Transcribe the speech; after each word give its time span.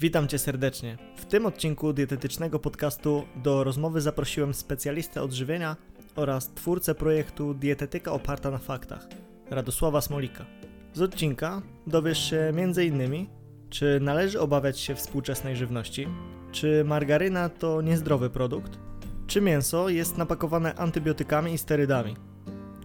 Witam 0.00 0.28
Cię 0.28 0.38
serdecznie. 0.38 0.98
W 1.16 1.24
tym 1.24 1.46
odcinku 1.46 1.92
dietetycznego 1.92 2.58
podcastu 2.58 3.24
do 3.36 3.64
rozmowy 3.64 4.00
zaprosiłem 4.00 4.54
specjalistę 4.54 5.22
odżywienia 5.22 5.76
oraz 6.16 6.48
twórcę 6.54 6.94
projektu 6.94 7.54
Dietetyka 7.54 8.12
oparta 8.12 8.50
na 8.50 8.58
faktach, 8.58 9.06
Radosława 9.50 10.00
Smolika. 10.00 10.46
Z 10.94 11.02
odcinka 11.02 11.62
dowiesz 11.86 12.30
się 12.30 12.36
m.in. 12.36 13.26
czy 13.70 14.00
należy 14.00 14.40
obawiać 14.40 14.80
się 14.80 14.94
współczesnej 14.94 15.56
żywności, 15.56 16.08
czy 16.52 16.84
margaryna 16.84 17.48
to 17.48 17.82
niezdrowy 17.82 18.30
produkt, 18.30 18.78
czy 19.26 19.40
mięso 19.40 19.88
jest 19.88 20.18
napakowane 20.18 20.74
antybiotykami 20.74 21.52
i 21.52 21.58
sterydami, 21.58 22.16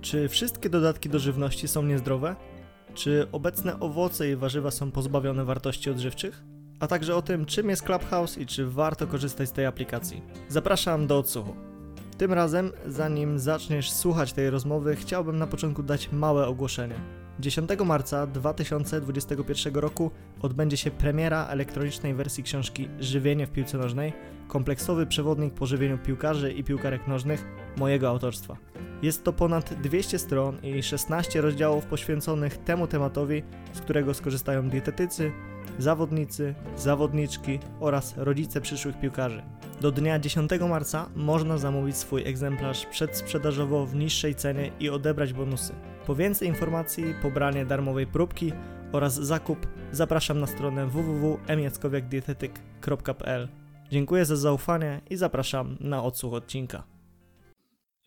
czy 0.01 0.29
wszystkie 0.29 0.69
dodatki 0.69 1.09
do 1.09 1.19
żywności 1.19 1.67
są 1.67 1.83
niezdrowe, 1.83 2.35
czy 2.93 3.27
obecne 3.31 3.79
owoce 3.79 4.29
i 4.29 4.35
warzywa 4.35 4.71
są 4.71 4.91
pozbawione 4.91 5.45
wartości 5.45 5.89
odżywczych, 5.89 6.43
a 6.83 6.87
także 6.87 7.15
o 7.15 7.21
tym, 7.21 7.45
czym 7.45 7.69
jest 7.69 7.83
Clubhouse 7.83 8.37
i 8.37 8.45
czy 8.45 8.67
warto 8.67 9.07
korzystać 9.07 9.49
z 9.49 9.51
tej 9.51 9.65
aplikacji. 9.65 10.21
Zapraszam 10.49 11.07
do 11.07 11.17
odsłuchu. 11.17 11.55
Tym 12.17 12.33
razem, 12.33 12.71
zanim 12.87 13.39
zaczniesz 13.39 13.91
słuchać 13.91 14.33
tej 14.33 14.49
rozmowy, 14.49 14.95
chciałbym 14.95 15.39
na 15.39 15.47
początku 15.47 15.83
dać 15.83 16.11
małe 16.11 16.47
ogłoszenie. 16.47 16.95
10 17.39 17.69
marca 17.85 18.27
2021 18.27 19.75
roku 19.75 20.11
odbędzie 20.41 20.77
się 20.77 20.91
premiera 20.91 21.47
elektronicznej 21.47 22.13
wersji 22.13 22.43
książki 22.43 22.89
Żywienie 22.99 23.47
w 23.47 23.51
piłce 23.51 23.77
nożnej 23.77 24.13
kompleksowy 24.47 25.05
przewodnik 25.05 25.53
po 25.53 25.65
żywieniu 25.65 25.97
piłkarzy 25.97 26.51
i 26.51 26.63
piłkarek 26.63 27.07
nożnych 27.07 27.45
mojego 27.77 28.09
autorstwa. 28.09 28.57
Jest 29.01 29.23
to 29.23 29.33
ponad 29.33 29.73
200 29.73 30.19
stron 30.19 30.57
i 30.63 30.83
16 30.83 31.41
rozdziałów 31.41 31.85
poświęconych 31.85 32.57
temu 32.57 32.87
tematowi, 32.87 33.43
z 33.73 33.81
którego 33.81 34.13
skorzystają 34.13 34.69
dietetycy, 34.69 35.31
zawodnicy, 35.79 36.55
zawodniczki 36.77 37.59
oraz 37.79 38.13
rodzice 38.17 38.61
przyszłych 38.61 38.99
piłkarzy. 38.99 39.43
Do 39.81 39.91
dnia 39.91 40.19
10 40.19 40.51
marca 40.69 41.09
można 41.15 41.57
zamówić 41.57 41.97
swój 41.97 42.27
egzemplarz 42.27 42.85
przedsprzedażowo 42.85 43.85
w 43.85 43.95
niższej 43.95 44.35
cenie 44.35 44.71
i 44.79 44.89
odebrać 44.89 45.33
bonusy. 45.33 45.73
Po 46.05 46.15
więcej 46.15 46.47
informacji, 46.47 47.15
pobranie 47.21 47.65
darmowej 47.65 48.07
próbki 48.07 48.53
oraz 48.91 49.13
zakup 49.13 49.67
zapraszam 49.91 50.39
na 50.39 50.47
stronę 50.47 50.87
www.emiackowiakdietetyk.pl. 50.87 53.47
Dziękuję 53.91 54.25
za 54.25 54.35
zaufanie 54.35 55.01
i 55.09 55.15
zapraszam 55.15 55.77
na 55.79 56.03
odsłuch 56.03 56.33
odcinka. 56.33 56.92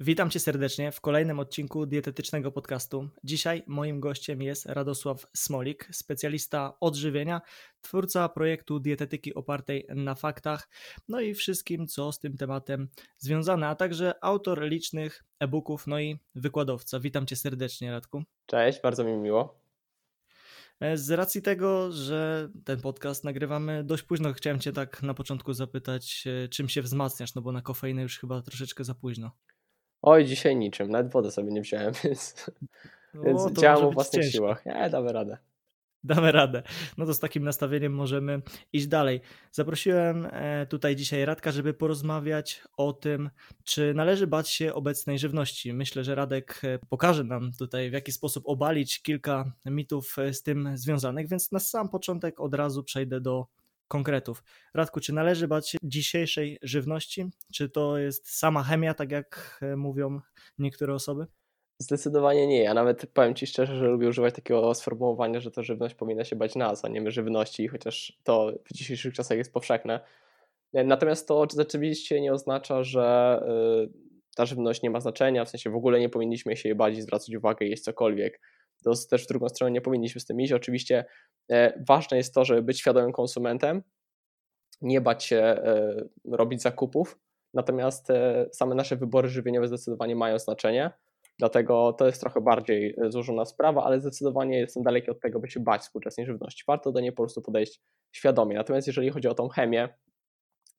Witam 0.00 0.30
Cię 0.30 0.40
serdecznie 0.40 0.92
w 0.92 1.00
kolejnym 1.00 1.38
odcinku 1.38 1.86
dietetycznego 1.86 2.52
podcastu. 2.52 3.08
Dzisiaj 3.24 3.62
moim 3.66 4.00
gościem 4.00 4.42
jest 4.42 4.66
Radosław 4.66 5.26
Smolik, 5.36 5.88
specjalista 5.92 6.76
odżywienia, 6.80 7.40
twórca 7.80 8.28
projektu 8.28 8.80
dietetyki 8.80 9.34
opartej 9.34 9.86
na 9.88 10.14
faktach, 10.14 10.68
no 11.08 11.20
i 11.20 11.34
wszystkim, 11.34 11.86
co 11.86 12.12
z 12.12 12.18
tym 12.18 12.36
tematem 12.36 12.88
związane, 13.18 13.68
a 13.68 13.74
także 13.74 14.24
autor 14.24 14.62
licznych 14.62 15.24
e-booków, 15.40 15.86
no 15.86 16.00
i 16.00 16.18
wykładowca. 16.34 17.00
Witam 17.00 17.26
Cię 17.26 17.36
serdecznie, 17.36 17.90
Radku. 17.90 18.22
Cześć, 18.46 18.80
bardzo 18.82 19.04
mi 19.04 19.12
miło. 19.12 19.60
E, 20.80 20.96
z 20.96 21.10
racji 21.10 21.42
tego, 21.42 21.92
że 21.92 22.48
ten 22.64 22.80
podcast 22.80 23.24
nagrywamy 23.24 23.84
dość 23.84 24.02
późno, 24.02 24.32
chciałem 24.32 24.60
Cię 24.60 24.72
tak 24.72 25.02
na 25.02 25.14
początku 25.14 25.52
zapytać, 25.52 26.24
e, 26.26 26.48
czym 26.48 26.68
się 26.68 26.82
wzmacniasz, 26.82 27.34
no 27.34 27.42
bo 27.42 27.52
na 27.52 27.62
kofeinę 27.62 28.02
już 28.02 28.18
chyba 28.18 28.42
troszeczkę 28.42 28.84
za 28.84 28.94
późno. 28.94 29.30
Oj, 30.02 30.24
dzisiaj 30.24 30.56
niczym, 30.56 30.90
nawet 30.90 31.12
wodę 31.12 31.30
sobie 31.30 31.52
nie 31.52 31.60
wziąłem, 31.60 31.92
więc, 32.04 32.50
no, 33.14 33.22
więc 33.22 33.52
działam 33.52 33.84
o 33.84 33.90
własnych 33.90 34.22
ciężko. 34.24 34.36
siłach. 34.36 34.66
Nie, 34.66 34.90
damy 34.90 35.12
radę. 35.12 35.38
Damy 36.04 36.32
radę. 36.32 36.62
No 36.96 37.06
to 37.06 37.14
z 37.14 37.20
takim 37.20 37.44
nastawieniem 37.44 37.92
możemy 37.92 38.42
iść 38.72 38.86
dalej. 38.86 39.20
Zaprosiłem 39.52 40.28
e, 40.30 40.66
tutaj 40.66 40.96
dzisiaj 40.96 41.24
Radka, 41.24 41.52
żeby 41.52 41.74
porozmawiać 41.74 42.62
o 42.76 42.92
tym, 42.92 43.30
czy 43.64 43.94
należy 43.94 44.26
bać 44.26 44.48
się 44.50 44.74
obecnej 44.74 45.18
żywności. 45.18 45.72
Myślę, 45.72 46.04
że 46.04 46.14
Radek 46.14 46.60
e, 46.64 46.78
pokaże 46.78 47.24
nam 47.24 47.52
tutaj, 47.58 47.90
w 47.90 47.92
jaki 47.92 48.12
sposób 48.12 48.44
obalić 48.46 49.02
kilka 49.02 49.52
mitów 49.64 50.18
e, 50.18 50.32
z 50.34 50.42
tym 50.42 50.70
związanych, 50.74 51.28
więc 51.28 51.52
na 51.52 51.58
sam 51.58 51.88
początek 51.88 52.40
od 52.40 52.54
razu 52.54 52.84
przejdę 52.84 53.20
do 53.20 53.46
konkretów. 53.88 54.42
Radku, 54.74 55.00
czy 55.00 55.12
należy 55.12 55.48
bać 55.48 55.68
się 55.68 55.78
dzisiejszej 55.82 56.58
żywności? 56.62 57.24
Czy 57.54 57.68
to 57.68 57.98
jest 57.98 58.38
sama 58.38 58.62
chemia, 58.62 58.94
tak 58.94 59.10
jak 59.10 59.58
e, 59.62 59.76
mówią 59.76 60.20
niektóre 60.58 60.94
osoby? 60.94 61.26
Zdecydowanie 61.78 62.46
nie. 62.46 62.62
Ja 62.62 62.74
nawet 62.74 63.06
powiem 63.06 63.34
Ci 63.34 63.46
szczerze, 63.46 63.76
że 63.76 63.86
lubię 63.86 64.08
używać 64.08 64.34
takiego 64.34 64.74
sformułowania, 64.74 65.40
że 65.40 65.50
to 65.50 65.62
żywność 65.62 65.94
powinna 65.94 66.24
się 66.24 66.36
bać 66.36 66.54
nas, 66.54 66.84
a 66.84 66.88
nie 66.88 67.00
my 67.00 67.10
żywności, 67.10 67.68
chociaż 67.68 68.18
to 68.24 68.52
w 68.64 68.74
dzisiejszych 68.74 69.14
czasach 69.14 69.38
jest 69.38 69.52
powszechne. 69.52 70.00
E, 70.74 70.84
natomiast 70.84 71.28
to 71.28 71.46
rzeczywiście 71.56 72.20
nie 72.20 72.32
oznacza, 72.32 72.82
że 72.82 73.02
e, 73.42 74.06
ta 74.36 74.46
żywność 74.46 74.82
nie 74.82 74.90
ma 74.90 75.00
znaczenia, 75.00 75.44
w 75.44 75.48
sensie 75.48 75.70
w 75.70 75.76
ogóle 75.76 76.00
nie 76.00 76.08
powinniśmy 76.08 76.56
się 76.56 76.68
jej 76.68 76.76
bać 76.76 76.94
i 76.98 77.02
zwracać 77.02 77.34
uwagę, 77.34 77.66
jeść 77.66 77.82
cokolwiek 77.82 78.40
to 78.84 78.92
też 79.10 79.24
w 79.24 79.28
drugą 79.28 79.48
stronę 79.48 79.70
nie 79.70 79.80
powinniśmy 79.80 80.20
z 80.20 80.24
tym 80.24 80.40
iść. 80.40 80.52
Oczywiście 80.52 81.04
e, 81.50 81.82
ważne 81.88 82.16
jest 82.16 82.34
to, 82.34 82.44
żeby 82.44 82.62
być 82.62 82.80
świadomym 82.80 83.12
konsumentem, 83.12 83.82
nie 84.80 85.00
bać 85.00 85.24
się 85.24 85.36
e, 85.36 85.94
robić 86.24 86.62
zakupów, 86.62 87.18
natomiast 87.54 88.10
e, 88.10 88.46
same 88.52 88.74
nasze 88.74 88.96
wybory 88.96 89.28
żywieniowe 89.28 89.68
zdecydowanie 89.68 90.16
mają 90.16 90.38
znaczenie, 90.38 90.90
dlatego 91.38 91.92
to 91.92 92.06
jest 92.06 92.20
trochę 92.20 92.40
bardziej 92.40 92.96
złożona 93.08 93.44
sprawa, 93.44 93.84
ale 93.84 94.00
zdecydowanie 94.00 94.58
jestem 94.58 94.82
daleki 94.82 95.10
od 95.10 95.20
tego, 95.20 95.40
by 95.40 95.50
się 95.50 95.60
bać 95.60 95.82
współczesnej 95.82 96.26
żywności. 96.26 96.64
Warto 96.66 96.92
do 96.92 97.00
niej 97.00 97.12
po 97.12 97.22
prostu 97.22 97.42
podejść 97.42 97.80
świadomie. 98.12 98.56
Natomiast 98.56 98.86
jeżeli 98.86 99.10
chodzi 99.10 99.28
o 99.28 99.34
tą 99.34 99.48
chemię, 99.48 99.88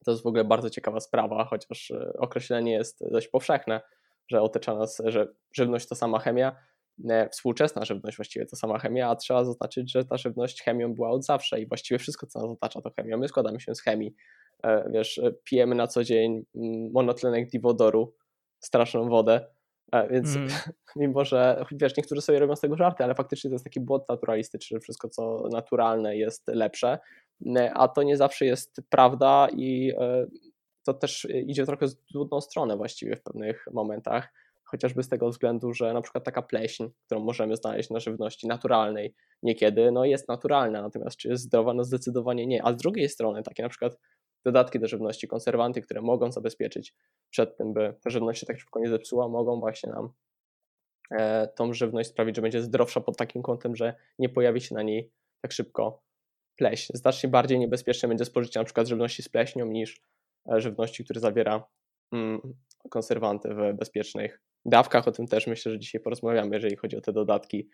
to 0.05 0.11
jest 0.11 0.23
w 0.23 0.27
ogóle 0.27 0.43
bardzo 0.43 0.69
ciekawa 0.69 0.99
sprawa, 0.99 1.45
chociaż 1.45 1.91
określenie 2.17 2.71
jest 2.71 3.11
dość 3.11 3.27
powszechne, 3.27 3.81
że 4.27 4.41
otacza 4.41 4.75
nas, 4.75 5.01
że 5.05 5.27
żywność 5.51 5.87
to 5.87 5.95
sama 5.95 6.19
chemia. 6.19 6.55
E, 7.09 7.29
współczesna 7.29 7.85
żywność 7.85 8.17
właściwie 8.17 8.45
to 8.45 8.55
sama 8.55 8.79
chemia, 8.79 9.09
a 9.09 9.15
trzeba 9.15 9.45
zaznaczyć, 9.45 9.91
że 9.91 10.05
ta 10.05 10.17
żywność 10.17 10.63
chemią 10.63 10.93
była 10.93 11.09
od 11.09 11.25
zawsze 11.25 11.61
i 11.61 11.67
właściwie 11.67 11.99
wszystko, 11.99 12.27
co 12.27 12.39
nas 12.39 12.49
otacza, 12.49 12.81
to 12.81 12.91
chemia. 12.95 13.17
My 13.17 13.27
składamy 13.27 13.59
się 13.59 13.75
z 13.75 13.81
chemii. 13.81 14.15
E, 14.63 14.89
wiesz, 14.91 15.17
e, 15.17 15.31
pijemy 15.43 15.75
na 15.75 15.87
co 15.87 16.03
dzień 16.03 16.45
mm, 16.55 16.91
monotlenek 16.91 17.49
diwodoru, 17.49 18.13
straszną 18.59 19.09
wodę, 19.09 19.45
więc 20.09 20.35
mm. 20.35 20.49
mimo, 20.95 21.25
że 21.25 21.65
wiesz, 21.71 21.97
niektórzy 21.97 22.21
sobie 22.21 22.39
robią 22.39 22.55
z 22.55 22.61
tego 22.61 22.77
żarty, 22.77 23.03
ale 23.03 23.15
faktycznie 23.15 23.49
to 23.49 23.53
jest 23.53 23.63
taki 23.63 23.79
błąd 23.79 24.09
naturalistyczny, 24.09 24.75
że 24.75 24.79
wszystko, 24.79 25.09
co 25.09 25.47
naturalne 25.51 26.17
jest 26.17 26.47
lepsze, 26.47 26.99
a 27.73 27.87
to 27.87 28.03
nie 28.03 28.17
zawsze 28.17 28.45
jest 28.45 28.81
prawda 28.89 29.47
i 29.53 29.93
to 30.85 30.93
też 30.93 31.27
idzie 31.45 31.65
trochę 31.65 31.87
z 31.87 31.97
trudną 32.05 32.41
stronę 32.41 32.77
właściwie 32.77 33.15
w 33.15 33.21
pewnych 33.21 33.65
momentach 33.71 34.33
chociażby 34.71 35.03
z 35.03 35.09
tego 35.09 35.29
względu, 35.29 35.73
że 35.73 35.93
na 35.93 36.01
przykład 36.01 36.23
taka 36.23 36.41
pleśń, 36.41 36.87
którą 37.05 37.21
możemy 37.21 37.55
znaleźć 37.55 37.89
na 37.89 37.99
żywności 37.99 38.47
naturalnej 38.47 39.15
niekiedy, 39.43 39.91
no 39.91 40.05
jest 40.05 40.27
naturalna, 40.27 40.81
natomiast 40.81 41.17
czy 41.17 41.29
jest 41.29 41.43
zdrowa? 41.43 41.73
No 41.73 41.83
zdecydowanie 41.83 42.47
nie. 42.47 42.65
A 42.65 42.73
z 42.73 42.77
drugiej 42.77 43.09
strony 43.09 43.43
takie 43.43 43.63
na 43.63 43.69
przykład 43.69 43.97
dodatki 44.45 44.79
do 44.79 44.87
żywności, 44.87 45.27
konserwanty, 45.27 45.81
które 45.81 46.01
mogą 46.01 46.31
zabezpieczyć 46.31 46.95
przed 47.29 47.57
tym, 47.57 47.73
by 47.73 47.95
ta 48.03 48.09
żywność 48.09 48.39
się 48.39 48.45
tak 48.45 48.59
szybko 48.59 48.79
nie 48.79 48.89
zepsuła, 48.89 49.27
mogą 49.27 49.59
właśnie 49.59 49.91
nam 49.91 50.09
e, 51.11 51.47
tą 51.47 51.73
żywność 51.73 52.09
sprawić, 52.09 52.35
że 52.35 52.41
będzie 52.41 52.61
zdrowsza 52.61 53.01
pod 53.01 53.17
takim 53.17 53.41
kątem, 53.41 53.75
że 53.75 53.95
nie 54.19 54.29
pojawi 54.29 54.61
się 54.61 54.75
na 54.75 54.83
niej 54.83 55.11
tak 55.41 55.51
szybko 55.51 56.03
pleśń. 56.57 56.93
Znacznie 56.95 57.29
bardziej 57.29 57.59
niebezpieczne 57.59 58.09
będzie 58.09 58.25
spożycie 58.25 58.59
na 58.59 58.63
przykład 58.63 58.87
żywności 58.87 59.23
z 59.23 59.29
pleśnią 59.29 59.65
niż 59.65 60.01
e, 60.51 60.61
żywności, 60.61 61.03
które 61.03 61.19
zawiera 61.19 61.63
mm, 62.11 62.41
konserwanty 62.89 63.49
w 63.49 63.77
bezpiecznych 63.77 64.41
dawkach, 64.67 65.07
o 65.07 65.11
tym 65.11 65.27
też 65.27 65.47
myślę, 65.47 65.71
że 65.71 65.79
dzisiaj 65.79 66.01
porozmawiamy, 66.01 66.55
jeżeli 66.55 66.75
chodzi 66.75 66.97
o 66.97 67.01
te 67.01 67.13
dodatki. 67.13 67.69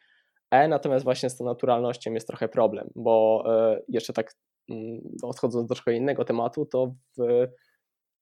E, 0.51 0.67
natomiast 0.67 1.03
właśnie 1.03 1.29
z 1.29 1.37
tą 1.37 1.45
naturalnością 1.45 2.13
jest 2.13 2.27
trochę 2.27 2.49
problem, 2.49 2.89
bo 2.95 3.43
e, 3.47 3.81
jeszcze 3.87 4.13
tak 4.13 4.35
mm, 4.69 5.01
odchodząc 5.23 5.67
do 5.67 5.75
trochę 5.75 5.93
innego 5.93 6.25
tematu, 6.25 6.65
to 6.65 6.95
w, 7.17 7.47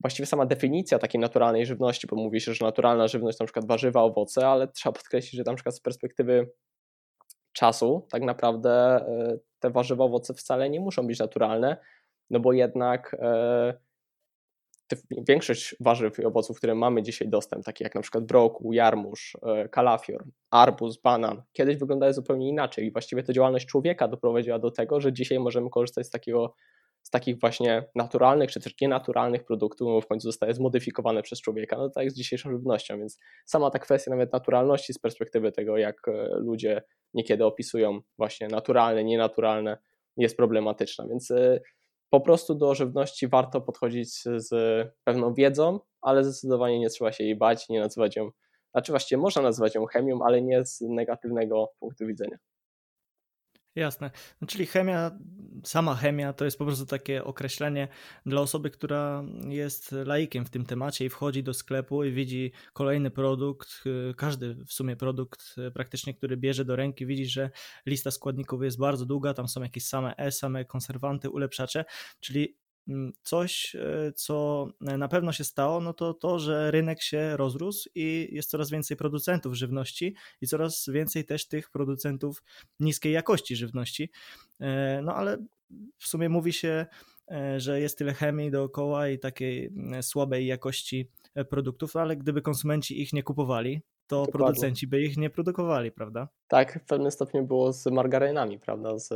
właściwie 0.02 0.26
sama 0.26 0.46
definicja 0.46 1.00
takiej 1.00 1.22
naturalnej 1.22 1.66
żywności, 1.66 2.08
bo 2.08 2.16
mówi 2.16 2.42
się, 2.42 2.54
że 2.54 2.66
naturalna 2.66 3.08
żywność 3.08 3.40
na 3.40 3.46
przykład 3.46 3.68
warzywa, 3.68 4.04
owoce, 4.04 4.48
ale 4.48 4.68
trzeba 4.68 4.94
podkreślić, 4.94 5.34
że 5.34 5.44
na 5.46 5.54
przykład 5.54 5.76
z 5.76 5.82
perspektywy 5.82 6.52
czasu 7.54 8.08
tak 8.12 8.22
naprawdę 8.22 8.72
e, 8.72 9.38
te 9.60 9.70
warzywa, 9.70 10.04
owoce 10.04 10.34
wcale 10.34 10.70
nie 10.70 10.80
muszą 10.80 11.08
być 11.08 11.20
naturalne, 11.20 11.78
no 12.30 12.40
bo 12.40 12.54
jednak 12.54 13.16
e, 14.94 14.98
większość 15.28 15.76
warzyw 15.80 16.20
i 16.20 16.26
owoców, 16.26 16.58
które 16.58 16.76
mamy 16.76 17.04
dzisiaj 17.04 17.30
dostęp, 17.30 17.66
takie 17.66 17.84
jak 17.84 17.96
na 17.96 18.02
przykład 18.02 18.26
brokuł, 18.26 18.74
jarmuż, 18.74 19.38
e, 19.44 19.70
kalafior, 19.70 20.24
arbuz, 20.52 21.02
banan, 21.02 21.42
kiedyś 21.54 21.78
wyglądały 21.78 22.14
zupełnie 22.14 22.50
inaczej 22.50 22.86
i 22.86 22.92
właściwie 22.92 23.24
to 23.24 23.34
działalność 23.34 23.66
człowieka 23.66 24.08
doprowadziła 24.08 24.60
do 24.60 24.72
tego, 24.72 25.02
że 25.02 25.14
dzisiaj 25.14 25.40
możemy 25.40 25.70
korzystać 25.70 26.08
z 26.08 26.10
takiego 26.10 26.56
z 27.04 27.10
takich 27.10 27.40
właśnie 27.40 27.84
naturalnych 27.96 28.52
czy 28.52 28.60
też 28.60 28.74
nienaturalnych 28.82 29.44
produktów, 29.44 29.88
no 29.88 30.02
w 30.02 30.08
końcu 30.08 30.28
zostaje 30.28 30.54
zmodyfikowane 30.54 31.22
przez 31.22 31.42
człowieka, 31.42 31.78
no 31.78 31.90
tak 31.90 32.12
z 32.12 32.16
dzisiejszą 32.16 32.52
żywnością, 32.52 32.98
więc 32.98 33.20
sama 33.46 33.70
ta 33.70 33.80
kwestia 33.80 34.12
nawet 34.12 34.34
naturalności 34.34 34.94
z 34.94 35.00
perspektywy 35.00 35.52
tego, 35.52 35.78
jak 35.78 36.08
e, 36.08 36.28
ludzie 36.40 36.82
niekiedy 37.14 37.46
opisują 37.46 38.00
właśnie 38.18 38.48
naturalne, 38.48 39.04
nienaturalne, 39.04 39.78
jest 40.18 40.38
problematyczna, 40.38 41.08
więc 41.08 41.32
e, 41.32 41.60
po 42.12 42.22
prostu 42.22 42.56
do 42.56 42.76
żywności 42.76 43.28
warto 43.28 43.62
podchodzić 43.62 44.24
z 44.24 44.50
pewną 45.04 45.34
wiedzą, 45.34 45.80
ale 46.02 46.24
zdecydowanie 46.24 46.80
nie 46.80 46.90
trzeba 46.90 47.12
się 47.12 47.24
jej 47.24 47.36
bać, 47.36 47.70
nie 47.70 47.80
nazywać 47.80 48.16
ją, 48.16 48.32
znaczy 48.72 48.92
właściwie 48.92 49.22
można 49.22 49.42
nazywać 49.42 49.76
ją 49.76 49.86
chemią, 49.86 50.20
ale 50.24 50.42
nie 50.42 50.66
z 50.66 50.82
negatywnego 50.82 51.72
punktu 51.80 52.08
widzenia. 52.08 52.38
Jasne. 53.76 54.12
No, 54.42 54.48
czyli 54.48 54.66
chemia, 54.66 55.12
sama 55.64 55.96
chemia 55.96 56.34
to 56.34 56.46
jest 56.46 56.58
po 56.58 56.66
prostu 56.66 56.86
takie 56.86 57.24
określenie 57.24 57.88
dla 58.26 58.42
osoby, 58.42 58.70
która 58.72 59.24
jest 59.48 59.92
laikiem 59.92 60.46
w 60.46 60.50
tym 60.50 60.66
temacie 60.66 61.06
i 61.06 61.10
wchodzi 61.10 61.44
do 61.44 61.54
sklepu 61.54 62.04
i 62.04 62.12
widzi 62.12 62.52
kolejny 62.74 63.12
produkt, 63.12 63.70
y, 63.86 64.14
każdy 64.18 64.56
w 64.66 64.74
sumie 64.74 64.96
produkt 64.96 65.56
y, 65.58 65.72
praktycznie, 65.72 66.14
który 66.14 66.38
bierze 66.38 66.66
do 66.66 66.76
ręki, 66.76 67.06
widzi, 67.06 67.26
że 67.26 67.50
lista 67.86 68.12
składników 68.12 68.64
jest 68.64 68.80
bardzo 68.80 69.06
długa, 69.06 69.34
tam 69.34 69.48
są 69.48 69.62
jakieś 69.64 69.86
same 69.86 70.16
E, 70.18 70.32
same 70.32 70.66
konserwanty, 70.66 71.30
ulepszacze, 71.30 71.86
czyli 72.20 72.58
coś, 73.24 73.76
e, 73.76 74.12
co 74.16 74.68
na 74.82 75.08
pewno 75.08 75.32
się 75.32 75.44
stało, 75.44 75.82
no 75.82 75.94
to 75.94 76.14
to, 76.14 76.40
że 76.40 76.72
rynek 76.72 77.02
się 77.02 77.38
rozrósł 77.38 77.90
i 77.96 78.30
jest 78.32 78.50
coraz 78.50 78.70
więcej 78.70 78.98
producentów 78.98 79.54
żywności 79.54 80.16
i 80.42 80.48
coraz 80.48 80.90
więcej 80.90 81.26
też 81.26 81.48
tych 81.48 81.70
producentów 81.70 82.44
niskiej 82.80 83.14
jakości 83.14 83.56
żywności. 83.56 84.12
E, 84.60 85.02
no 85.04 85.16
ale 85.16 85.38
w 85.98 86.08
sumie 86.08 86.30
mówi 86.30 86.54
się, 86.54 86.86
e, 87.32 87.60
że 87.60 87.82
jest 87.82 87.98
tyle 87.98 88.14
chemii 88.14 88.52
dookoła 88.52 89.10
i 89.10 89.20
takiej 89.20 89.66
mm, 89.66 90.04
słabej 90.04 90.46
jakości 90.48 91.10
produktów, 91.50 91.96
ale 91.96 92.18
gdyby 92.18 92.42
konsumenci 92.42 93.02
ich 93.02 93.14
nie 93.14 93.24
kupowali, 93.24 93.82
to 94.08 94.26
Dokładnie. 94.26 94.32
producenci 94.32 94.88
by 94.88 95.02
ich 95.02 95.18
nie 95.18 95.30
produkowali, 95.30 95.92
prawda? 95.92 96.28
Tak, 96.48 96.80
w 96.84 96.86
pewnym 96.86 97.12
stopniu 97.12 97.46
było 97.46 97.74
z 97.74 97.86
margarynami, 97.86 98.60
prawda? 98.60 99.00
Z, 99.00 99.10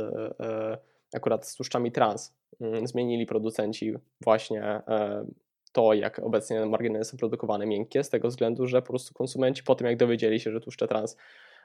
akurat 1.14 1.46
z 1.46 1.54
tłuszczami 1.54 1.92
trans 1.92 2.34
Mm, 2.60 2.86
zmienili 2.86 3.26
producenci 3.26 3.94
właśnie 4.20 4.62
e, 4.62 5.26
to, 5.72 5.94
jak 5.94 6.18
obecnie 6.18 6.66
margaryny 6.66 7.04
są 7.04 7.16
produkowane 7.16 7.66
miękkie, 7.66 8.04
z 8.04 8.10
tego 8.10 8.28
względu, 8.28 8.66
że 8.66 8.82
po 8.82 8.88
prostu 8.88 9.14
konsumenci 9.14 9.62
po 9.62 9.74
tym, 9.74 9.86
jak 9.86 9.96
dowiedzieli 9.96 10.40
się, 10.40 10.52
że 10.52 10.60
tłuszcze 10.60 10.88
trans 10.88 11.16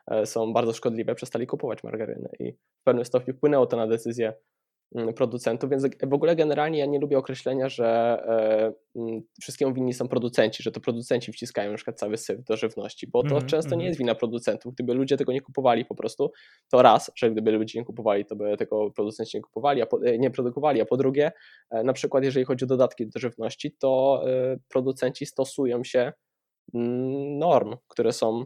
e, 0.07 0.25
są 0.25 0.53
bardzo 0.53 0.73
szkodliwe, 0.73 1.15
przestali 1.15 1.47
kupować 1.47 1.83
margaryny 1.83 2.29
i 2.39 2.53
w 2.53 2.83
pewnym 2.83 3.05
stopniu 3.05 3.33
wpłynęło 3.33 3.65
to 3.65 3.77
na 3.77 3.87
decyzję 3.87 4.33
producentów, 5.15 5.69
więc 5.69 5.83
w 6.03 6.13
ogóle 6.13 6.35
generalnie 6.35 6.79
ja 6.79 6.85
nie 6.85 6.99
lubię 6.99 7.17
określenia, 7.17 7.69
że 7.69 7.87
e, 8.95 8.99
mm, 9.01 9.21
wszystkiemu 9.41 9.73
winni 9.73 9.93
są 9.93 10.07
producenci, 10.07 10.63
że 10.63 10.71
to 10.71 10.79
producenci 10.79 11.31
wciskają 11.31 11.71
na 11.71 11.75
przykład 11.75 11.99
cały 11.99 12.17
syf 12.17 12.43
do 12.43 12.57
żywności, 12.57 13.07
bo 13.07 13.23
to 13.23 13.35
mm, 13.35 13.45
często 13.45 13.69
mm. 13.69 13.79
nie 13.79 13.85
jest 13.85 13.99
wina 13.99 14.15
producentów. 14.15 14.73
Gdyby 14.73 14.93
ludzie 14.93 15.17
tego 15.17 15.31
nie 15.31 15.41
kupowali 15.41 15.85
po 15.85 15.95
prostu, 15.95 16.31
to 16.71 16.81
raz, 16.81 17.11
że 17.15 17.31
gdyby 17.31 17.51
ludzie 17.51 17.79
nie 17.79 17.85
kupowali, 17.85 18.25
to 18.25 18.35
by 18.35 18.57
tego 18.57 18.91
producenci 18.91 19.37
nie 19.37 19.41
kupowali, 19.41 19.81
a 19.81 19.85
po, 19.85 20.05
e, 20.05 20.17
nie 20.17 20.31
produkowali, 20.31 20.81
a 20.81 20.85
po 20.85 20.97
drugie, 20.97 21.31
e, 21.69 21.83
na 21.83 21.93
przykład 21.93 22.23
jeżeli 22.23 22.45
chodzi 22.45 22.65
o 22.65 22.67
dodatki 22.67 23.07
do 23.07 23.19
żywności, 23.19 23.75
to 23.79 24.23
producenci 24.69 25.25
stosują 25.25 25.83
się 25.83 26.13
mm, 26.73 27.37
norm, 27.37 27.75
które 27.87 28.13
są 28.13 28.45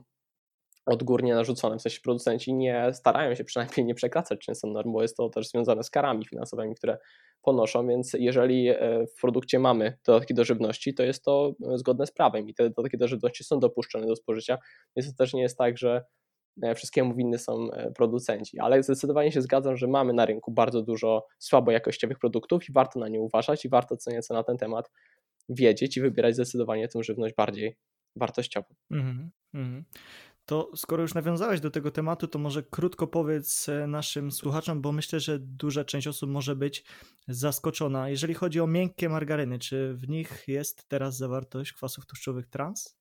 odgórnie 0.85 1.35
narzucone, 1.35 1.77
w 1.77 1.81
sensie 1.81 1.99
producenci 2.03 2.53
nie 2.53 2.93
starają 2.93 3.35
się 3.35 3.43
przynajmniej 3.43 3.85
nie 3.85 3.95
przekraczać 3.95 4.39
często 4.39 4.67
norm, 4.67 4.91
bo 4.91 5.01
jest 5.01 5.17
to 5.17 5.29
też 5.29 5.49
związane 5.49 5.83
z 5.83 5.89
karami 5.89 6.25
finansowymi, 6.25 6.75
które 6.75 6.97
ponoszą, 7.41 7.87
więc 7.87 8.13
jeżeli 8.13 8.69
e, 8.69 8.77
w 9.07 9.21
produkcie 9.21 9.59
mamy 9.59 9.97
dodatki 10.05 10.33
do 10.33 10.43
żywności, 10.45 10.93
to 10.93 11.03
jest 11.03 11.23
to 11.23 11.53
e, 11.73 11.77
zgodne 11.77 12.07
z 12.07 12.11
prawem 12.11 12.49
i 12.49 12.53
te 12.53 12.69
dodatki 12.69 12.97
do 12.97 13.07
żywności 13.07 13.43
są 13.43 13.59
dopuszczone 13.59 14.07
do 14.07 14.15
spożycia, 14.15 14.57
więc 14.95 15.11
to 15.11 15.17
też 15.17 15.33
nie 15.33 15.41
jest 15.41 15.57
tak, 15.57 15.77
że 15.77 16.05
e, 16.63 16.75
wszystkiemu 16.75 17.15
winny 17.15 17.37
są 17.37 17.69
producenci, 17.95 18.59
ale 18.59 18.83
zdecydowanie 18.83 19.31
się 19.31 19.41
zgadzam, 19.41 19.77
że 19.77 19.87
mamy 19.87 20.13
na 20.13 20.25
rynku 20.25 20.51
bardzo 20.51 20.81
dużo 20.81 21.25
słabo 21.39 21.71
jakościowych 21.71 22.19
produktów 22.19 22.69
i 22.69 22.73
warto 22.73 22.99
na 22.99 23.07
nie 23.07 23.21
uważać 23.21 23.65
i 23.65 23.69
warto 23.69 23.97
co 23.97 24.11
nieco 24.11 24.33
na 24.33 24.43
ten 24.43 24.57
temat 24.57 24.91
wiedzieć 25.49 25.97
i 25.97 26.01
wybierać 26.01 26.35
zdecydowanie 26.35 26.87
tę 26.87 27.03
żywność 27.03 27.35
bardziej 27.35 27.77
wartościową. 28.15 28.67
Mm 28.91 29.31
-hmm. 29.55 29.83
To 30.45 30.71
skoro 30.75 31.01
już 31.01 31.13
nawiązałeś 31.13 31.59
do 31.59 31.71
tego 31.71 31.91
tematu, 31.91 32.27
to 32.27 32.39
może 32.39 32.63
krótko 32.63 33.07
powiedz 33.07 33.69
e, 33.69 33.87
naszym 33.87 34.31
słuchaczom, 34.31 34.81
bo 34.81 34.91
myślę, 34.91 35.19
że 35.19 35.39
duża 35.39 35.85
część 35.85 36.07
osób 36.07 36.29
może 36.29 36.55
być 36.55 36.83
zaskoczona. 37.27 38.09
Jeżeli 38.09 38.33
chodzi 38.33 38.59
o 38.59 38.67
miękkie 38.67 39.09
margaryny, 39.09 39.59
czy 39.59 39.93
w 39.93 40.09
nich 40.09 40.43
jest 40.47 40.87
teraz 40.87 41.17
zawartość 41.17 41.73
kwasów 41.73 42.05
tłuszczowych 42.05 42.47
trans? 42.47 42.97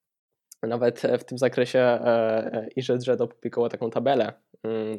Nawet 0.63 1.05
e, 1.05 1.19
w 1.19 1.25
tym 1.25 1.39
zakresie 1.39 1.79
e, 1.79 2.69
IZZ 2.77 3.09
opublikował 3.21 3.69
taką 3.69 3.91
tabelę 3.91 4.33
mm, 4.63 4.99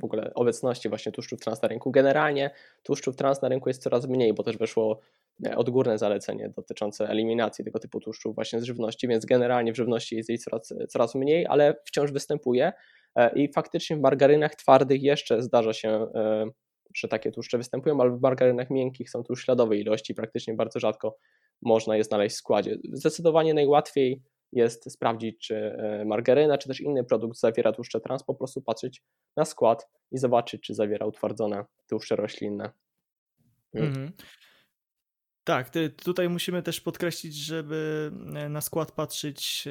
w 0.00 0.04
ogóle 0.04 0.34
obecności 0.34 0.88
właśnie 0.88 1.12
tłuszczów 1.12 1.40
trans 1.40 1.62
na 1.62 1.68
rynku. 1.68 1.90
Generalnie 1.90 2.50
tłuszczów 2.82 3.16
trans 3.16 3.42
na 3.42 3.48
rynku 3.48 3.68
jest 3.68 3.82
coraz 3.82 4.08
mniej, 4.08 4.34
bo 4.34 4.42
też 4.42 4.58
weszło 4.58 5.00
odgórne 5.56 5.98
zalecenie 5.98 6.48
dotyczące 6.48 7.08
eliminacji 7.08 7.64
tego 7.64 7.78
typu 7.78 8.00
tłuszczów 8.00 8.34
właśnie 8.34 8.60
z 8.60 8.64
żywności, 8.64 9.08
więc 9.08 9.24
generalnie 9.24 9.72
w 9.72 9.76
żywności 9.76 10.16
jest 10.16 10.28
jej 10.28 10.38
coraz, 10.38 10.74
coraz 10.88 11.14
mniej, 11.14 11.46
ale 11.46 11.74
wciąż 11.84 12.12
występuje 12.12 12.72
e, 13.16 13.34
i 13.34 13.52
faktycznie 13.52 13.96
w 13.96 14.00
margarynach 14.00 14.54
twardych 14.54 15.02
jeszcze 15.02 15.42
zdarza 15.42 15.72
się, 15.72 15.88
e, 16.14 16.46
że 16.94 17.08
takie 17.08 17.30
tłuszcze 17.30 17.58
występują, 17.58 18.00
ale 18.00 18.10
w 18.10 18.20
margarynach 18.20 18.70
miękkich 18.70 19.10
są 19.10 19.24
tu 19.24 19.36
śladowe 19.36 19.76
ilości, 19.76 20.14
praktycznie 20.14 20.54
bardzo 20.54 20.80
rzadko 20.80 21.16
można 21.62 21.96
je 21.96 22.04
znaleźć 22.04 22.34
w 22.34 22.38
składzie. 22.38 22.78
Zdecydowanie 22.92 23.54
najłatwiej 23.54 24.22
jest 24.52 24.92
sprawdzić, 24.92 25.46
czy 25.46 25.76
margaryna, 26.06 26.58
czy 26.58 26.68
też 26.68 26.80
inny 26.80 27.04
produkt 27.04 27.38
zawiera 27.38 27.72
tłuszcze 27.72 28.00
trans, 28.00 28.22
po 28.22 28.34
prostu 28.34 28.62
patrzeć 28.62 29.02
na 29.36 29.44
skład 29.44 29.88
i 30.10 30.18
zobaczyć, 30.18 30.62
czy 30.62 30.74
zawiera 30.74 31.06
utwardzone 31.06 31.64
tłuszcze 31.88 32.16
roślinne. 32.16 32.70
Mhm. 33.74 34.12
Tak, 35.44 35.70
tutaj 36.02 36.28
musimy 36.28 36.62
też 36.62 36.80
podkreślić, 36.80 37.34
żeby 37.34 38.10
e, 38.34 38.48
na 38.48 38.60
skład 38.60 38.92
patrzeć, 38.92 39.68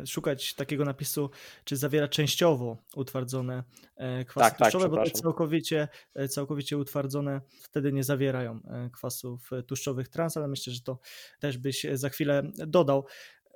e, 0.00 0.06
szukać 0.06 0.54
takiego 0.54 0.84
napisu, 0.84 1.30
czy 1.64 1.76
zawiera 1.76 2.08
częściowo 2.08 2.76
utwardzone 2.96 3.64
e, 3.96 4.24
kwasy 4.24 4.50
tak 4.50 4.58
tłuszczowe, 4.58 4.84
tak, 4.84 4.90
bo 4.90 5.04
te 5.04 5.10
całkowicie, 5.10 5.88
całkowicie 6.28 6.78
utwardzone 6.78 7.40
wtedy 7.62 7.92
nie 7.92 8.04
zawierają 8.04 8.60
kwasów 8.92 9.50
tłuszczowych 9.66 10.08
trans, 10.08 10.36
ale 10.36 10.48
myślę, 10.48 10.72
że 10.72 10.80
to 10.80 10.98
też 11.40 11.58
byś 11.58 11.86
za 11.92 12.08
chwilę 12.08 12.42
dodał. 12.66 13.06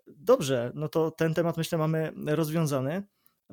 Dobrze, 0.06 0.72
no 0.74 0.88
to 0.88 1.10
ten 1.10 1.34
temat 1.34 1.56
myślę 1.56 1.78
mamy 1.78 2.12
rozwiązany. 2.26 3.02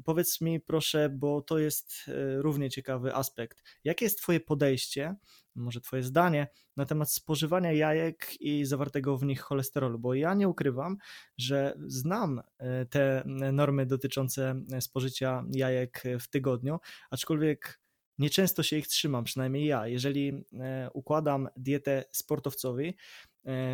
Powiedz 0.06 0.42
mi 0.42 0.60
proszę, 0.60 1.10
bo 1.10 1.42
to 1.42 1.60
jest 1.60 1.94
równie 2.38 2.69
ciekawy 2.69 3.15
aspekt. 3.15 3.63
Jakie 3.83 4.06
jest 4.06 4.22
Twoje 4.22 4.39
podejście 4.39 5.15
może 5.60 5.82
Twoje 5.82 6.04
zdanie 6.04 6.48
na 6.78 6.86
temat 6.86 7.12
spożywania 7.12 7.72
jajek 7.72 8.42
i 8.42 8.66
zawartego 8.66 9.18
w 9.18 9.24
nich 9.24 9.42
cholesterolu, 9.42 10.00
bo 10.00 10.13
ja 10.13 10.34
nie 10.34 10.48
ukrywam, 10.48 10.98
że 11.38 11.74
znam 11.88 12.42
e, 12.58 12.86
te 12.86 13.24
normy 13.54 13.86
dotyczące 13.86 14.56
spożycia 14.80 15.44
jajek 15.51 16.04
w 16.20 16.28
tygodniu, 16.28 16.80
aczkolwiek 17.12 17.80
nieczęsto 18.18 18.63
się 18.63 18.78
ich 18.78 18.88
trzymam, 18.88 19.24
przynajmniej 19.24 19.66
ja. 19.66 19.88
Jeżeli 19.88 20.44
e, 20.60 20.89
układam 20.94 21.48
dietę 21.56 22.04
sportowcowi, 22.12 22.94
E, 22.94 23.28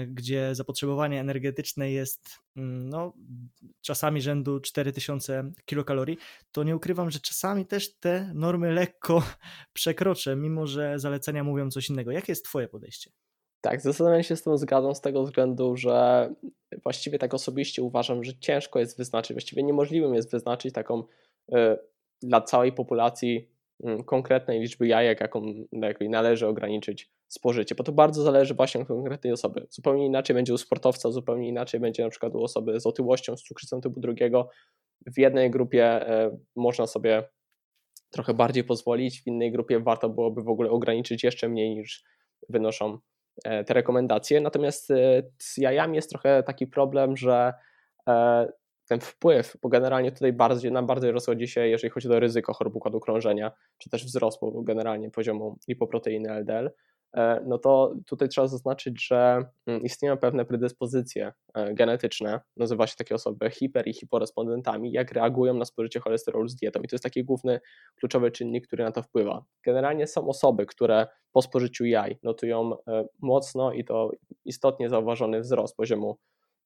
gdzie 0.07 0.55
zapotrzebowanie 0.55 1.19
energetyczne 1.19 1.91
jest 1.91 2.29
mm, 2.57 2.89
no, 2.89 3.13
czasami 3.81 4.21
rzędu 4.21 4.59
4000 4.59 5.51
kilokalorii, 5.65 6.17
to 6.51 6.63
nie 6.63 6.75
ukrywam, 6.75 7.11
że 7.11 7.19
czasami 7.19 7.65
też 7.65 7.95
te 7.95 8.31
normy 8.33 8.71
lekko 8.71 9.23
przekroczę, 9.73 10.35
mimo 10.35 10.67
że 10.67 10.99
zalecenia 10.99 11.43
mówią 11.43 11.71
coś 11.71 11.89
innego. 11.89 12.11
Jakie 12.11 12.31
jest 12.31 12.45
Twoje 12.45 12.67
podejście? 12.67 13.11
Tak, 13.61 13.81
zdecydowanie 13.81 14.23
się 14.23 14.35
z 14.35 14.43
tym 14.43 14.57
zgadzam 14.57 14.95
z 14.95 15.01
tego 15.01 15.23
względu, 15.23 15.77
że 15.77 16.29
właściwie 16.83 17.19
tak 17.19 17.33
osobiście 17.33 17.83
uważam, 17.83 18.23
że 18.23 18.37
ciężko 18.39 18.79
jest 18.79 18.97
wyznaczyć, 18.97 19.33
właściwie 19.33 19.63
niemożliwym 19.63 20.13
jest 20.13 20.31
wyznaczyć 20.31 20.73
taką 20.73 20.99
y, 20.99 21.55
dla 22.21 22.41
całej 22.41 22.73
populacji 22.73 23.54
konkretnej 24.05 24.59
liczby 24.59 24.87
jajek, 24.87 25.21
jaką, 25.21 25.53
jaką 25.71 26.09
należy 26.09 26.47
ograniczyć 26.47 27.11
spożycie, 27.27 27.75
bo 27.75 27.83
to 27.83 27.91
bardzo 27.91 28.23
zależy 28.23 28.53
właśnie 28.53 28.81
od 28.81 28.87
konkretnej 28.87 29.33
osoby. 29.33 29.67
Zupełnie 29.69 30.05
inaczej 30.05 30.33
będzie 30.33 30.53
u 30.53 30.57
sportowca, 30.57 31.11
zupełnie 31.11 31.49
inaczej 31.49 31.79
będzie 31.79 32.03
na 32.03 32.09
przykład 32.09 32.35
u 32.35 32.43
osoby 32.43 32.79
z 32.79 32.85
otyłością, 32.85 33.37
z 33.37 33.43
cukrzycą 33.43 33.81
typu 33.81 33.99
drugiego. 33.99 34.49
W 35.15 35.19
jednej 35.19 35.51
grupie 35.51 35.85
e, 35.85 36.37
można 36.55 36.87
sobie 36.87 37.23
trochę 38.11 38.33
bardziej 38.33 38.63
pozwolić, 38.63 39.21
w 39.21 39.27
innej 39.27 39.51
grupie 39.51 39.79
warto 39.79 40.09
byłoby 40.09 40.43
w 40.43 40.49
ogóle 40.49 40.69
ograniczyć 40.69 41.23
jeszcze 41.23 41.49
mniej 41.49 41.75
niż 41.75 42.03
wynoszą 42.49 42.97
e, 43.43 43.63
te 43.63 43.73
rekomendacje. 43.73 44.41
Natomiast 44.41 44.91
e, 44.91 45.23
z 45.39 45.57
jajami 45.57 45.95
jest 45.95 46.09
trochę 46.09 46.43
taki 46.43 46.67
problem, 46.67 47.17
że 47.17 47.53
ten 48.87 48.99
wpływ, 48.99 49.57
bo 49.61 49.69
generalnie 49.69 50.11
tutaj 50.11 50.33
bardziej, 50.33 50.71
nam 50.71 50.85
bardziej 50.85 51.11
rozchodzi 51.11 51.47
się, 51.47 51.67
jeżeli 51.67 51.91
chodzi 51.91 52.09
o 52.09 52.19
ryzyko 52.19 52.53
chorób 52.53 52.75
układu 52.75 52.99
krążenia, 52.99 53.51
czy 53.77 53.89
też 53.89 54.05
wzrostu 54.05 54.63
generalnie 54.63 55.11
poziomu 55.11 55.57
lipoproteiny 55.67 56.31
LDL, 56.31 56.71
E, 57.15 57.41
no 57.47 57.57
to 57.57 57.95
tutaj 58.05 58.29
trzeba 58.29 58.47
zaznaczyć, 58.47 59.07
że 59.07 59.45
mm, 59.65 59.81
istnieją 59.83 60.17
pewne 60.17 60.45
predyspozycje 60.45 61.33
e, 61.53 61.73
genetyczne, 61.73 62.41
nazywa 62.57 62.87
się 62.87 62.95
takie 62.95 63.15
osoby 63.15 63.49
hiper 63.49 63.87
i 63.87 63.93
hiporespondentami, 63.93 64.91
jak 64.91 65.11
reagują 65.11 65.53
na 65.53 65.65
spożycie 65.65 65.99
cholesterolu 65.99 66.47
z 66.47 66.55
dietą. 66.55 66.81
I 66.81 66.87
to 66.87 66.95
jest 66.95 67.03
taki 67.03 67.23
główny, 67.23 67.59
kluczowy 67.95 68.31
czynnik, 68.31 68.67
który 68.67 68.83
na 68.83 68.91
to 68.91 69.01
wpływa. 69.01 69.43
Generalnie 69.63 70.07
są 70.07 70.27
osoby, 70.27 70.65
które 70.65 71.07
po 71.31 71.41
spożyciu 71.41 71.85
jaj 71.85 72.19
notują 72.23 72.73
e, 72.87 73.05
mocno 73.21 73.71
i 73.71 73.83
to 73.83 74.11
istotnie 74.45 74.89
zauważony 74.89 75.41
wzrost 75.41 75.75
poziomu 75.75 76.17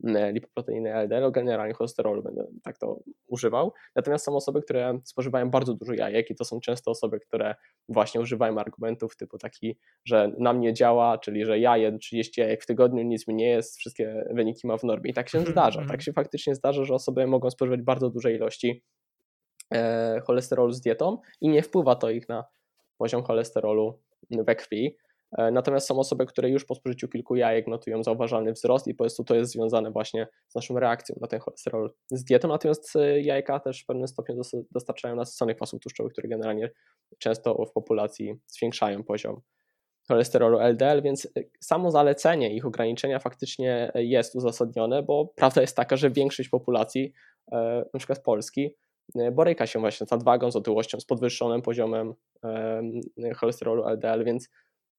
lipoproteiny 0.04 0.94
LDL, 0.94 1.32
generalnie 1.32 1.74
cholesterolu 1.74 2.24
będę 2.24 2.48
tak 2.64 2.78
to 2.78 3.00
używał. 3.28 3.74
Natomiast 3.96 4.26
są 4.26 4.36
osoby, 4.36 4.62
które 4.62 5.00
spożywają 5.04 5.50
bardzo 5.50 5.74
dużo 5.74 5.94
jajek 5.94 6.30
i 6.30 6.36
to 6.36 6.46
są 6.46 6.60
często 6.60 6.92
osoby, 6.92 7.20
które 7.20 7.56
właśnie 7.90 8.22
używają 8.22 8.58
argumentów 8.58 9.18
typu 9.18 9.38
taki, 9.38 9.78
że 10.06 10.32
na 10.38 10.54
mnie 10.54 10.74
działa, 10.74 11.18
czyli 11.18 11.46
że 11.46 11.60
ja 11.60 11.78
jem 11.78 12.00
30 12.00 12.42
jajek 12.42 12.64
w 12.64 12.66
tygodniu, 12.66 13.04
nic 13.04 13.28
mi 13.28 13.36
nie 13.36 13.50
jest, 13.50 13.78
wszystkie 13.78 14.26
wyniki 14.32 14.68
ma 14.68 14.78
w 14.78 14.84
normie. 14.84 15.12
I 15.12 15.14
tak 15.14 15.30
się 15.30 15.38
mhm, 15.38 15.54
zdarza. 15.54 15.80
Tak 15.80 15.84
mhm. 15.84 16.02
się 16.02 16.14
faktycznie 16.14 16.56
zdarza, 16.56 16.84
że 16.84 16.94
osoby 16.94 17.28
mogą 17.28 17.50
spożywać 17.50 17.82
bardzo 17.82 18.10
duże 18.10 18.34
ilości 18.34 18.84
e, 19.74 20.22
cholesterolu 20.28 20.72
z 20.72 20.82
dietą 20.82 21.18
i 21.42 21.50
nie 21.50 21.64
wpływa 21.64 21.96
to 21.96 22.10
ich 22.10 22.30
na 22.30 22.46
poziom 22.98 23.24
cholesterolu 23.24 24.00
we 24.32 24.56
krwi. 24.56 24.98
E, 25.38 25.52
natomiast 25.52 25.88
są 25.88 26.00
osoby, 26.00 26.26
które 26.26 26.50
już 26.50 26.66
po 26.66 26.76
spożyciu 26.76 27.08
kilku 27.08 27.36
jajek 27.36 27.68
notują 27.68 28.04
zauważalny 28.04 28.54
wzrost 28.54 28.88
i 28.88 28.94
po 28.94 29.04
prostu 29.04 29.24
to 29.24 29.36
jest 29.36 29.52
związane 29.52 29.92
właśnie 29.92 30.28
z 30.48 30.56
naszą 30.56 30.80
reakcją 30.80 31.16
na 31.22 31.28
ten 31.28 31.40
cholesterol 31.40 31.94
z 32.12 32.24
dietą. 32.24 32.48
Natomiast 32.48 32.96
e, 32.96 33.22
jajka 33.22 33.60
też 33.60 33.84
w 33.84 33.86
pewnym 33.86 34.08
stopniu 34.08 34.42
dostarczają 34.72 35.16
nasyconych 35.16 35.56
kwasów 35.56 35.80
tłuszczowych, 35.82 36.14
które 36.14 36.28
generalnie 36.28 36.72
często 37.18 37.66
w 37.66 37.72
populacji 37.72 38.36
zwiększają 38.48 39.04
poziom 39.04 39.42
cholesterolu 40.08 40.60
LDL, 40.60 41.02
więc 41.02 41.26
e, 41.26 41.30
samo 41.60 41.92
zalecenie 41.92 42.56
ich 42.56 42.66
ograniczenia 42.66 43.20
faktycznie 43.20 43.92
jest 43.96 44.36
uzasadnione, 44.36 45.04
bo 45.04 45.34
prawda 45.36 45.62
jest 45.62 45.76
taka, 45.76 45.96
że 45.98 46.10
większość 46.10 46.50
populacji, 46.50 47.14
na 47.94 47.98
przykład 47.98 48.24
Polski, 48.24 48.76
boryka 49.32 49.68
się 49.68 49.80
właśnie 49.80 50.08
z 50.08 50.12
nadwagą, 50.12 50.52
z 50.52 50.56
otyłością, 50.56 51.00
z 51.00 51.06
podwyższonym 51.06 51.62
poziomem 51.62 52.14
cholesterolu 53.36 53.88
LDL, 53.88 54.24
więc 54.24 54.50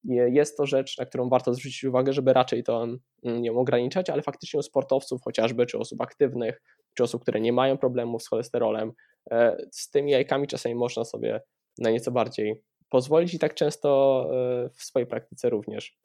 jest 0.03 0.57
to 0.57 0.65
rzecz, 0.65 0.97
na 0.97 1.05
którą 1.05 1.29
warto 1.29 1.53
zwrócić 1.53 1.83
uwagę, 1.83 2.13
żeby 2.13 2.33
raczej 2.33 2.63
to 2.63 2.83
mm, 3.23 3.45
ją 3.45 3.57
ograniczać, 3.57 4.09
ale 4.09 4.21
faktycznie 4.21 4.59
u 4.59 4.63
sportowców 4.63 5.21
chociażby, 5.23 5.65
czy 5.65 5.77
osób 5.77 6.01
aktywnych, 6.01 6.61
czy 6.93 7.03
osób, 7.03 7.21
które 7.21 7.41
nie 7.41 7.53
mają 7.53 7.77
problemów 7.77 8.23
z 8.23 8.27
cholesterolem, 8.27 8.91
e, 9.31 9.57
z 9.71 9.89
tymi 9.89 10.11
jajkami 10.11 10.47
czasami 10.47 10.75
można 10.75 11.05
sobie 11.05 11.41
na 11.77 11.91
nieco 11.91 12.11
bardziej 12.11 12.61
pozwolić 12.89 13.33
i 13.33 13.39
tak 13.39 13.53
często 13.53 14.29
e, 14.65 14.69
w 14.69 14.83
swojej 14.83 15.07
praktyce 15.07 15.49
również 15.49 15.97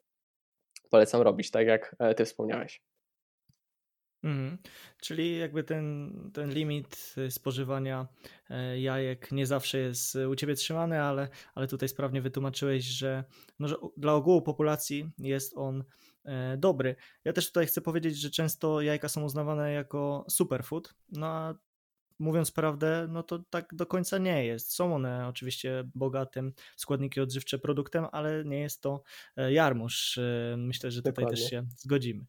polecam 0.89 1.21
robić, 1.21 1.51
tak 1.51 1.67
jak 1.67 1.95
e, 1.99 2.15
ty 2.15 2.25
wspomniałeś. 2.25 2.81
Mhm. 4.23 4.57
Czyli 5.01 5.37
jakby 5.37 5.63
ten, 5.63 6.11
ten 6.33 6.51
limit 6.51 7.15
y, 7.17 7.31
spożywania 7.31 8.07
e, 8.49 8.79
jajek 8.79 9.31
nie 9.31 9.45
zawsze 9.45 9.77
jest 9.77 10.15
u 10.15 10.35
Ciebie 10.35 10.55
trzymany, 10.55 11.01
ale, 11.01 11.29
ale 11.55 11.67
tutaj 11.67 11.89
sprawnie 11.89 12.21
wytłumaczyłeś, 12.21 12.83
że, 12.83 13.23
no, 13.59 13.67
że 13.67 13.75
dla 13.97 14.13
ogółu 14.13 14.41
populacji 14.41 15.09
jest 15.17 15.57
on 15.57 15.83
dobry. 16.57 16.95
Ja 17.25 17.33
też 17.33 17.47
tutaj 17.47 17.65
chcę 17.65 17.81
powiedzieć, 17.81 18.17
że 18.17 18.29
często 18.29 18.81
jajka 18.81 19.09
są 19.09 19.23
uznawane 19.23 19.71
jako 19.71 20.25
superfood, 20.29 20.93
no 21.11 21.27
a 21.27 21.55
mówiąc 22.19 22.51
prawdę, 22.51 23.07
no 23.09 23.23
to 23.23 23.39
tak 23.49 23.75
do 23.75 23.85
końca 23.85 24.17
nie 24.17 24.45
jest. 24.45 24.73
Są 24.73 24.95
one 24.95 25.27
oczywiście 25.27 25.83
bogatym 25.95 26.53
składniki 26.75 27.21
odżywcze 27.21 27.59
produktem, 27.59 28.05
ale 28.11 28.45
nie 28.45 28.59
jest 28.59 28.81
to 28.81 29.03
jarmuż. 29.49 30.19
Myślę, 30.57 30.91
że 30.91 31.01
tutaj 31.01 31.13
Dokładnie. 31.13 31.41
też 31.41 31.49
się 31.49 31.63
zgodzimy. 31.77 32.25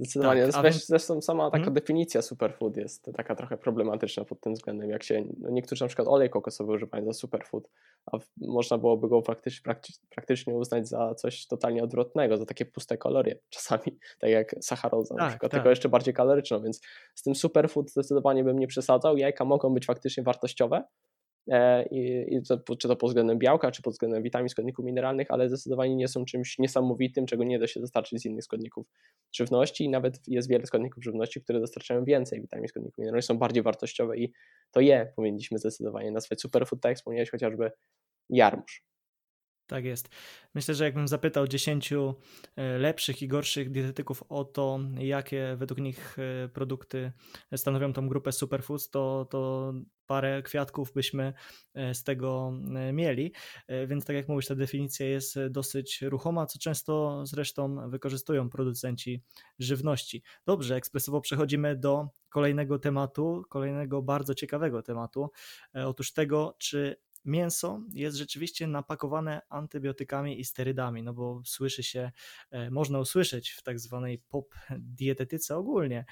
Zdecydowanie. 0.00 0.48
Tak, 0.48 0.64
więc... 0.64 0.86
Zresztą 0.86 1.22
sama 1.22 1.44
taka 1.44 1.64
hmm? 1.64 1.74
definicja 1.74 2.22
superfood 2.22 2.76
jest 2.76 3.10
taka 3.16 3.34
trochę 3.34 3.56
problematyczna 3.56 4.24
pod 4.24 4.40
tym 4.40 4.54
względem, 4.54 4.90
jak 4.90 5.02
się 5.02 5.24
no 5.38 5.50
niektórzy 5.50 5.84
na 5.84 5.88
przykład 5.88 6.08
olej 6.08 6.30
kokosowy 6.30 6.72
używają 6.72 7.04
za 7.04 7.12
superfood, 7.12 7.68
a 8.12 8.18
można 8.36 8.78
byłoby 8.78 9.08
go 9.08 9.22
praktycznie, 9.22 9.74
praktycznie 10.10 10.54
uznać 10.54 10.88
za 10.88 11.14
coś 11.14 11.46
totalnie 11.46 11.84
odwrotnego, 11.84 12.36
za 12.36 12.46
takie 12.46 12.64
puste 12.64 12.98
kalorie 12.98 13.38
czasami, 13.54 13.98
tak 14.18 14.30
jak 14.30 14.54
sacharoza 14.60 15.14
tak, 15.14 15.22
na 15.24 15.28
przykład, 15.28 15.52
tak. 15.52 15.58
tylko 15.58 15.70
jeszcze 15.70 15.88
bardziej 15.88 16.14
kaloryczną, 16.14 16.62
więc 16.62 16.80
z 17.14 17.22
tym 17.22 17.34
superfood 17.34 17.90
zdecydowanie 17.90 18.44
bym 18.44 18.58
nie 18.58 18.66
przesadzał. 18.66 19.16
Jajka 19.16 19.44
mogą 19.44 19.74
być 19.74 19.86
faktycznie 19.86 20.22
wartościowe, 20.22 20.84
i, 21.90 22.26
i 22.28 22.42
to, 22.42 22.76
czy 22.76 22.88
to 22.88 22.96
pod 22.96 23.10
względem 23.10 23.38
białka, 23.38 23.70
czy 23.70 23.82
pod 23.82 23.92
względem 23.92 24.22
witamin, 24.22 24.48
składników 24.48 24.84
mineralnych, 24.84 25.30
ale 25.30 25.48
zdecydowanie 25.48 25.96
nie 25.96 26.08
są 26.08 26.24
czymś 26.24 26.58
niesamowitym, 26.58 27.26
czego 27.26 27.44
nie 27.44 27.58
da 27.58 27.66
się 27.66 27.80
dostarczyć 27.80 28.22
z 28.22 28.24
innych 28.24 28.44
składników 28.44 28.86
żywności 29.32 29.84
i 29.84 29.88
nawet 29.88 30.28
jest 30.28 30.48
wiele 30.48 30.66
składników 30.66 31.04
żywności, 31.04 31.40
które 31.40 31.60
dostarczają 31.60 32.04
więcej 32.04 32.40
witamin, 32.40 32.68
składników 32.68 32.98
mineralnych, 32.98 33.24
są 33.24 33.38
bardziej 33.38 33.62
wartościowe 33.62 34.18
i 34.18 34.32
to 34.70 34.80
je 34.80 35.12
powinniśmy 35.16 35.58
zdecydowanie 35.58 36.10
nazwać 36.10 36.40
superfood, 36.40 36.80
tak 36.82 36.90
jak 36.90 36.98
wspomniałeś 36.98 37.30
chociażby 37.30 37.70
jarmuż. 38.28 38.90
Tak 39.70 39.84
jest. 39.84 40.08
Myślę, 40.54 40.74
że 40.74 40.84
jakbym 40.84 41.08
zapytał 41.08 41.46
10 41.46 41.92
e, 41.92 42.08
lepszych 42.78 43.22
i 43.22 43.28
gorszych 43.28 43.70
dietetyków 43.70 44.22
o 44.28 44.44
to, 44.44 44.80
jakie 44.98 45.56
według 45.58 45.80
nich 45.80 46.16
e, 46.18 46.48
produkty 46.48 47.12
stanowią 47.56 47.92
tą 47.92 48.08
grupę 48.08 48.32
superfoods, 48.32 48.90
to, 48.90 49.26
to 49.30 49.72
parę 50.06 50.42
kwiatków 50.42 50.92
byśmy 50.92 51.32
e, 51.74 51.94
z 51.94 52.04
tego 52.04 52.52
mieli. 52.92 53.32
Więc 53.86 54.04
tak 54.04 54.16
jak 54.16 54.28
mówisz, 54.28 54.46
ta 54.46 54.54
definicja 54.54 55.06
jest 55.06 55.38
dosyć 55.50 56.02
ruchoma, 56.02 56.46
co 56.46 56.58
często 56.58 57.22
zresztą 57.26 57.90
wykorzystują 57.90 58.50
producenci 58.50 59.22
żywności. 59.58 60.22
Dobrze, 60.46 60.76
ekspresowo 60.76 61.20
przechodzimy 61.20 61.76
do 61.76 62.08
kolejnego 62.28 62.78
tematu, 62.78 63.42
kolejnego 63.48 64.02
bardzo 64.02 64.34
ciekawego 64.34 64.82
tematu. 64.82 65.30
Otóż 65.74 66.12
tego, 66.12 66.56
czy 66.58 66.96
mięso 67.24 67.80
jest 67.92 68.16
rzeczywiście 68.16 68.66
napakowane 68.66 69.40
antybiotykami 69.48 70.40
i 70.40 70.44
sterydami, 70.44 71.02
no 71.02 71.14
bo 71.14 71.42
słyszy 71.44 71.82
się, 71.82 72.10
e, 72.50 72.70
można 72.70 72.98
usłyszeć 72.98 73.50
w 73.50 73.62
tak 73.62 73.80
zwanej 73.80 74.18
pop 74.18 74.54
dietetyce 74.78 75.56
ogólnie 75.56 76.04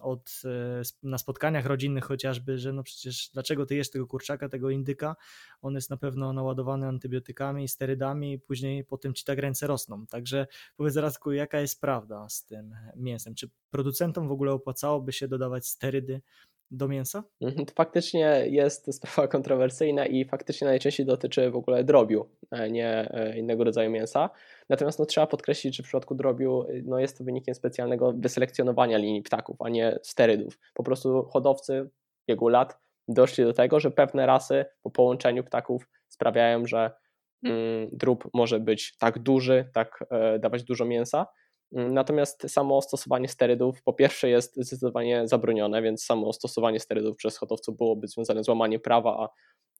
od, 0.00 0.42
e, 0.44 0.82
na 1.02 1.18
spotkaniach 1.18 1.66
rodzinnych 1.66 2.04
chociażby, 2.04 2.58
że 2.58 2.72
no 2.72 2.82
przecież 2.82 3.30
dlaczego 3.32 3.66
ty 3.66 3.74
jesz 3.74 3.90
tego 3.90 4.06
kurczaka, 4.06 4.48
tego 4.48 4.70
indyka, 4.70 5.16
on 5.60 5.74
jest 5.74 5.90
na 5.90 5.96
pewno 5.96 6.32
naładowany 6.32 6.86
antybiotykami 6.86 7.64
i 7.64 7.68
sterydami 7.68 8.32
i 8.32 8.38
później 8.38 8.84
po 8.84 8.98
tym 8.98 9.14
ci 9.14 9.24
tak 9.24 9.38
ręce 9.38 9.66
rosną. 9.66 10.06
Także 10.06 10.46
powiedz 10.76 10.96
Radku, 10.96 11.32
jaka 11.32 11.60
jest 11.60 11.80
prawda 11.80 12.28
z 12.28 12.44
tym 12.44 12.74
mięsem? 12.96 13.34
Czy 13.34 13.50
producentom 13.70 14.28
w 14.28 14.32
ogóle 14.32 14.52
opłacałoby 14.52 15.12
się 15.12 15.28
dodawać 15.28 15.66
sterydy 15.66 16.22
do 16.72 16.88
mięsa? 16.88 17.24
Mhm, 17.40 17.66
to 17.66 17.72
faktycznie 17.74 18.44
jest 18.46 18.94
sprawa 18.94 19.28
kontrowersyjna 19.36 20.06
i 20.06 20.24
faktycznie 20.24 20.66
najczęściej 20.66 21.06
dotyczy 21.06 21.50
w 21.50 21.56
ogóle 21.56 21.84
drobiu, 21.84 22.28
nie 22.70 23.10
e, 23.10 23.38
innego 23.38 23.64
rodzaju 23.64 23.90
mięsa. 23.90 24.30
Natomiast 24.68 24.98
no, 24.98 25.06
trzeba 25.06 25.26
podkreślić, 25.26 25.76
że 25.76 25.82
w 25.82 25.86
przypadku 25.86 26.14
drobiu 26.14 26.66
no, 26.84 26.98
jest 26.98 27.18
to 27.18 27.24
wynikiem 27.24 27.54
specjalnego 27.54 28.12
wyselekcjonowania 28.12 28.98
linii 28.98 29.22
ptaków, 29.22 29.56
a 29.60 29.68
nie 29.68 29.98
sterydów. 30.02 30.58
Po 30.74 30.82
prostu 30.82 31.22
hodowcy 31.22 31.82
w 31.84 32.26
biegu 32.28 32.48
lat 32.48 32.78
doszli 33.08 33.44
do 33.44 33.52
tego, 33.52 33.80
że 33.80 33.90
pewne 33.90 34.26
rasy 34.26 34.64
po 34.82 34.90
połączeniu 34.90 35.44
ptaków 35.44 35.88
sprawiają, 36.08 36.66
że 36.66 36.90
mm, 37.44 37.88
drób 37.92 38.28
może 38.34 38.60
być 38.60 38.96
tak 38.98 39.18
duży, 39.18 39.70
tak 39.74 40.04
e, 40.10 40.38
dawać 40.38 40.62
dużo 40.62 40.84
mięsa, 40.84 41.26
Natomiast 41.72 42.50
samo 42.50 42.82
stosowanie 42.82 43.28
sterydów 43.28 43.82
po 43.82 43.92
pierwsze 43.92 44.28
jest 44.28 44.54
zdecydowanie 44.54 45.28
zabronione, 45.28 45.82
więc 45.82 46.04
samo 46.04 46.32
stosowanie 46.32 46.80
sterydów 46.80 47.16
przez 47.16 47.36
hodowców 47.36 47.76
byłoby 47.76 48.08
związane 48.08 48.44
z 48.44 48.48
łamaniem 48.48 48.80
prawa, 48.80 49.10
a 49.10 49.28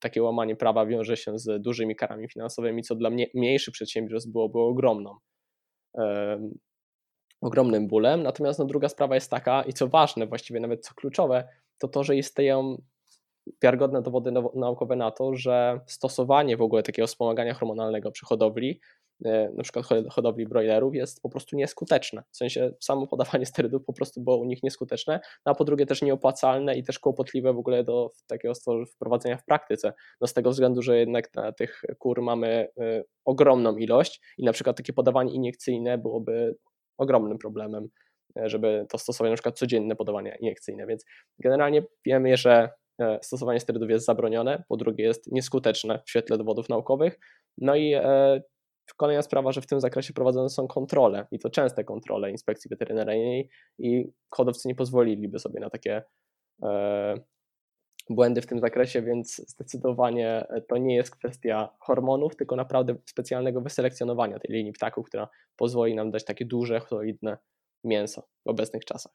takie 0.01 0.23
łamanie 0.23 0.57
prawa 0.57 0.87
wiąże 0.87 1.17
się 1.17 1.39
z 1.39 1.63
dużymi 1.63 1.97
karami 1.97 2.29
finansowymi, 2.29 2.83
co 2.83 2.95
dla 2.95 3.11
mniejszych 3.35 3.73
przedsiębiorstw 3.75 4.31
byłoby 4.31 4.61
ogromną, 4.61 5.17
ogromnym 7.41 7.89
bólem. 7.89 8.23
Natomiast 8.23 8.59
no, 8.59 8.65
druga 8.65 8.89
sprawa 8.89 9.15
jest 9.15 9.31
taka, 9.31 9.63
i 9.63 9.73
co 9.73 9.89
ważne, 9.89 10.27
właściwie 10.27 10.61
nawet 10.61 10.87
co 10.87 10.95
kluczowe, 10.95 11.49
to 11.79 11.89
to, 11.89 12.05
że 12.05 12.17
istnieją 12.17 12.83
wiarygodne 13.63 14.03
dowody 14.03 14.33
naukowe 14.55 14.97
na 14.97 15.11
to, 15.11 15.35
że 15.35 15.81
stosowanie 15.87 16.57
w 16.57 16.63
ogóle 16.63 16.83
takiego 16.83 17.07
wspomagania 17.07 17.55
hormonalnego 17.55 18.11
przy 18.11 18.27
hodowli 18.27 18.81
na 19.25 19.63
przykład 19.63 19.87
hodowli 20.11 20.47
broilerów 20.47 20.95
jest 20.95 21.23
po 21.23 21.29
prostu 21.29 21.57
nieskuteczne. 21.57 22.23
W 22.31 22.37
sensie 22.37 22.73
samo 22.81 23.07
podawanie 23.07 23.47
sterydów 23.47 23.85
po 23.85 23.93
prostu 23.93 24.21
było 24.21 24.37
u 24.37 24.45
nich 24.45 24.63
nieskuteczne, 24.63 25.21
no 25.47 25.53
a 25.53 25.55
po 25.55 25.65
drugie 25.65 25.87
też 25.87 26.03
nieopłacalne 26.03 26.79
i 26.79 26.83
też 26.83 26.99
kłopotliwe 26.99 27.53
w 27.53 27.59
ogóle 27.59 27.85
do 27.85 28.11
takiego 28.27 28.55
wprowadzenia 28.95 29.37
w 29.37 29.45
praktyce. 29.45 29.93
No 30.21 30.27
z 30.27 30.33
tego 30.33 30.51
względu, 30.51 30.83
że 30.83 30.99
jednak 30.99 31.35
na 31.35 31.53
tych 31.53 31.83
kur 31.99 32.23
mamy 32.23 32.69
e, 32.81 33.03
ogromną 33.25 33.77
ilość 33.77 34.21
i 34.39 34.45
na 34.45 34.53
przykład 34.53 34.77
takie 34.77 34.93
podawanie 34.93 35.33
iniekcyjne 35.33 35.99
byłoby 35.99 36.57
ogromnym 36.99 37.39
problemem, 37.39 37.89
e, 38.39 38.49
żeby 38.49 38.87
to 38.89 38.99
stosować 38.99 39.31
na 39.31 39.37
przykład 39.37 39.59
codzienne 39.59 39.97
podawanie 39.97 40.37
iniekcyjne, 40.41 40.87
więc 40.87 41.05
generalnie 41.39 41.83
wiemy, 42.07 42.37
że 42.37 42.71
stosowanie 43.23 43.61
sterydów 43.61 43.91
jest 43.91 44.07
zabronione, 44.07 44.65
po 44.69 44.77
drugie 44.77 45.05
jest 45.05 45.33
nieskuteczne 45.33 46.03
w 46.07 46.11
świetle 46.11 46.39
dowodów 46.39 46.69
naukowych, 46.69 47.19
no 47.59 47.77
i 47.77 47.95
Kolejna 48.97 49.23
sprawa, 49.23 49.53
że 49.53 49.61
w 49.61 49.67
tym 49.67 49.81
zakresie 49.81 50.13
prowadzone 50.13 50.49
są 50.49 50.69
kontrole 50.69 51.27
i 51.31 51.39
to 51.39 51.51
częste 51.51 51.85
kontrole 51.85 52.31
inspekcji 52.31 52.69
weterynaryjnej 52.69 53.49
i 53.79 54.13
hodowcy 54.31 54.69
nie 54.69 54.75
pozwoliliby 54.75 55.39
sobie 55.39 55.61
na 55.61 55.71
takie 55.71 56.03
e, 56.63 57.15
błędy 58.11 58.43
w 58.43 58.47
tym 58.47 58.61
zakresie, 58.61 59.03
więc 59.03 59.37
zdecydowanie 59.37 60.47
to 60.69 60.77
nie 60.77 60.97
jest 60.97 61.17
kwestia 61.17 61.69
hormonów, 61.81 62.37
tylko 62.37 62.57
naprawdę 62.57 62.97
specjalnego 63.07 63.61
wyselekcjonowania 63.61 64.39
tej 64.39 64.57
linii 64.57 64.73
ptaków, 64.73 65.07
która 65.07 65.29
pozwoli 65.57 65.95
nam 65.95 66.11
dać 66.11 66.25
takie 66.25 66.45
duże, 66.45 66.81
solidne 66.81 67.39
mięso 67.85 68.23
w 68.47 68.49
obecnych 68.49 68.85
czasach. 68.85 69.13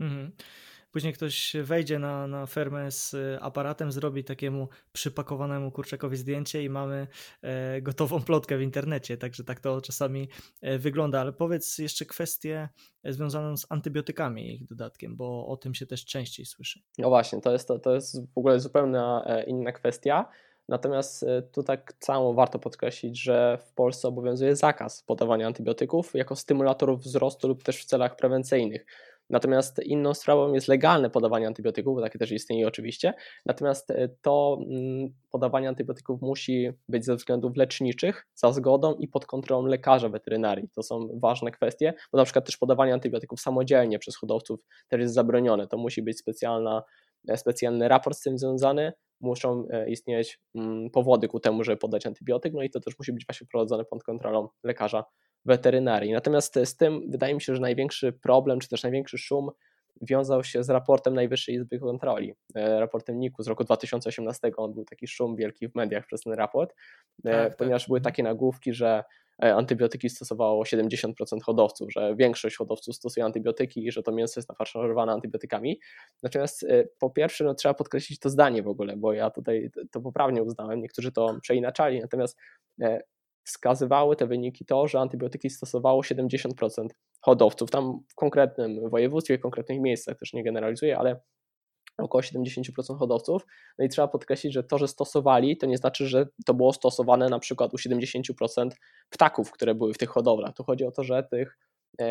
Mhm. 0.00 0.32
Później 0.90 1.12
ktoś 1.12 1.56
wejdzie 1.62 1.98
na, 1.98 2.26
na 2.26 2.46
fermę 2.46 2.90
z 2.90 3.16
aparatem, 3.40 3.92
zrobi 3.92 4.24
takiemu 4.24 4.68
przypakowanemu 4.92 5.70
kurczakowi 5.70 6.16
zdjęcie 6.16 6.62
i 6.62 6.70
mamy 6.70 7.06
e, 7.42 7.82
gotową 7.82 8.22
plotkę 8.28 8.58
w 8.58 8.62
internecie, 8.62 9.16
także 9.16 9.44
tak 9.44 9.60
to 9.60 9.80
czasami 9.80 10.28
e, 10.60 10.78
wygląda. 10.78 11.20
Ale 11.20 11.32
powiedz 11.32 11.78
jeszcze 11.78 12.04
kwestię 12.04 12.68
związaną 13.04 13.56
z 13.56 13.66
antybiotykami 13.68 14.48
i 14.48 14.54
ich 14.54 14.66
dodatkiem, 14.66 15.16
bo 15.16 15.46
o 15.46 15.56
tym 15.56 15.74
się 15.74 15.86
też 15.86 16.04
częściej 16.04 16.46
słyszy. 16.46 16.80
No 16.98 17.08
właśnie, 17.08 17.40
to 17.40 17.52
jest, 17.52 17.68
to, 17.68 17.78
to 17.78 17.94
jest 17.94 18.32
w 18.34 18.38
ogóle 18.38 18.60
zupełnie 18.60 19.00
e, 19.00 19.44
inna 19.44 19.72
kwestia. 19.72 20.28
Natomiast 20.68 21.24
tu 21.52 21.62
tak 21.62 21.92
samo 22.00 22.34
warto 22.34 22.58
podkreślić, 22.58 23.22
że 23.22 23.58
w 23.66 23.72
Polsce 23.72 24.08
obowiązuje 24.08 24.56
zakaz 24.56 25.02
podawania 25.02 25.46
antybiotyków 25.46 26.14
jako 26.14 26.36
stymulatorów 26.36 27.00
wzrostu 27.00 27.48
lub 27.48 27.62
też 27.62 27.82
w 27.82 27.84
celach 27.84 28.16
prewencyjnych. 28.16 28.86
Natomiast 29.30 29.78
inną 29.84 30.14
sprawą 30.14 30.52
jest 30.52 30.68
legalne 30.68 31.10
podawanie 31.10 31.46
antybiotyków, 31.46 31.94
bo 31.94 32.02
takie 32.02 32.18
też 32.18 32.32
istnieje 32.32 32.68
oczywiście. 32.68 33.14
Natomiast 33.46 33.90
e, 33.90 34.08
to 34.22 34.58
mm, 34.70 35.14
podawanie 35.30 35.68
antybiotyków 35.68 36.22
musi 36.22 36.70
być 36.88 37.04
ze 37.04 37.16
względów 37.16 37.56
leczniczych, 37.56 38.26
za 38.34 38.52
zgodą 38.52 38.94
i 38.94 39.08
pod 39.08 39.26
kontrolą 39.26 39.66
lekarza 39.66 40.08
weterynarii. 40.08 40.68
To 40.74 40.82
są 40.82 41.08
ważne 41.22 41.50
kwestie, 41.50 41.94
bo 42.12 42.18
na 42.18 42.24
przykład 42.24 42.46
też 42.46 42.56
podawanie 42.56 42.94
antybiotyków 42.94 43.40
samodzielnie 43.40 43.98
przez 43.98 44.16
hodowców 44.16 44.60
też 44.88 45.00
jest 45.00 45.14
zabronione. 45.14 45.68
To 45.68 45.78
musi 45.78 46.02
być 46.02 46.18
specjalna, 46.18 46.82
e, 47.28 47.36
specjalny 47.36 47.88
raport 47.88 48.18
z 48.18 48.22
tym 48.22 48.38
związany, 48.38 48.92
muszą 49.20 49.68
e, 49.70 49.90
istnieć 49.90 50.40
mm, 50.54 50.90
powody 50.90 51.28
ku 51.28 51.40
temu, 51.40 51.64
żeby 51.64 51.76
podać 51.76 52.06
antybiotyk, 52.06 52.54
no 52.54 52.62
i 52.62 52.70
to 52.70 52.80
też 52.80 52.98
musi 52.98 53.12
być 53.12 53.26
właśnie 53.26 53.46
prowadzone 53.46 53.84
pod 53.84 54.04
kontrolą 54.04 54.48
lekarza 54.64 55.04
weterynarii. 55.44 56.12
Natomiast 56.12 56.58
z 56.64 56.76
tym 56.76 57.10
wydaje 57.10 57.34
mi 57.34 57.40
się, 57.40 57.54
że 57.54 57.60
największy 57.60 58.12
problem, 58.12 58.60
czy 58.60 58.68
też 58.68 58.82
największy 58.82 59.18
szum 59.18 59.50
wiązał 60.02 60.44
się 60.44 60.64
z 60.64 60.70
raportem 60.70 61.14
Najwyższej 61.14 61.54
Izby 61.54 61.78
Kontroli, 61.78 62.34
e, 62.54 62.80
raportem 62.80 63.18
NIK-u 63.18 63.42
z 63.42 63.48
roku 63.48 63.64
2018. 63.64 64.50
On 64.56 64.74
był 64.74 64.84
taki 64.84 65.08
szum 65.08 65.36
wielki 65.36 65.68
w 65.68 65.74
mediach 65.74 66.06
przez 66.06 66.22
ten 66.22 66.32
raport, 66.32 66.74
e, 67.24 67.30
tak, 67.30 67.48
tak. 67.48 67.56
ponieważ 67.56 67.82
tak. 67.82 67.88
były 67.88 68.00
takie 68.00 68.22
nagłówki, 68.22 68.74
że 68.74 69.04
e, 69.42 69.54
antybiotyki 69.54 70.10
stosowało 70.10 70.64
70% 70.64 71.12
hodowców, 71.42 71.92
że 71.92 72.16
większość 72.16 72.56
hodowców 72.56 72.96
stosuje 72.96 73.24
antybiotyki 73.24 73.86
i 73.86 73.92
że 73.92 74.02
to 74.02 74.12
mięso 74.12 74.40
jest 74.40 74.48
nafaszerowane 74.48 75.12
antybiotykami. 75.12 75.80
Natomiast 76.22 76.66
po 76.98 77.10
pierwsze 77.10 77.44
no, 77.44 77.54
trzeba 77.54 77.74
podkreślić 77.74 78.18
to 78.18 78.30
zdanie 78.30 78.62
w 78.62 78.68
ogóle, 78.68 78.96
bo 78.96 79.12
ja 79.12 79.30
tutaj 79.30 79.70
to 79.90 80.00
poprawnie 80.00 80.42
uznałem, 80.42 80.80
niektórzy 80.80 81.12
to 81.12 81.34
przeinaczali, 81.42 82.00
natomiast 82.00 82.38
wskazywały 83.48 84.16
te 84.16 84.26
wyniki 84.26 84.64
to, 84.64 84.88
że 84.88 85.00
antybiotyki 85.00 85.50
stosowało 85.50 86.02
70% 86.02 86.88
hodowców. 87.20 87.70
Tam 87.70 88.00
w 88.08 88.14
konkretnym 88.14 88.90
województwie, 88.90 89.38
w 89.38 89.40
konkretnych 89.40 89.80
miejscach 89.80 90.18
też 90.18 90.32
nie 90.32 90.44
generalizuję, 90.44 90.98
ale 90.98 91.20
około 91.98 92.22
70% 92.22 92.98
hodowców. 92.98 93.46
No 93.78 93.84
i 93.84 93.88
trzeba 93.88 94.08
podkreślić, 94.08 94.54
że 94.54 94.64
to, 94.64 94.78
że 94.78 94.88
stosowali, 94.88 95.56
to 95.56 95.66
nie 95.66 95.76
znaczy, 95.76 96.06
że 96.06 96.26
to 96.46 96.54
było 96.54 96.72
stosowane 96.72 97.28
na 97.28 97.38
przykład 97.38 97.74
u 97.74 97.76
70% 97.76 98.70
ptaków, 99.10 99.52
które 99.52 99.74
były 99.74 99.94
w 99.94 99.98
tych 99.98 100.10
hodowlach. 100.10 100.54
Tu 100.54 100.64
chodzi 100.64 100.84
o 100.84 100.90
to, 100.90 101.04
że 101.04 101.22
tych 101.22 101.58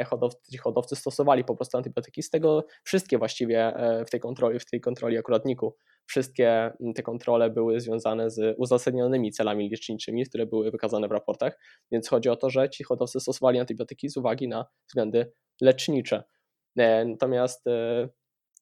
hodowcy, 0.05 0.51
ci 0.51 0.57
hodowcy 0.57 0.95
stosowali 0.95 1.43
po 1.43 1.55
prostu 1.55 1.77
antybiotyki. 1.77 2.23
Z 2.23 2.29
tego 2.29 2.65
wszystkie 2.83 3.17
właściwie 3.17 3.75
e, 3.75 4.05
w 4.05 4.09
tej 4.09 4.19
kontroli, 4.19 4.59
w 4.59 4.65
tej 4.65 4.81
kontroli 4.81 5.17
akuratniku, 5.17 5.75
wszystkie 6.05 6.71
te 6.95 7.03
kontrole 7.03 7.49
były 7.49 7.79
związane 7.79 8.29
z 8.29 8.55
uzasadnionymi 8.57 9.31
celami 9.31 9.69
leczniczymi, 9.69 10.25
które 10.25 10.45
były 10.45 10.71
wykazane 10.71 11.07
w 11.07 11.11
raportach. 11.11 11.59
Więc 11.91 12.09
chodzi 12.09 12.29
o 12.29 12.35
to, 12.35 12.49
że 12.49 12.69
ci 12.69 12.83
hodowcy 12.83 13.19
stosowali 13.19 13.59
antybiotyki 13.59 14.09
z 14.09 14.17
uwagi 14.17 14.47
na 14.47 14.65
względy 14.87 15.31
lecznicze. 15.61 16.23
E, 16.77 17.05
natomiast 17.05 17.65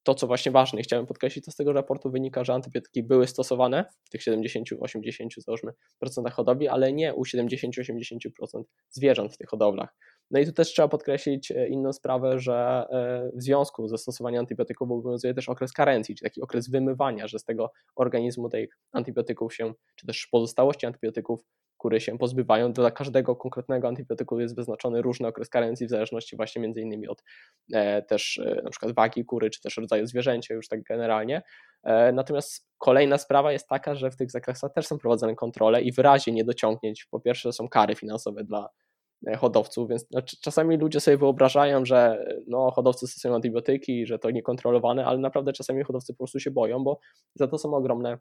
to, 0.06 0.16
co 0.16 0.28
właśnie 0.28 0.52
ważne 0.52 0.82
chciałem 0.82 1.06
podkreślić, 1.06 1.46
to 1.46 1.52
z 1.52 1.56
tego 1.56 1.74
raportu 1.74 2.12
wynika, 2.12 2.44
że 2.44 2.54
antybiotyki 2.54 3.04
były 3.04 3.28
stosowane 3.28 3.86
w 4.04 4.10
tych 4.10 4.22
70-80 4.22 5.28
załóżmy 5.38 5.74
procentach 6.00 6.34
hodowli, 6.34 6.68
ale 6.68 6.94
nie 6.94 7.14
u 7.14 7.24
70-80% 7.24 8.64
zwierząt 8.90 9.34
w 9.34 9.38
tych 9.38 9.50
hodowlach. 9.50 9.96
No 10.32 10.40
i 10.40 10.46
tu 10.46 10.52
też 10.52 10.68
trzeba 10.68 10.88
podkreślić 10.88 11.52
e, 11.52 11.68
inną 11.68 11.94
sprawę, 11.94 12.40
że 12.40 12.88
e, 12.90 13.32
w 13.38 13.42
związku 13.42 13.88
ze 13.88 13.98
stosowaniem 13.98 14.40
antybiotyków 14.40 14.92
obowiązuje 14.92 15.34
też 15.34 15.50
okres 15.50 15.74
karencji, 15.74 16.16
czyli 16.16 16.30
taki 16.30 16.42
okres 16.42 16.70
wymywania, 16.70 17.28
że 17.28 17.40
z 17.40 17.44
tego 17.44 17.72
organizmu 17.96 18.50
tych 18.50 18.78
antybiotyków 18.92 19.54
się, 19.54 19.74
czy 19.96 20.06
też 20.08 20.28
pozostałości 20.28 20.86
antybiotyków, 20.86 21.42
które 21.80 22.02
się 22.02 22.18
pozbywają, 22.18 22.74
dla 22.74 22.92
każdego 22.92 23.36
konkretnego 23.36 23.88
antybiotyku 23.88 24.40
jest 24.40 24.56
wyznaczony 24.56 25.02
różny 25.02 25.28
okres 25.28 25.50
karencji 25.50 25.88
w 25.88 25.90
zależności 25.90 26.36
właśnie 26.36 26.62
między 26.62 26.82
innymi 26.82 27.08
od 27.08 27.24
e, 27.74 28.02
też 28.02 28.42
na 28.64 28.70
przykład 28.70 28.96
wagi 28.96 29.26
kury, 29.26 29.50
czy 29.50 29.62
też 29.62 29.78
rodzaju 29.78 30.06
zwierzęcia 30.06 30.54
już 30.54 30.68
tak 30.68 30.84
generalnie. 30.84 31.42
Natomiast 32.14 32.68
kolejna 32.78 33.18
sprawa 33.18 33.52
jest 33.52 33.68
taka, 33.68 33.96
że 33.96 34.12
w 34.12 34.16
tych 34.16 34.32
zakresach 34.32 34.74
też 34.74 34.88
są 34.88 34.98
prowadzone 34.98 35.36
kontrole 35.36 35.82
i 35.82 35.92
w 35.92 36.00
razie 36.00 36.32
niedociągnięć, 36.32 37.06
po 37.06 37.20
pierwsze 37.20 37.54
są 37.54 37.70
kary 37.70 37.96
finansowe 37.96 38.44
dla 38.44 38.70
hodowców, 39.38 39.90
więc 39.90 40.08
znaczy, 40.08 40.38
czasami 40.42 40.78
ludzie 40.78 41.00
sobie 41.00 41.18
wyobrażają, 41.18 41.86
że 41.86 42.26
no, 42.48 42.72
hodowcy 42.72 43.08
stosują 43.08 43.36
antybiotyki, 43.36 44.06
że 44.06 44.20
to 44.20 44.32
niekontrolowane, 44.32 45.06
ale 45.06 45.18
naprawdę 45.18 45.54
czasami 45.54 45.84
hodowcy 45.84 46.14
po 46.14 46.18
prostu 46.18 46.40
się 46.40 46.52
boją, 46.52 46.84
bo 46.84 47.00
za 47.36 47.48
to 47.48 47.58
są 47.58 47.74
ogromne 47.74 48.18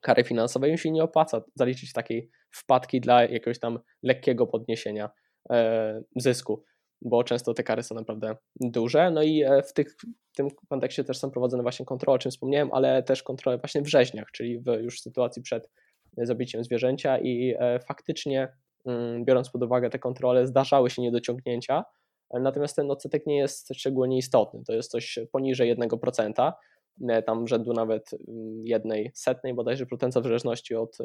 kary 0.00 0.24
finansowe 0.24 0.68
im 0.68 0.78
się 0.78 0.90
nie 0.90 1.02
opłaca 1.02 1.42
zaliczyć 1.54 1.92
takiej 1.92 2.30
wpadki 2.50 3.00
dla 3.00 3.22
jakiegoś 3.22 3.58
tam 3.58 3.78
lekkiego 4.02 4.46
podniesienia 4.46 5.10
e, 5.50 6.02
zysku, 6.16 6.64
bo 7.02 7.24
często 7.24 7.54
te 7.54 7.62
kary 7.62 7.82
są 7.82 7.94
naprawdę 7.94 8.36
duże. 8.60 9.10
No 9.10 9.22
i 9.22 9.42
e, 9.42 9.62
w, 9.62 9.72
tych, 9.72 9.96
w 10.32 10.36
tym 10.36 10.48
kontekście 10.68 11.04
też 11.04 11.18
są 11.18 11.30
prowadzone 11.30 11.62
właśnie 11.62 11.86
kontrole, 11.86 12.14
o 12.14 12.18
czym 12.18 12.30
wspomniałem, 12.30 12.72
ale 12.72 13.02
też 13.02 13.22
kontrole 13.22 13.58
właśnie 13.58 13.82
w 13.82 13.88
rzeźniach, 13.88 14.30
czyli 14.32 14.60
w 14.60 14.66
już 14.66 15.00
sytuacji 15.00 15.42
przed 15.42 15.70
zabiciem 16.18 16.64
zwierzęcia 16.64 17.18
i 17.18 17.54
e, 17.58 17.80
faktycznie 17.80 18.48
biorąc 19.24 19.50
pod 19.50 19.62
uwagę 19.62 19.90
te 19.90 19.98
kontrole, 19.98 20.46
zdarzały 20.46 20.90
się 20.90 21.02
niedociągnięcia, 21.02 21.84
natomiast 22.34 22.76
ten 22.76 22.90
odsetek 22.90 23.26
nie 23.26 23.36
jest 23.38 23.74
szczególnie 23.74 24.18
istotny, 24.18 24.62
to 24.66 24.72
jest 24.72 24.90
coś 24.90 25.18
poniżej 25.32 25.76
1%, 25.76 26.52
e, 27.08 27.22
tam 27.22 27.48
rzędu 27.48 27.72
nawet 27.72 28.10
mm, 28.12 28.66
jednej 28.66 29.10
setnej 29.14 29.54
bodajże 29.54 29.86
procenta 29.86 30.20
w 30.20 30.24
zależności 30.24 30.74
od 30.74 31.00
e, 31.00 31.04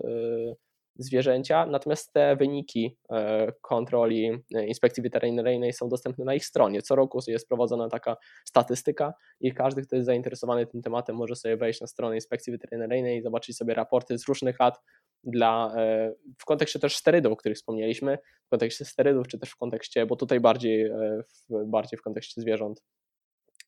zwierzęcia, 0.95 1.65
natomiast 1.65 2.13
te 2.13 2.35
wyniki 2.35 2.97
e, 3.11 3.51
kontroli 3.61 4.31
inspekcji 4.67 5.03
weterynaryjnej 5.03 5.73
są 5.73 5.89
dostępne 5.89 6.25
na 6.25 6.33
ich 6.33 6.45
stronie. 6.45 6.81
Co 6.81 6.95
roku 6.95 7.19
jest 7.27 7.47
prowadzona 7.47 7.89
taka 7.89 8.17
statystyka 8.45 9.13
i 9.39 9.53
każdy, 9.53 9.81
kto 9.81 9.95
jest 9.95 10.05
zainteresowany 10.05 10.67
tym 10.67 10.81
tematem, 10.81 11.15
może 11.15 11.35
sobie 11.35 11.57
wejść 11.57 11.81
na 11.81 11.87
stronę 11.87 12.15
inspekcji 12.15 12.51
weterynaryjnej 12.51 13.19
i 13.19 13.21
zobaczyć 13.21 13.57
sobie 13.57 13.73
raporty 13.73 14.17
z 14.17 14.27
różnych 14.27 14.59
lat 14.59 14.79
dla, 15.23 15.73
e, 15.77 16.13
w 16.38 16.45
kontekście 16.45 16.79
też 16.79 16.95
sterydów, 16.95 17.34
o 17.34 17.36
których 17.36 17.57
wspomnieliśmy, 17.57 18.17
w 18.45 18.49
kontekście 18.49 18.86
sterydów, 18.86 19.27
czy 19.27 19.39
też 19.39 19.49
w 19.49 19.57
kontekście, 19.57 20.05
bo 20.05 20.15
tutaj 20.15 20.39
bardziej, 20.39 20.81
e, 20.81 21.23
w, 21.49 21.65
bardziej 21.65 21.99
w 21.99 22.01
kontekście 22.01 22.41
zwierząt 22.41 22.84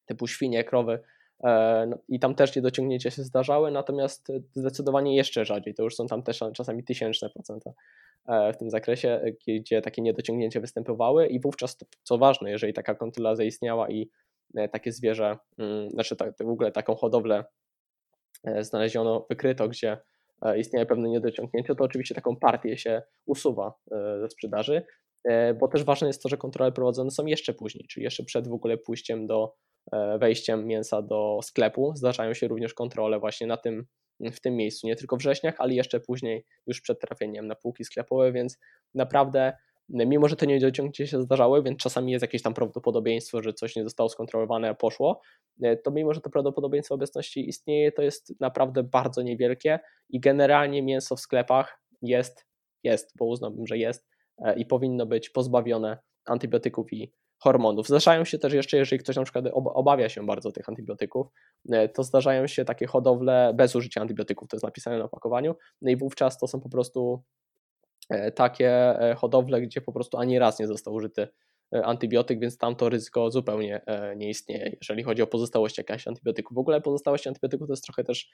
typu 0.06 0.28
świnie, 0.28 0.64
krowy, 0.64 1.00
e, 1.44 1.86
no, 1.90 1.98
i 2.08 2.20
tam 2.20 2.36
też 2.36 2.56
niedociągnięcia 2.56 3.12
się 3.12 3.24
zdarzały, 3.24 3.72
natomiast 3.72 4.32
zdecydowanie 4.54 5.16
jeszcze 5.16 5.46
rzadziej. 5.46 5.74
To 5.74 5.84
już 5.84 5.96
są 5.96 6.08
tam 6.08 6.24
też 6.24 6.40
czasami 6.54 6.84
tysięczne 6.84 7.30
procenta 7.30 7.72
w 8.54 8.58
tym 8.58 8.70
zakresie, 8.70 9.22
gdzie 9.48 9.82
takie 9.82 10.02
niedociągnięcia 10.02 10.60
występowały 10.60 11.28
i 11.28 11.40
wówczas, 11.40 11.78
co 12.04 12.18
ważne, 12.18 12.52
jeżeli 12.52 12.74
taka 12.74 12.96
kontrola 12.96 13.36
zaistniała 13.36 13.90
i 13.90 14.10
takie 14.72 14.92
zwierzę, 14.92 15.38
mm, 15.58 15.90
znaczy 15.90 16.16
w 16.40 16.50
ogóle 16.50 16.72
taką 16.72 16.96
hodowlę 16.96 17.44
znaleziono, 18.62 19.26
wykryto, 19.30 19.68
gdzie 19.70 19.98
istnieje 20.58 20.86
pewne 20.86 21.10
niedociągnięcie, 21.10 21.76
to 21.76 21.84
oczywiście 21.84 22.16
taką 22.16 22.36
partię 22.36 22.78
się 22.78 23.02
usuwa 23.26 23.74
e, 23.92 24.20
ze 24.20 24.30
sprzedaży, 24.30 24.84
e, 25.24 25.54
bo 25.54 25.68
też 25.68 25.84
ważne 25.84 26.08
jest 26.08 26.24
to, 26.24 26.30
że 26.30 26.38
kontrole 26.38 26.72
prowadzone 26.72 27.12
są 27.12 27.26
jeszcze 27.26 27.54
później, 27.54 27.88
czyli 27.88 28.04
jeszcze 28.04 28.24
przed 28.24 28.48
w 28.48 28.54
ogóle 28.54 28.78
pójściem 28.78 29.28
do 29.28 29.54
wejściem 30.20 30.68
mięsa 30.68 31.02
do 31.02 31.40
sklepu. 31.44 31.96
Zdarzają 31.96 32.34
się 32.34 32.48
również 32.48 32.74
kontrole 32.74 33.20
właśnie 33.20 33.48
na 33.48 33.58
tym, 33.58 33.86
w 34.20 34.40
tym 34.40 34.56
miejscu, 34.56 34.88
nie 34.88 34.96
tylko 34.96 35.18
wrześniach, 35.18 35.56
ale 35.58 35.74
jeszcze 35.74 36.00
później, 36.00 36.46
już 36.68 36.82
przed 36.82 37.00
trafieniem 37.00 37.48
na 37.48 37.56
półki 37.56 37.84
sklepowe, 37.86 38.32
więc 38.32 38.60
naprawdę 38.96 39.54
mimo 39.90 40.28
że 40.28 40.36
te 40.36 40.48
niedociągnięcia 40.48 41.08
się 41.08 41.22
zdarzały, 41.22 41.64
więc 41.64 41.80
czasami 41.80 42.12
jest 42.12 42.22
jakieś 42.22 42.42
tam 42.42 42.54
prawdopodobieństwo, 42.54 43.42
że 43.42 43.54
coś 43.54 43.76
nie 43.76 43.84
zostało 43.84 44.10
skontrolowane, 44.10 44.70
a 44.70 44.74
poszło, 44.74 45.22
e, 45.64 45.78
to 45.78 45.92
mimo 45.92 46.14
że 46.14 46.22
to 46.22 46.30
prawdopodobieństwo 46.30 46.96
obecności 46.96 47.50
istnieje, 47.50 47.92
to 47.92 48.02
jest 48.02 48.40
naprawdę 48.40 48.84
bardzo 48.84 49.22
niewielkie 49.22 49.80
i 50.10 50.20
generalnie 50.20 50.84
mięso 50.84 51.16
w 51.16 51.20
sklepach 51.20 51.82
jest, 52.02 52.46
jest, 52.84 53.14
bo 53.18 53.26
uznałbym, 53.26 53.68
że 53.68 53.78
jest 53.78 54.08
i 54.58 54.66
powinno 54.66 55.06
być 55.06 55.30
pozbawione 55.30 55.98
antybiotyków 56.26 56.94
i 56.94 57.14
hormonów. 57.44 57.88
Zdarzają 57.88 58.26
się 58.26 58.40
też 58.40 58.54
jeszcze, 58.54 58.78
jeżeli 58.78 59.00
ktoś 59.00 59.16
na 59.16 59.24
przykład 59.24 59.46
obawia 59.54 60.10
się 60.10 60.26
bardzo 60.26 60.52
tych 60.52 60.70
antybiotyków, 60.70 61.28
to 61.94 62.04
zdarzają 62.04 62.48
się 62.48 62.66
takie 62.66 62.88
hodowle 62.88 63.54
bez 63.56 63.76
użycia 63.76 64.02
antybiotyków, 64.02 64.48
to 64.48 64.56
jest 64.56 64.64
napisane 64.64 64.98
na 64.98 65.06
opakowaniu, 65.06 65.56
no 65.82 65.92
i 65.92 65.96
wówczas 65.96 66.38
to 66.38 66.48
są 66.48 66.60
po 66.60 66.70
prostu 66.70 67.24
takie 68.36 68.94
hodowle, 69.18 69.62
gdzie 69.62 69.82
po 69.82 69.92
prostu 69.92 70.18
ani 70.18 70.40
raz 70.40 70.60
nie 70.60 70.68
został 70.68 70.94
użyty 70.94 71.22
E, 71.22 71.28
antybiotyk, 71.84 72.40
więc 72.40 72.58
tam 72.58 72.76
to 72.76 72.90
ryzyko 72.90 73.32
zupełnie 73.32 73.82
e, 73.86 74.16
nie 74.16 74.30
istnieje, 74.30 74.76
jeżeli 74.82 75.04
chodzi 75.04 75.22
o 75.22 75.28
pozostałość 75.28 75.78
jakaś 75.78 76.08
antybiotyków. 76.08 76.56
W 76.56 76.60
ogóle 76.60 76.82
pozostałość 76.82 77.28
antybiotyków 77.28 77.68
to 77.68 77.74
jest 77.74 77.84
trochę 77.84 78.04
też 78.04 78.32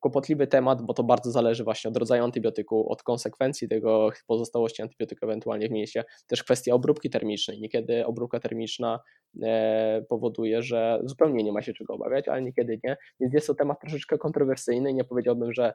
kłopotliwy 0.00 0.46
temat, 0.46 0.82
bo 0.82 0.94
to 0.94 1.02
bardzo 1.02 1.30
zależy 1.30 1.64
właśnie 1.64 1.88
od 1.88 1.96
rodzaju 1.96 2.24
antybiotyku, 2.24 2.92
od 2.92 3.02
konsekwencji 3.02 3.68
tego 3.68 4.10
pozostałości 4.26 4.82
antybiotyku 4.82 5.26
ewentualnie 5.26 5.68
w 5.68 5.70
mięsie. 5.70 6.04
Też 6.26 6.44
kwestia 6.44 6.74
obróbki 6.74 7.10
termicznej. 7.10 7.60
Niekiedy 7.60 8.06
obróbka 8.06 8.40
termiczna 8.40 9.00
e, 9.42 10.04
powoduje, 10.08 10.62
że 10.62 11.00
zupełnie 11.04 11.44
nie 11.44 11.52
ma 11.52 11.62
się 11.62 11.72
czego 11.72 11.94
obawiać, 11.94 12.28
ale 12.28 12.42
niekiedy 12.42 12.80
nie. 12.84 12.96
Więc 13.20 13.34
jest 13.34 13.46
to 13.46 13.54
temat 13.54 13.80
troszeczkę 13.80 14.18
kontrowersyjny. 14.18 14.94
Nie 14.94 15.04
powiedziałbym, 15.04 15.52
że 15.52 15.74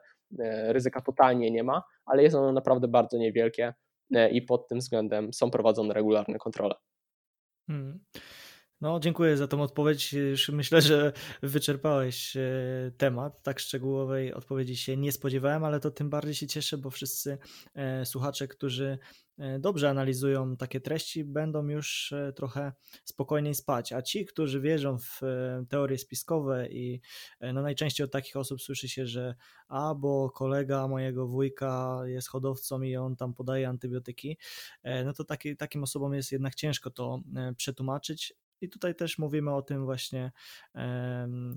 ryzyka 0.68 1.00
totalnie 1.00 1.50
nie 1.50 1.62
ma, 1.62 1.82
ale 2.06 2.22
jest 2.22 2.36
ono 2.36 2.52
naprawdę 2.52 2.88
bardzo 2.88 3.18
niewielkie 3.18 3.74
i 4.32 4.42
pod 4.42 4.68
tym 4.68 4.78
względem 4.78 5.32
są 5.32 5.50
prowadzone 5.50 5.94
regularne 5.94 6.38
kontrole. 6.38 6.74
Hmm. 7.66 8.04
No, 8.80 9.00
dziękuję 9.00 9.36
za 9.36 9.48
tą 9.48 9.62
odpowiedź. 9.62 10.14
Myślę, 10.52 10.82
że 10.82 11.12
wyczerpałeś 11.42 12.36
e, 12.36 12.40
temat. 12.96 13.42
Tak 13.42 13.60
szczegółowej 13.60 14.34
odpowiedzi 14.34 14.76
się 14.76 14.96
nie 14.96 15.12
spodziewałem, 15.12 15.64
ale 15.64 15.80
to 15.80 15.90
tym 15.90 16.10
bardziej 16.10 16.34
się 16.34 16.46
cieszę, 16.46 16.78
bo 16.78 16.90
wszyscy 16.90 17.38
e, 17.74 18.06
słuchacze, 18.06 18.48
którzy 18.48 18.98
dobrze 19.58 19.90
analizują 19.90 20.56
takie 20.56 20.80
treści, 20.80 21.24
będą 21.24 21.68
już 21.68 22.14
trochę 22.36 22.72
spokojniej 23.04 23.54
spać. 23.54 23.92
A 23.92 24.02
ci, 24.02 24.26
którzy 24.26 24.60
wierzą 24.60 24.98
w 24.98 25.20
teorie 25.68 25.98
spiskowe 25.98 26.68
i 26.68 27.00
no 27.40 27.62
najczęściej 27.62 28.04
od 28.04 28.12
takich 28.12 28.36
osób 28.36 28.62
słyszy 28.62 28.88
się, 28.88 29.06
że 29.06 29.34
a 29.68 29.94
bo 29.94 30.30
kolega 30.30 30.88
mojego 30.88 31.26
wujka 31.26 32.00
jest 32.04 32.28
hodowcą 32.28 32.82
i 32.82 32.96
on 32.96 33.16
tam 33.16 33.34
podaje 33.34 33.68
antybiotyki, 33.68 34.38
no 35.04 35.12
to 35.12 35.24
taki, 35.24 35.56
takim 35.56 35.82
osobom 35.82 36.14
jest 36.14 36.32
jednak 36.32 36.54
ciężko 36.54 36.90
to 36.90 37.20
przetłumaczyć, 37.56 38.34
i 38.60 38.68
tutaj 38.68 38.94
też 38.94 39.18
mówimy 39.18 39.54
o 39.54 39.62
tym 39.62 39.84
właśnie, 39.84 40.32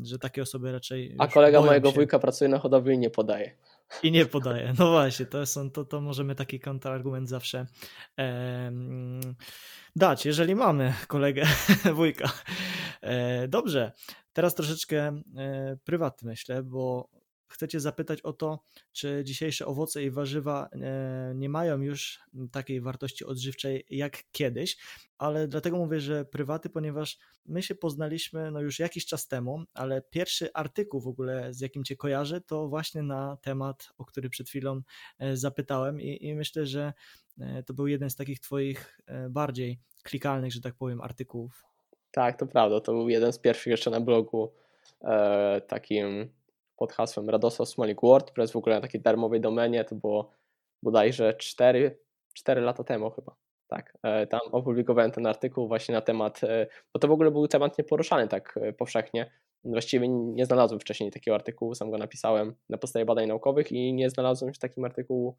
że 0.01 0.19
takie 0.19 0.41
osoby 0.41 0.71
raczej. 0.71 1.15
A 1.17 1.27
kolega 1.27 1.62
mojego 1.62 1.89
się. 1.89 1.95
wujka 1.95 2.19
pracuje 2.19 2.49
na 2.49 2.60
hodowli 2.60 2.95
i 2.95 2.97
nie 2.97 3.10
podaje. 3.10 3.57
I 4.03 4.12
nie 4.12 4.25
podaje. 4.25 4.73
No 4.79 4.91
właśnie, 4.91 5.25
to, 5.25 5.45
są, 5.45 5.71
to, 5.71 5.86
to 5.86 6.01
możemy 6.01 6.36
taki 6.36 6.60
kontrargument 6.60 7.29
zawsze 7.29 7.65
dać, 9.95 10.25
jeżeli 10.25 10.55
mamy 10.55 10.93
kolegę 11.07 11.45
wujka. 11.93 12.31
E, 13.01 13.47
dobrze, 13.47 13.91
teraz 14.33 14.55
troszeczkę 14.55 15.21
e, 15.38 15.77
prywatny 15.83 16.29
myślę, 16.29 16.63
bo 16.63 17.10
chcecie 17.47 17.79
zapytać 17.79 18.21
o 18.21 18.33
to, 18.33 18.60
czy 18.91 19.21
dzisiejsze 19.23 19.65
owoce 19.65 20.03
i 20.03 20.12
warzywa 20.12 20.69
e, 20.73 21.33
nie 21.36 21.49
mają 21.49 21.81
już 21.81 22.19
takiej 22.51 22.81
wartości 22.81 23.25
odżywczej 23.25 23.86
jak 23.89 24.23
kiedyś, 24.31 24.77
ale 25.17 25.47
dlatego 25.47 25.77
mówię, 25.77 25.99
że 25.99 26.25
prywaty, 26.25 26.69
ponieważ 26.69 27.19
my 27.45 27.63
się 27.63 27.75
poznaliśmy 27.75 28.51
no 28.51 28.62
już 28.62 28.79
jakiś 28.79 29.05
czas 29.05 29.27
temu, 29.27 29.63
ale 29.73 30.01
pierwszy 30.01 30.53
artykuł 30.53 31.01
w 31.01 31.07
ogóle, 31.07 31.53
z 31.53 31.62
jakim 31.62 31.83
cię 31.83 31.95
kojarzę, 31.95 32.41
to 32.41 32.67
właśnie 32.67 33.03
na 33.03 33.38
temat, 33.41 33.89
o 33.97 34.05
który 34.05 34.29
przed 34.29 34.49
chwilą 34.49 34.81
e, 35.19 35.38
zapytałem 35.38 36.01
i, 36.01 36.25
i 36.25 36.36
myślę, 36.36 36.65
że 36.65 36.93
e, 37.39 37.63
to 37.63 37.73
był 37.73 37.88
jeden 37.88 38.10
z 38.10 38.15
takich 38.15 38.39
twoich 38.39 38.99
bardziej 39.29 39.79
klikalnych, 40.03 40.53
że 40.53 40.62
tak 40.62 40.75
powiem, 40.75 41.01
artykułów. 41.01 41.63
Tak, 42.12 42.39
to 42.39 42.47
prawda. 42.47 42.81
To 42.81 42.91
był 42.91 43.10
jeden 43.10 43.33
z 43.33 43.39
pierwszych 43.39 43.71
jeszcze 43.71 43.91
na 43.91 44.01
blogu 44.01 44.53
takim 45.67 46.29
pod 46.78 46.94
hasłem 46.94 47.30
Radosław 47.30 47.70
Smolik 47.70 48.02
WordPress, 48.02 48.52
w 48.52 48.56
ogóle 48.56 48.76
na 48.76 48.82
takiej 48.82 49.02
darmowej 49.02 49.42
domenie, 49.42 49.86
to 49.86 49.96
było 49.96 50.32
bodajże 50.84 51.34
4, 51.34 52.00
4 52.34 52.62
lata 52.62 52.84
temu 52.84 53.10
chyba. 53.10 53.36
Tak, 53.68 53.98
e, 54.04 54.28
tam 54.28 54.42
opublikowałem 54.52 55.12
ten 55.12 55.28
artykuł 55.28 55.68
właśnie 55.68 55.96
na 55.96 56.02
temat, 56.02 56.44
e, 56.44 56.68
bo 56.94 57.00
to 57.00 57.08
w 57.08 57.12
ogóle 57.12 57.32
był 57.32 57.48
temat 57.48 57.78
nieporuszany 57.78 58.28
tak 58.28 58.60
e, 58.62 58.74
powszechnie. 58.74 59.32
Właściwie 59.63 60.08
nie 60.10 60.46
znalazłem 60.46 60.80
wcześniej 60.80 61.12
takiego 61.12 61.36
artykułu, 61.36 61.76
sam 61.76 61.92
go 61.92 61.98
napisałem 61.98 62.56
na 62.70 62.78
podstawie 62.78 63.06
badań 63.06 63.28
naukowych 63.28 63.72
i 63.72 63.94
nie 63.94 64.10
znalazłem 64.10 64.54
w 64.54 64.60
takim 64.60 64.86
artykułu, 64.86 65.38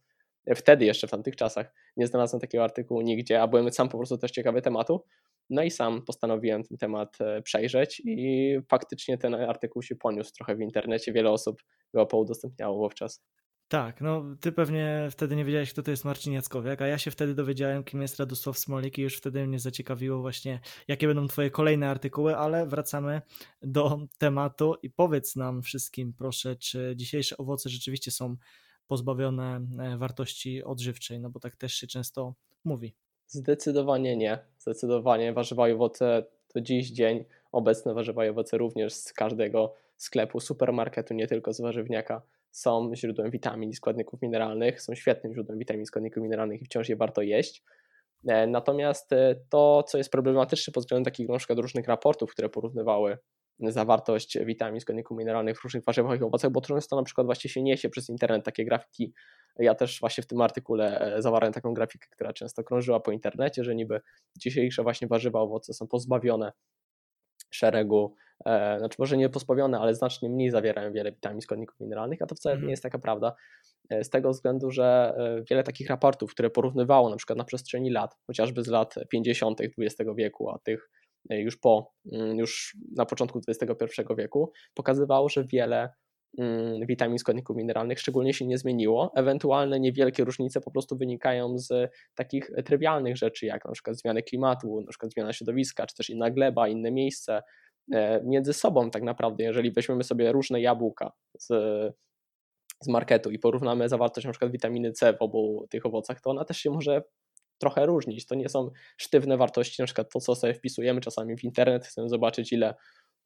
wtedy 0.55 0.85
jeszcze 0.85 1.07
w 1.07 1.11
tamtych 1.11 1.37
czasach, 1.37 1.75
nie 1.97 2.07
znalazłem 2.07 2.41
takiego 2.41 2.65
artykułu 2.65 3.01
nigdzie, 3.01 3.43
a 3.43 3.47
byłem 3.47 3.73
sam 3.73 3.89
po 3.89 3.99
prostu 3.99 4.19
też 4.19 4.31
ciekawy 4.31 4.63
tematu. 4.63 5.05
No 5.51 5.63
i 5.63 5.71
sam 5.71 6.03
postanowiłem 6.03 6.65
ten 6.65 6.79
temat 6.79 7.21
e, 7.21 7.43
przejrzeć 7.43 8.03
i 8.05 8.57
faktycznie 8.69 9.19
ten 9.19 9.35
artykuł 9.35 9.83
się 9.83 9.97
poniósł 9.97 10.33
trochę 10.33 10.57
w 10.57 10.61
internecie. 10.61 11.13
Wiele 11.13 11.31
osób 11.31 11.63
go 11.95 12.07
poudostępniało 12.07 12.79
wówczas. 12.79 13.23
Tak, 13.69 14.01
no 14.01 14.25
ty 14.41 14.53
pewnie 14.53 15.09
wtedy 15.11 15.37
nie 15.37 15.45
wiedziałeś, 15.45 15.73
kto 15.73 15.83
to 15.83 15.91
jest 15.91 16.05
Marcin 16.05 16.33
Jackowiak, 16.33 16.83
a 16.83 16.87
ja 16.87 16.99
się 16.99 17.11
wtedy 17.11 17.35
dowiedziałem, 17.35 17.85
kim 17.85 18.03
jest 18.03 18.19
Radosław 18.19 18.59
Smolik 18.59 18.99
i 18.99 19.03
już 19.03 19.17
wtedy 19.17 19.47
mnie 19.47 19.59
zaciekawiło 19.59 20.21
właśnie, 20.21 20.61
jakie 20.89 21.07
będą 21.07 21.27
twoje 21.27 21.51
kolejne 21.51 21.91
artykuły, 21.91 22.37
ale 22.37 22.67
wracamy 22.67 23.23
do 23.63 23.99
tematu 24.19 24.75
i 24.83 24.91
powiedz 24.91 25.37
nam 25.37 25.63
wszystkim, 25.63 26.13
proszę, 26.13 26.57
czy 26.57 26.93
dzisiejsze 26.97 27.37
owoce 27.37 27.69
rzeczywiście 27.69 28.11
są 28.11 28.37
pozbawione 28.87 29.61
e, 29.79 29.99
wartości 29.99 30.65
odżywczej, 30.65 31.21
no 31.21 31.31
bo 31.31 31.41
tak 31.41 31.57
też 31.57 31.75
się 31.75 31.87
często 31.87 32.35
mówi. 32.65 32.95
Zdecydowanie 33.29 34.17
nie. 34.17 34.39
Zdecydowanie 34.59 35.33
warzywa 35.33 35.69
i 35.69 35.73
owoce 35.73 36.25
to 36.49 36.61
dziś 36.61 36.91
dzień 36.91 37.25
obecne 37.53 37.95
warzywa 37.95 38.27
i 38.27 38.29
owoce 38.29 38.59
również 38.59 38.95
z 38.95 39.13
każdego 39.13 39.75
sklepu, 39.97 40.41
supermarketu, 40.41 41.15
nie 41.15 41.27
tylko 41.27 41.53
z 41.53 41.61
warzywniaka 41.61 42.23
są 42.51 42.91
źródłem 42.95 43.31
witamin 43.31 43.71
i 43.71 43.75
składników 43.75 44.23
mineralnych, 44.23 44.83
są 44.83 44.95
świetnym 44.95 45.35
źródłem 45.35 45.59
witamin 45.59 45.83
i 45.83 45.87
składników 45.87 46.23
mineralnych 46.23 46.63
i 46.63 46.65
wciąż 46.65 46.89
je 46.89 46.97
warto 46.97 47.23
jeść. 47.23 47.63
E, 48.29 48.47
natomiast 48.47 49.13
e, 49.13 49.35
to, 49.49 49.83
co 49.83 49.99
jest 49.99 50.11
problematyczne 50.11 50.73
pod 50.73 50.85
względem 50.85 51.05
takich 51.05 51.29
na 51.29 51.39
przykład 51.39 51.59
różnych 51.59 51.87
raportów, 51.87 52.31
które 52.31 52.49
porównywały 52.49 53.19
zawartość 53.61 54.39
witamin, 54.39 54.81
składników 54.81 55.19
mineralnych 55.19 55.61
w 55.61 55.65
różnych 55.65 55.85
warzywach 55.85 56.21
i 56.21 56.23
owocach, 56.23 56.51
bo 56.51 56.61
często 56.61 56.97
na 56.97 57.03
przykład 57.03 57.27
właśnie 57.27 57.51
się 57.51 57.63
niesie 57.63 57.89
przez 57.89 58.09
internet 58.09 58.45
takie 58.45 58.65
grafiki. 58.65 59.13
Ja 59.59 59.75
też 59.75 60.01
właśnie 60.01 60.23
w 60.23 60.27
tym 60.27 60.41
artykule 60.41 61.15
e, 61.17 61.23
zawarłem 61.23 61.53
taką 61.53 61.75
grafikę, 61.75 62.09
która 62.11 62.33
często 62.33 62.65
krążyła 62.65 63.01
po 63.01 63.13
internecie, 63.13 63.65
że 63.65 63.75
niby 63.75 64.01
dzisiejsze 64.37 64.83
właśnie 64.83 65.09
warzywa, 65.09 65.41
owoce 65.41 65.75
są 65.75 65.87
pozbawione 65.87 66.53
szeregu, 67.51 68.15
e, 68.47 68.79
znaczy 68.79 68.97
może 68.99 69.17
nie 69.17 69.29
pozbawione, 69.29 69.79
ale 69.79 69.95
znacznie 69.95 70.29
mniej 70.29 70.51
zawierają 70.51 70.93
wiele 70.93 71.13
witamin, 71.13 71.41
składników 71.41 71.81
mineralnych, 71.81 72.23
a 72.23 72.27
to 72.27 72.35
wcale 72.35 72.55
mm. 72.55 72.67
nie 72.67 72.71
jest 72.71 72.83
taka 72.83 72.99
prawda. 72.99 73.35
E, 73.91 74.05
z 74.05 74.11
tego 74.11 74.31
względu, 74.31 74.71
że 74.71 75.15
e, 75.17 75.43
wiele 75.51 75.63
takich 75.63 75.89
raportów, 75.89 76.31
które 76.31 76.51
porównywało 76.51 77.11
na 77.11 77.17
przykład 77.17 77.39
na 77.39 77.45
przestrzeni 77.45 77.91
lat, 77.91 78.17
chociażby 78.27 78.63
z 78.63 78.69
lat 78.69 78.95
50. 79.09 79.61
XX 79.61 80.11
wieku, 80.17 80.51
a 80.51 80.59
tych 80.59 80.91
już 81.31 81.57
po, 81.57 81.93
mm, 82.13 82.39
już 82.39 82.77
na 82.97 83.07
początku 83.07 83.41
XXI 83.49 84.03
wieku, 84.19 84.53
pokazywało, 84.75 85.29
że 85.29 85.45
wiele 85.45 85.89
mm, 86.39 86.87
witamin, 86.87 87.19
składników 87.19 87.57
mineralnych 87.57 88.01
szczególnie 88.01 88.35
się 88.35 88.47
nie 88.47 88.59
zmieniło. 88.59 89.13
Ewentualne 89.17 89.81
niewielkie 89.81 90.25
różnice 90.25 90.61
po 90.61 90.71
prostu 90.71 90.97
wynikają 90.97 91.59
z 91.59 91.93
takich 92.15 92.51
trywialnych 92.65 93.17
rzeczy, 93.17 93.47
jak 93.47 93.65
na 93.65 93.73
przykład 93.73 93.97
zmiany 93.97 94.23
klimatu, 94.23 94.81
na 94.81 94.89
przykład 94.89 95.13
zmiana 95.13 95.33
środowiska, 95.33 95.87
czy 95.87 95.95
też 95.97 96.11
inna 96.11 96.31
gleba, 96.31 96.69
inne 96.69 96.91
miejsce 96.91 97.43
e, 97.93 98.23
między 98.25 98.53
sobą 98.53 98.91
tak 98.91 99.03
naprawdę. 99.03 99.45
Jeżeli 99.45 99.73
weźmiemy 99.73 100.05
sobie 100.05 100.33
różne 100.33 100.61
jabłka 100.61 101.13
z, 101.39 101.47
z 102.83 102.89
marketu 102.89 103.31
i 103.31 103.39
porównamy 103.39 103.89
zawartość 103.89 104.27
na 104.27 104.33
przykład 104.33 104.53
witaminy 104.53 104.93
C 104.93 105.13
w 105.13 105.23
obu 105.23 105.67
tych 105.71 105.87
owocach, 105.87 106.21
to 106.21 106.31
ona 106.31 106.45
też 106.45 106.57
się 106.57 106.71
może 106.71 107.03
trochę 107.59 107.87
różnić. 107.87 108.27
To 108.27 108.35
nie 108.35 108.49
są 108.49 108.71
sztywne 108.97 109.37
wartości, 109.37 109.83
na 109.83 109.87
przykład 109.87 110.13
to, 110.13 110.21
co 110.21 110.35
sobie 110.35 110.55
wpisujemy 110.55 111.01
czasami 111.01 111.37
w 111.37 111.45
internet, 111.45 111.87
chcemy 111.87 112.09
zobaczyć, 112.09 112.53
ile 112.53 112.75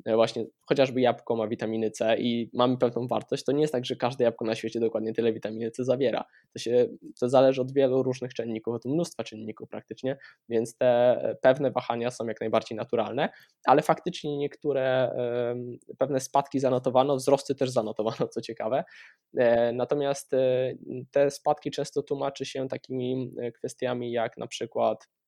właśnie 0.07 0.47
chociażby 0.67 1.01
jabłko 1.01 1.37
ma 1.37 1.49
witaminy 1.49 1.91
C 1.91 2.17
i 2.19 2.51
mamy 2.53 2.77
pewną 2.79 3.07
wartość, 3.07 3.45
to 3.45 3.53
nie 3.53 3.61
jest 3.61 3.73
tak, 3.73 3.85
że 3.85 3.97
każde 3.97 4.25
jabłko 4.25 4.45
na 4.45 4.55
świecie 4.55 4.81
dokładnie 4.81 5.13
tyle 5.13 5.33
witaminy 5.33 5.71
C 5.71 5.85
zawiera. 5.85 6.25
To, 6.53 6.59
się, 6.59 6.87
to 7.21 7.29
zależy 7.29 7.61
od 7.61 7.73
wielu 7.73 8.03
różnych 8.03 8.35
czynników, 8.35 8.75
od 8.75 8.85
mnóstwa 8.85 9.25
czynników 9.25 9.69
praktycznie, 9.69 10.17
więc 10.49 10.77
te 10.77 11.37
pewne 11.43 11.71
wahania 11.71 12.11
są 12.11 12.27
jak 12.27 12.41
najbardziej 12.41 12.79
naturalne, 12.79 13.29
ale 13.67 13.83
faktycznie 13.83 14.37
niektóre 14.37 15.13
pewne 15.99 16.21
spadki 16.21 16.61
zanotowano, 16.61 17.17
wzrosty 17.17 17.55
też 17.55 17.71
zanotowano, 17.71 18.29
co 18.29 18.41
ciekawe. 18.41 18.85
E, 19.37 19.73
natomiast 19.73 20.35
e, 20.35 20.75
te 21.11 21.31
spadki 21.31 21.71
często 21.71 22.03
tłumaczy 22.03 22.45
się 22.45 22.69
takimi 22.69 23.35
kwestiami 23.53 24.13
jak 24.13 24.37
na 24.37 24.47
przykład 24.47 25.09
E, 25.13 25.22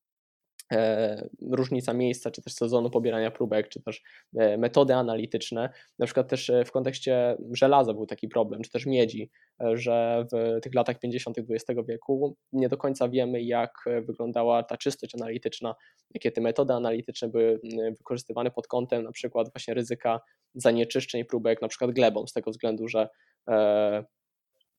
różnica 1.51 1.93
miejsca, 1.93 2.31
czy 2.31 2.43
też 2.43 2.55
sezonu 2.55 2.91
pobierania 2.91 3.31
próbek, 3.31 3.69
czy 3.69 3.83
też 3.83 4.03
e, 4.37 4.59
metody 4.59 4.95
analityczne. 4.95 5.71
Na 5.99 6.07
przykład 6.07 6.29
też 6.29 6.51
e, 6.51 6.65
w 6.65 6.73
kontekście 6.73 7.37
żelaza 7.53 7.95
był 7.95 8.07
taki 8.07 8.29
problem, 8.29 8.63
czy 8.63 8.71
też 8.71 8.87
miedzi, 8.87 9.31
że 9.75 10.27
w 10.33 10.61
tych 10.61 10.75
latach 10.75 10.99
50. 10.99 11.37
XX 11.39 11.81
wieku 11.89 12.37
nie 12.53 12.69
do 12.69 12.77
końca 12.77 13.09
wiemy, 13.09 13.43
jak 13.43 13.73
wyglądała 14.07 14.63
ta 14.63 14.77
czystość 14.77 15.15
analityczna, 15.15 15.75
jakie 16.15 16.33
te 16.33 16.41
metody 16.41 16.73
analityczne 16.73 17.29
były 17.29 17.61
wykorzystywane 17.99 18.51
pod 18.51 18.67
kątem 18.67 19.03
na 19.03 19.13
przykład 19.13 19.51
właśnie 19.53 19.75
ryzyka 19.75 20.21
zanieczyszczeń 20.55 21.25
próbek, 21.25 21.63
na 21.63 21.69
przykład 21.69 21.91
glebą, 21.91 22.27
z 22.27 22.33
tego 22.33 22.51
względu, 22.51 22.89
że 22.89 23.09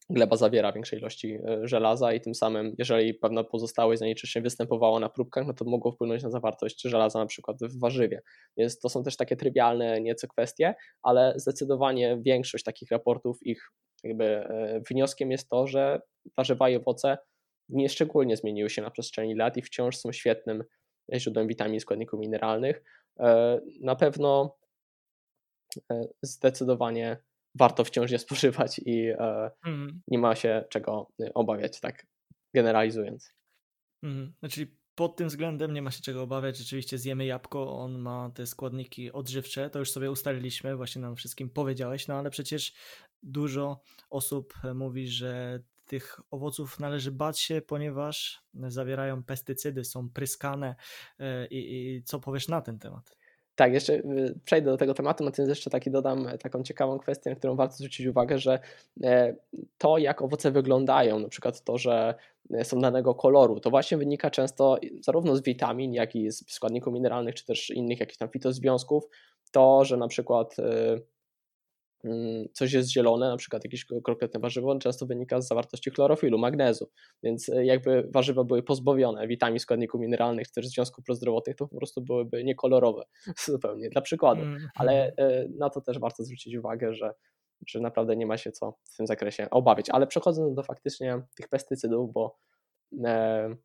gleba 0.09 0.37
zawiera 0.37 0.71
większej 0.71 0.99
ilości 0.99 1.33
e, 1.47 1.67
żelaza 1.67 2.13
i 2.13 2.21
tym 2.21 2.35
samym, 2.35 2.75
jeżeli 2.77 3.13
pewna 3.13 3.43
pozostałość 3.43 3.99
zanieczyszczeń 3.99 4.43
występowała 4.43 4.99
na 4.99 5.09
próbkach, 5.09 5.47
no 5.47 5.53
to 5.53 5.65
mogło 5.65 5.91
wpłynąć 5.91 6.23
na 6.23 6.29
zawartość 6.29 6.81
żelaza 6.81 7.19
na 7.19 7.25
przykład 7.25 7.57
w 7.61 7.79
warzywie. 7.79 8.21
Więc 8.57 8.79
to 8.79 8.89
są 8.89 9.03
też 9.03 9.17
takie 9.17 9.35
trywialne 9.35 10.01
nieco 10.01 10.27
kwestie, 10.27 10.75
ale 11.01 11.33
zdecydowanie 11.35 12.17
większość 12.21 12.63
takich 12.63 12.91
raportów, 12.91 13.37
ich 13.41 13.71
jakby 14.03 14.25
e, 14.25 14.81
wnioskiem 14.89 15.31
jest 15.31 15.49
to, 15.49 15.67
że 15.67 16.01
warzywa 16.37 16.69
i 16.69 16.75
owoce 16.75 17.17
nie 17.69 17.89
szczególnie 17.89 18.37
zmieniły 18.37 18.69
się 18.69 18.81
na 18.81 18.91
przestrzeni 18.91 19.35
lat 19.35 19.57
i 19.57 19.61
wciąż 19.61 19.97
są 19.97 20.11
świetnym 20.11 20.63
źródłem 21.13 21.47
witamin 21.47 21.75
i 21.75 21.79
składników 21.79 22.19
mineralnych. 22.19 22.83
E, 23.19 23.59
na 23.81 23.95
pewno 23.95 24.57
zdecydowanie 26.21 27.17
warto 27.55 27.83
wciąż 27.83 28.11
je 28.11 28.19
spożywać 28.19 28.79
i 28.85 29.07
e, 29.07 29.51
mm. 29.65 30.01
nie 30.07 30.19
ma 30.19 30.35
się 30.35 30.63
czego 30.69 31.11
y, 31.21 31.33
obawiać, 31.33 31.79
tak 31.79 32.05
generalizując. 32.53 33.33
Mm. 34.03 34.33
Znaczy 34.39 34.67
pod 34.95 35.15
tym 35.15 35.27
względem 35.27 35.73
nie 35.73 35.81
ma 35.81 35.91
się 35.91 36.01
czego 36.01 36.21
obawiać. 36.21 36.57
Rzeczywiście 36.57 36.97
zjemy 36.97 37.25
jabłko, 37.25 37.77
on 37.77 37.97
ma 37.97 38.31
te 38.35 38.45
składniki 38.45 39.11
odżywcze, 39.11 39.69
to 39.69 39.79
już 39.79 39.91
sobie 39.91 40.11
ustaliliśmy, 40.11 40.75
właśnie 40.75 41.01
nam 41.01 41.15
wszystkim 41.15 41.49
powiedziałeś, 41.49 42.07
no 42.07 42.15
ale 42.15 42.29
przecież 42.29 42.73
dużo 43.23 43.81
osób 44.09 44.53
mówi, 44.75 45.07
że 45.07 45.59
tych 45.85 46.19
owoców 46.31 46.79
należy 46.79 47.11
bać 47.11 47.39
się, 47.39 47.61
ponieważ 47.61 48.41
zawierają 48.53 49.23
pestycydy, 49.23 49.83
są 49.83 50.09
pryskane 50.09 50.75
e, 51.19 51.47
i, 51.47 51.95
i 51.95 52.03
co 52.03 52.19
powiesz 52.19 52.47
na 52.47 52.61
ten 52.61 52.79
temat? 52.79 53.17
Tak, 53.55 53.73
jeszcze 53.73 53.93
y, 53.93 54.39
przejdę 54.45 54.71
do 54.71 54.77
tego 54.77 54.93
tematu, 54.93 55.23
natomiast 55.23 55.49
jeszcze 55.49 55.69
taki 55.69 55.91
dodam 55.91 56.27
e, 56.27 56.37
taką 56.37 56.63
ciekawą 56.63 56.99
kwestię, 56.99 57.29
na 57.29 57.35
którą 57.35 57.55
warto 57.55 57.75
zwrócić 57.75 58.07
uwagę, 58.07 58.39
że 58.39 58.59
e, 59.03 59.35
to, 59.77 59.97
jak 59.97 60.21
owoce 60.21 60.51
wyglądają, 60.51 61.19
na 61.19 61.27
przykład 61.27 61.63
to, 61.63 61.77
że 61.77 62.15
e, 62.53 62.65
są 62.65 62.79
danego 62.79 63.15
koloru, 63.15 63.59
to 63.59 63.69
właśnie 63.69 63.97
wynika 63.97 64.31
często 64.31 64.77
zarówno 65.01 65.35
z 65.35 65.41
witamin, 65.41 65.93
jak 65.93 66.15
i 66.15 66.31
z 66.31 66.51
składników 66.51 66.93
mineralnych, 66.93 67.35
czy 67.35 67.45
też 67.45 67.69
innych 67.69 67.99
jakichś 67.99 68.17
tam 68.17 68.29
fitozwiązków, 68.29 69.03
to, 69.51 69.85
że 69.85 69.97
na 69.97 70.07
przykład 70.07 70.55
Mm, 70.57 71.14
coś 72.53 72.73
jest 72.73 72.91
zielone, 72.91 73.29
na 73.29 73.37
przykład 73.37 73.63
jakieś 73.63 73.85
konkretne 74.03 74.39
warzywo, 74.39 74.79
często 74.79 75.05
wynika 75.05 75.41
z 75.41 75.47
zawartości 75.47 75.91
chlorofilu, 75.91 76.37
magnezu, 76.37 76.89
więc 77.23 77.49
e, 77.49 77.65
jakby 77.65 78.09
warzywa 78.13 78.43
były 78.43 78.63
pozbawione 78.63 79.27
witamin, 79.27 79.59
składników 79.59 80.01
mineralnych, 80.01 80.47
czy 80.47 80.53
też 80.53 80.67
związków 80.67 81.05
prozdrowotnych, 81.05 81.55
to 81.55 81.67
po 81.67 81.77
prostu 81.77 82.01
byłyby 82.01 82.43
niekolorowe 82.43 83.03
zupełnie, 83.45 83.89
dla 83.89 84.01
przykładu, 84.01 84.41
mm. 84.41 84.67
ale 84.75 85.13
e, 85.17 85.47
na 85.59 85.69
to 85.69 85.81
też 85.81 85.99
warto 85.99 86.23
zwrócić 86.23 86.55
uwagę, 86.55 86.93
że 86.93 87.13
że 87.67 87.79
naprawdę 87.79 88.15
nie 88.15 88.25
ma 88.25 88.37
się 88.37 88.51
co 88.51 88.77
w 88.83 88.97
tym 88.97 89.07
zakresie 89.07 89.49
obawiać. 89.49 89.89
Ale 89.89 90.07
przechodząc 90.07 90.55
do 90.55 90.63
faktycznie 90.63 91.21
tych 91.35 91.49
pestycydów, 91.49 92.13
bo 92.13 92.37
e, 93.05 93.55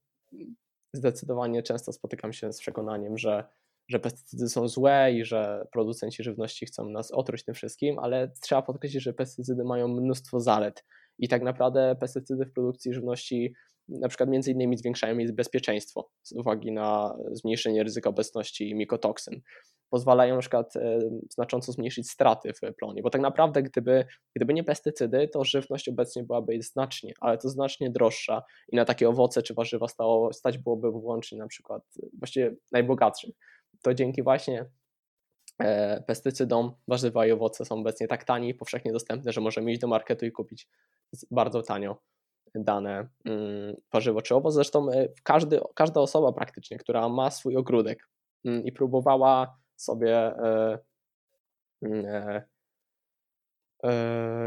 zdecydowanie 0.93 1.63
często 1.63 1.93
spotykam 1.93 2.33
się 2.33 2.53
z 2.53 2.61
przekonaniem, 2.61 3.19
że 3.19 3.45
że 3.91 4.01
pestycydy 4.01 4.49
są 4.49 4.69
złe 4.69 5.13
i 5.13 5.25
że 5.25 5.67
producenci 5.73 6.23
żywności 6.23 6.67
chcą 6.67 6.89
nas 6.89 7.11
otruć 7.11 7.45
tym 7.45 7.55
wszystkim, 7.55 7.99
ale 7.99 8.33
trzeba 8.43 8.63
podkreślić, 8.63 9.03
że 9.03 9.13
pestycydy 9.13 9.65
mają 9.65 9.89
mnóstwo 9.89 10.41
zalet 10.41 10.85
i 11.19 11.29
tak 11.29 11.43
naprawdę 11.43 11.97
pestycydy 12.01 12.45
w 12.45 12.53
produkcji 12.53 12.95
żywności 12.95 13.55
na 13.89 14.09
przykład 14.09 14.29
między 14.29 14.51
innymi 14.51 14.77
zwiększają 14.77 15.19
jej 15.19 15.33
bezpieczeństwo 15.33 16.11
z 16.23 16.33
uwagi 16.33 16.73
na 16.73 17.17
zmniejszenie 17.33 17.83
ryzyka 17.83 18.11
obecności 18.11 18.75
mikotoksyn. 18.75 19.41
Pozwalają 19.91 20.35
na 20.35 20.41
przykład 20.41 20.77
e, 20.77 20.99
znacząco 21.31 21.73
zmniejszyć 21.73 22.11
straty 22.11 22.53
w 22.53 22.75
plonie, 22.79 23.03
bo 23.03 23.11
tak 23.11 23.21
naprawdę 23.21 23.63
gdyby, 23.63 24.05
gdyby 24.37 24.55
nie 24.55 24.65
pestycydy, 24.65 25.29
to 25.29 25.45
żywność 25.45 25.89
obecnie 25.89 26.23
byłaby 26.23 26.63
znacznie, 26.63 27.13
ale 27.21 27.39
to 27.39 27.49
znacznie 27.49 27.91
droższa 27.91 28.43
i 28.73 28.77
na 28.77 28.85
takie 28.85 29.09
owoce 29.09 29.43
czy 29.43 29.55
warzywa 29.55 29.89
stało, 29.89 30.33
stać 30.33 30.59
byłoby 30.59 30.91
wyłącznie 30.91 31.39
na 31.39 31.47
przykład 31.47 31.83
właściwie 32.19 32.55
najbogatszych 32.73 33.31
to 33.83 33.95
dzięki 33.95 34.23
właśnie 34.23 34.67
e, 35.59 36.01
pestycydom 36.03 36.73
warzywa 36.89 37.27
i 37.27 37.33
owoce 37.33 37.65
są 37.65 37.75
obecnie 37.75 38.09
tak 38.09 38.25
tani 38.25 38.49
i 38.49 38.55
powszechnie 38.55 38.93
dostępne, 38.93 39.33
że 39.33 39.41
możemy 39.41 39.73
iść 39.73 39.81
do 39.81 39.89
marketu 39.89 40.27
i 40.27 40.33
kupić 40.33 40.69
bardzo 41.31 41.63
tanio 41.63 42.03
dane 42.55 43.09
mm, 43.25 43.77
warzywo 43.93 44.23
czy 44.23 44.35
owoc. 44.35 44.55
Zresztą 44.55 44.91
e, 44.93 45.09
każdy, 45.23 45.61
każda 45.75 46.01
osoba 46.01 46.33
praktycznie, 46.33 46.79
która 46.79 47.09
ma 47.09 47.31
swój 47.31 47.57
ogródek 47.57 48.09
mm, 48.45 48.65
i 48.65 48.73
próbowała 48.73 49.57
sobie 49.77 50.17
e, 50.17 50.79
mm, 51.83 52.43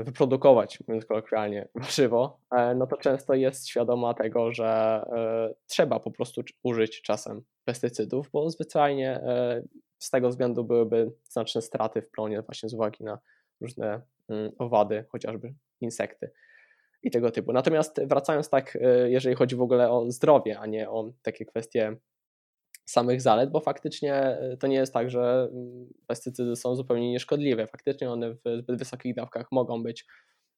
wyprodukować, 0.03 0.79
mówiąc 0.87 1.05
kolokwialnie, 1.05 1.67
warzywo, 1.75 2.39
e, 2.51 2.75
no 2.75 2.87
to 2.87 2.97
często 2.97 3.33
jest 3.33 3.67
świadoma 3.67 4.13
tego, 4.13 4.51
że 4.51 4.65
e, 4.67 5.53
trzeba 5.67 5.99
po 5.99 6.11
prostu 6.11 6.41
użyć 6.63 7.01
czasem 7.01 7.41
pestycydów, 7.65 8.29
bo 8.31 8.49
zwyczajnie 8.49 9.21
z 9.99 10.09
tego 10.09 10.29
względu 10.29 10.63
byłyby 10.63 11.11
znaczne 11.29 11.61
straty 11.61 12.01
w 12.01 12.09
plonie 12.09 12.41
właśnie 12.41 12.69
z 12.69 12.73
uwagi 12.73 13.03
na 13.03 13.19
różne 13.61 14.01
mm, 14.29 14.51
owady, 14.57 15.05
chociażby 15.09 15.53
insekty 15.81 16.31
i 17.03 17.11
tego 17.11 17.31
typu. 17.31 17.53
Natomiast 17.53 18.01
wracając 18.05 18.49
tak, 18.49 18.77
jeżeli 19.05 19.35
chodzi 19.35 19.55
w 19.55 19.61
ogóle 19.61 19.91
o 19.91 20.11
zdrowie, 20.11 20.59
a 20.59 20.65
nie 20.65 20.89
o 20.89 21.11
takie 21.21 21.45
kwestie 21.45 21.97
samych 22.85 23.21
zalet, 23.21 23.49
bo 23.49 23.59
faktycznie 23.59 24.13
e, 24.13 24.57
to 24.57 24.67
nie 24.67 24.75
jest 24.75 24.93
tak, 24.93 25.09
że 25.09 25.49
mm, 25.51 25.87
pestycydy 26.07 26.55
są 26.55 26.75
zupełnie 26.75 27.11
nieszkodliwe. 27.11 27.67
Faktycznie 27.67 28.11
one 28.11 28.33
w 28.33 28.39
zbyt 28.59 28.79
wysokich 28.79 29.15
dawkach 29.15 29.47
mogą 29.51 29.83
być 29.83 30.05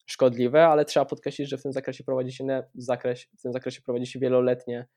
szkodliwe, 0.05 0.67
ale 0.67 0.85
trzeba 0.85 1.05
podkreślić, 1.05 1.49
że 1.49 1.57
w 1.57 1.63
tym 1.63 1.73
zakresie 1.73 2.03
prowadzi 2.03 2.31
się, 2.31 2.63
zakres, 2.75 3.21
w 3.37 3.41
tym 3.41 3.53
zakresie 3.53 3.81
prowadzi 3.81 4.07
się 4.07 4.19
wieloletnie 4.19 4.87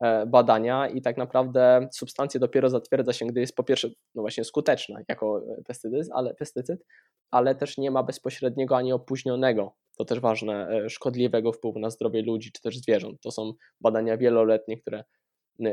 e, 0.00 0.26
badania 0.26 0.88
i 0.88 1.02
tak 1.02 1.16
naprawdę 1.16 1.88
substancję 1.92 2.40
dopiero 2.40 2.68
zatwierdza 2.68 3.12
się, 3.12 3.26
gdy 3.26 3.40
jest 3.40 3.56
po 3.56 3.64
pierwsze 3.64 3.88
no 4.14 4.22
właśnie 4.22 4.44
skuteczna 4.44 5.00
jako 5.08 5.42
e, 5.58 5.62
pestycyd, 5.62 6.08
ale, 6.14 6.34
pestycyd, 6.34 6.84
ale 7.30 7.54
też 7.54 7.78
nie 7.78 7.90
ma 7.90 8.02
bezpośredniego 8.02 8.76
ani 8.76 8.92
opóźnionego, 8.92 9.74
to 9.98 10.04
też 10.04 10.20
ważne, 10.20 10.80
szkodliwego 10.90 11.52
wpływu 11.52 11.78
na 11.78 11.90
zdrowie 11.90 12.22
ludzi 12.22 12.52
czy 12.52 12.62
też 12.62 12.78
zwierząt. 12.78 13.20
To 13.20 13.30
są 13.30 13.52
badania 13.80 14.16
wieloletnie, 14.16 14.76
które 14.80 15.04
Y, 15.04 15.23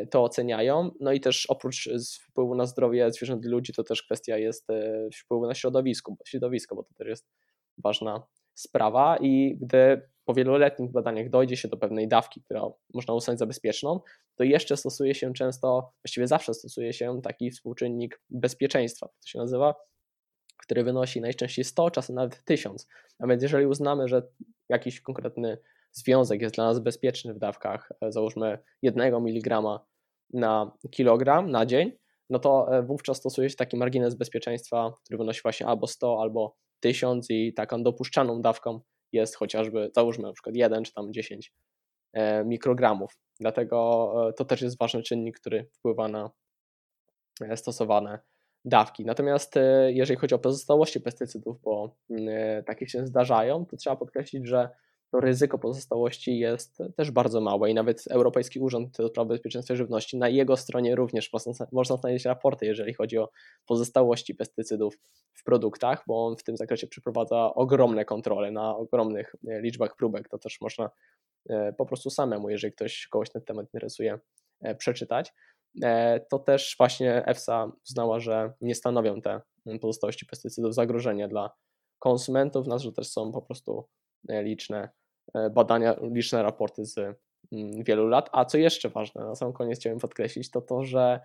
to 0.10 0.24
oceniają. 0.24 0.91
No 1.00 1.12
i 1.12 1.20
też 1.20 1.46
oprócz 1.46 1.89
wpływu 2.22 2.56
na 2.56 2.65
zdrowie 2.65 3.12
zwierząt 3.12 3.46
i 3.46 3.48
ludzi, 3.48 3.74
to 3.74 3.84
też 3.84 4.04
kwestia 4.04 4.38
jest 4.38 4.70
y, 4.70 5.10
wpływu 5.13 5.48
na 5.48 5.54
środowisko, 5.54 6.15
środowisko, 6.26 6.76
bo 6.76 6.84
to 6.84 6.94
też 6.94 7.08
jest 7.08 7.28
ważna 7.78 8.24
sprawa. 8.54 9.17
I 9.22 9.58
gdy 9.62 10.02
po 10.26 10.34
wieloletnich 10.34 10.91
badaniach 10.91 11.30
dojdzie 11.30 11.58
się 11.58 11.67
do 11.67 11.78
pewnej 11.78 12.08
dawki, 12.08 12.41
którą 12.41 12.74
można 12.94 13.13
uznać 13.13 13.39
za 13.39 13.46
bezpieczną, 13.46 14.00
to 14.36 14.44
jeszcze 14.44 14.78
stosuje 14.78 15.15
się 15.15 15.34
często, 15.34 15.94
właściwie 16.04 16.28
zawsze 16.28 16.54
stosuje 16.54 16.94
się 16.94 17.22
taki 17.24 17.52
współczynnik 17.52 18.22
bezpieczeństwa, 18.30 19.08
to 19.08 19.28
się 19.28 19.39
nazywa, 19.39 19.76
który 20.58 20.84
wynosi 20.84 21.22
najczęściej 21.22 21.65
100, 21.65 21.91
czasem 21.91 22.15
nawet 22.15 22.44
1000. 22.44 22.88
A 23.20 23.28
więc 23.28 23.44
jeżeli 23.44 23.65
uznamy, 23.65 24.08
że 24.08 24.28
jakiś 24.70 25.02
konkretny 25.02 25.58
związek 25.91 26.41
jest 26.41 26.56
dla 26.56 26.65
nas 26.65 26.80
bezpieczny 26.80 27.34
w 27.34 27.39
dawkach, 27.39 27.91
e, 28.01 28.12
załóżmy 28.12 28.60
1 28.82 29.15
mg 29.15 29.62
na 30.34 30.71
kilogram 30.91 31.51
na 31.51 31.65
dzień, 31.65 31.91
no 32.30 32.39
to 32.39 32.77
e, 32.77 32.84
wówczas 32.84 33.17
stosuje 33.17 33.49
się 33.49 33.56
taki 33.56 33.77
margines 33.77 34.15
bezpieczeństwa, 34.15 34.93
który 35.04 35.17
wynosi 35.17 35.41
właśnie 35.41 35.67
albo 35.67 35.88
100, 35.88 36.21
albo 36.21 36.56
1000 36.80 37.30
i 37.30 37.54
taką 37.54 37.84
dopuszczalną 37.84 38.41
dawką 38.41 38.80
jest 39.12 39.36
chociażby, 39.36 39.91
załóżmy 39.95 40.23
na 40.23 40.34
przykład 40.34 40.56
1 40.56 40.84
czy 40.84 40.93
tam 40.93 41.13
10 41.13 41.54
e, 42.13 42.45
mikrogramów. 42.45 43.17
Dlatego 43.39 44.13
to 44.38 44.45
też 44.45 44.62
jest 44.62 44.77
ważny 44.77 45.04
czynnik, 45.04 45.39
który 45.39 45.69
wpływa 45.73 46.08
na 46.08 46.32
stosowane 47.56 48.19
dawki. 48.65 49.06
Natomiast 49.06 49.56
jeżeli 49.88 50.19
chodzi 50.19 50.36
o 50.36 50.39
pozostałości 50.39 51.01
pestycydów, 51.01 51.62
bo 51.62 51.95
mm, 52.10 52.63
takie 52.63 52.88
się 52.88 53.08
zdarzają, 53.08 53.65
to 53.65 53.77
trzeba 53.77 53.95
podkreślić, 53.95 54.47
że 54.47 54.69
to 55.12 55.19
ryzyko 55.19 55.60
pozostałości 55.60 56.39
jest 56.39 56.78
też 56.95 57.12
bardzo 57.12 57.41
małe 57.41 57.71
i 57.71 57.74
nawet 57.74 58.04
Europejski 58.10 58.60
Urząd 58.60 58.97
do 58.97 59.08
Spraw 59.08 59.28
Bezpieczeństwa 59.28 59.76
Żywności 59.76 60.17
na 60.17 60.30
jego 60.30 60.58
stronie 60.58 60.95
również 60.95 61.34
można, 61.71 61.97
znaleźć 61.97 62.26
raporty, 62.26 62.65
jeżeli 62.65 62.93
chodzi 62.93 63.17
o 63.17 63.30
pozostałości 63.65 64.36
pestycydów 64.36 65.00
w 65.34 65.43
produktach, 65.43 66.04
bo 66.08 66.26
on 66.26 66.38
w 66.38 66.43
tym 66.43 66.58
zakresie 66.58 66.88
przeprowadza 66.88 67.54
ogromne 67.54 68.06
kontrole 68.06 68.52
na 68.52 68.78
ogromnych 68.78 69.36
e, 69.47 69.62
liczbach 69.62 69.95
próbek. 69.95 70.30
To 70.30 70.38
też 70.38 70.62
można 70.62 70.89
e, 71.50 71.74
po 71.74 71.86
prostu 71.86 72.10
samemu, 72.10 72.50
jeżeli 72.50 72.74
ktoś 72.74 73.08
kogoś 73.08 73.30
ten 73.30 73.41
temat 73.41 73.65
interesuje, 73.65 74.19
e, 74.62 74.76
przeczytać. 74.76 75.34
to 76.30 76.39
też 76.39 76.76
właśnie 76.78 77.26
EFSA 77.26 77.71
uznała, 77.89 78.19
że 78.19 78.54
nie 78.62 78.76
stanowią 78.76 79.21
te 79.21 79.41
pozostałości 79.82 80.26
pestycydów 80.26 80.74
zagrożenia 80.74 81.28
dla 81.28 81.52
konsumentów, 82.00 82.67
na 82.67 82.80
że 82.80 82.91
też 82.91 83.10
są 83.10 83.32
po 83.32 83.41
prostu 83.41 83.88
liczne 84.30 84.89
badania, 85.52 85.96
liczne 86.02 86.44
raporty 86.44 86.86
z 86.86 86.98
mm, 86.98 87.84
wielu 87.84 88.08
lat. 88.08 88.30
A 88.32 88.46
co 88.46 88.58
jeszcze 88.58 88.90
ważne, 88.90 89.26
na 89.26 89.36
sam 89.36 89.54
koniec 89.54 89.80
chciałem 89.80 90.00
podkreślić, 90.00 90.52
to 90.52 90.62
to, 90.62 90.84
że 90.84 91.20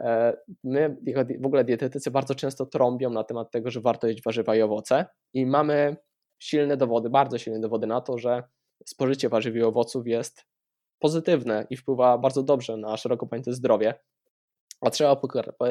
E, 0.00 0.36
my, 0.64 0.96
w 1.40 1.46
ogóle 1.46 1.64
dietetycy 1.64 2.10
bardzo 2.10 2.34
często 2.34 2.66
trąbią 2.66 3.10
na 3.10 3.24
temat 3.24 3.50
tego, 3.50 3.70
że 3.70 3.80
warto 3.80 4.06
jeść 4.06 4.22
warzywa 4.22 4.56
i 4.56 4.62
owoce 4.62 5.06
i 5.34 5.46
mamy 5.46 5.96
silne 6.38 6.76
dowody, 6.76 7.10
bardzo 7.10 7.38
silne 7.38 7.60
dowody 7.60 7.86
na 7.86 8.00
to, 8.00 8.18
że 8.18 8.42
spożycie 8.86 9.28
warzyw 9.28 9.56
i 9.56 9.62
owoców 9.62 10.06
jest 10.06 10.46
pozytywne 10.98 11.66
i 11.70 11.76
wpływa 11.76 12.18
bardzo 12.18 12.42
dobrze 12.42 12.76
na 12.76 12.96
szeroko 12.96 13.26
pojęte 13.26 13.52
zdrowie. 13.52 13.94
A 14.80 14.90
trzeba 14.90 15.16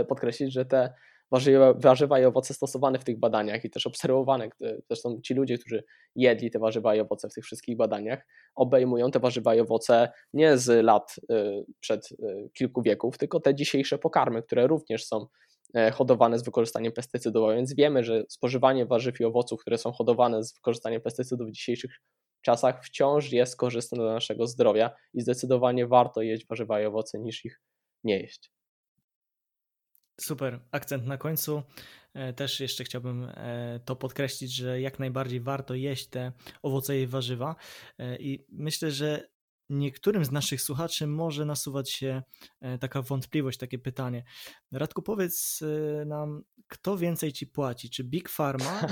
podkreślić, 0.07 0.53
że 0.53 0.65
te 0.65 0.93
warzywa, 1.31 1.73
warzywa 1.73 2.19
i 2.19 2.25
owoce 2.25 2.53
stosowane 2.53 2.99
w 2.99 3.03
tych 3.03 3.19
badaniach 3.19 3.65
i 3.65 3.69
też 3.69 3.87
obserwowane, 3.87 4.49
zresztą 4.87 5.21
ci 5.23 5.33
ludzie, 5.33 5.57
którzy 5.57 5.83
jedli 6.15 6.51
te 6.51 6.59
warzywa 6.59 6.95
i 6.95 6.99
owoce 6.99 7.29
w 7.29 7.33
tych 7.33 7.43
wszystkich 7.43 7.77
badaniach, 7.77 8.27
obejmują 8.55 9.11
te 9.11 9.19
warzywa 9.19 9.55
i 9.55 9.59
owoce 9.59 10.11
nie 10.33 10.57
z 10.57 10.85
lat 10.85 11.15
y, 11.31 11.65
przed 11.79 12.11
y, 12.11 12.49
kilku 12.53 12.81
wieków, 12.81 13.17
tylko 13.17 13.39
te 13.39 13.55
dzisiejsze 13.55 13.97
pokarmy, 13.97 14.43
które 14.43 14.67
również 14.67 15.05
są 15.05 15.25
e, 15.75 15.91
hodowane 15.91 16.39
z 16.39 16.43
wykorzystaniem 16.43 16.91
pestycydów, 16.91 17.49
a 17.49 17.55
więc 17.55 17.75
wiemy, 17.75 18.03
że 18.03 18.23
spożywanie 18.29 18.85
warzyw 18.85 19.19
i 19.19 19.25
owoców, 19.25 19.61
które 19.61 19.77
są 19.77 19.91
hodowane 19.91 20.43
z 20.43 20.53
wykorzystaniem 20.53 21.01
pestycydów 21.01 21.47
w 21.47 21.51
dzisiejszych 21.51 21.91
czasach 22.41 22.85
wciąż 22.85 23.31
jest 23.31 23.55
korzystne 23.57 23.97
dla 23.97 24.13
naszego 24.13 24.47
zdrowia 24.47 24.95
i 25.13 25.21
zdecydowanie 25.21 25.87
warto 25.87 26.21
jeść 26.21 26.47
warzywa 26.47 26.81
i 26.81 26.85
owoce 26.85 27.19
niż 27.19 27.45
ich 27.45 27.61
nie 28.03 28.19
jeść. 28.19 28.51
Super, 30.21 30.59
akcent 30.71 31.05
na 31.05 31.17
końcu. 31.17 31.63
E, 32.13 32.33
też 32.33 32.59
jeszcze 32.59 32.83
chciałbym 32.83 33.23
e, 33.23 33.79
to 33.85 33.95
podkreślić, 33.95 34.55
że 34.55 34.81
jak 34.81 34.99
najbardziej 34.99 35.41
warto 35.41 35.75
jeść 35.75 36.07
te 36.07 36.31
owoce 36.61 37.01
i 37.01 37.07
warzywa. 37.07 37.55
E, 37.97 38.17
I 38.17 38.45
myślę, 38.49 38.91
że 38.91 39.27
niektórym 39.69 40.25
z 40.25 40.31
naszych 40.31 40.61
słuchaczy 40.61 41.07
może 41.07 41.45
nasuwać 41.45 41.91
się 41.91 42.23
taka 42.79 43.01
wątpliwość, 43.01 43.57
takie 43.57 43.79
pytanie. 43.79 44.23
Radku, 44.71 45.01
powiedz 45.01 45.59
nam, 46.05 46.43
kto 46.71 46.97
więcej 46.97 47.33
ci 47.33 47.47
płaci? 47.47 47.89
Czy 47.89 48.03
Big 48.03 48.29
Pharma, 48.29 48.81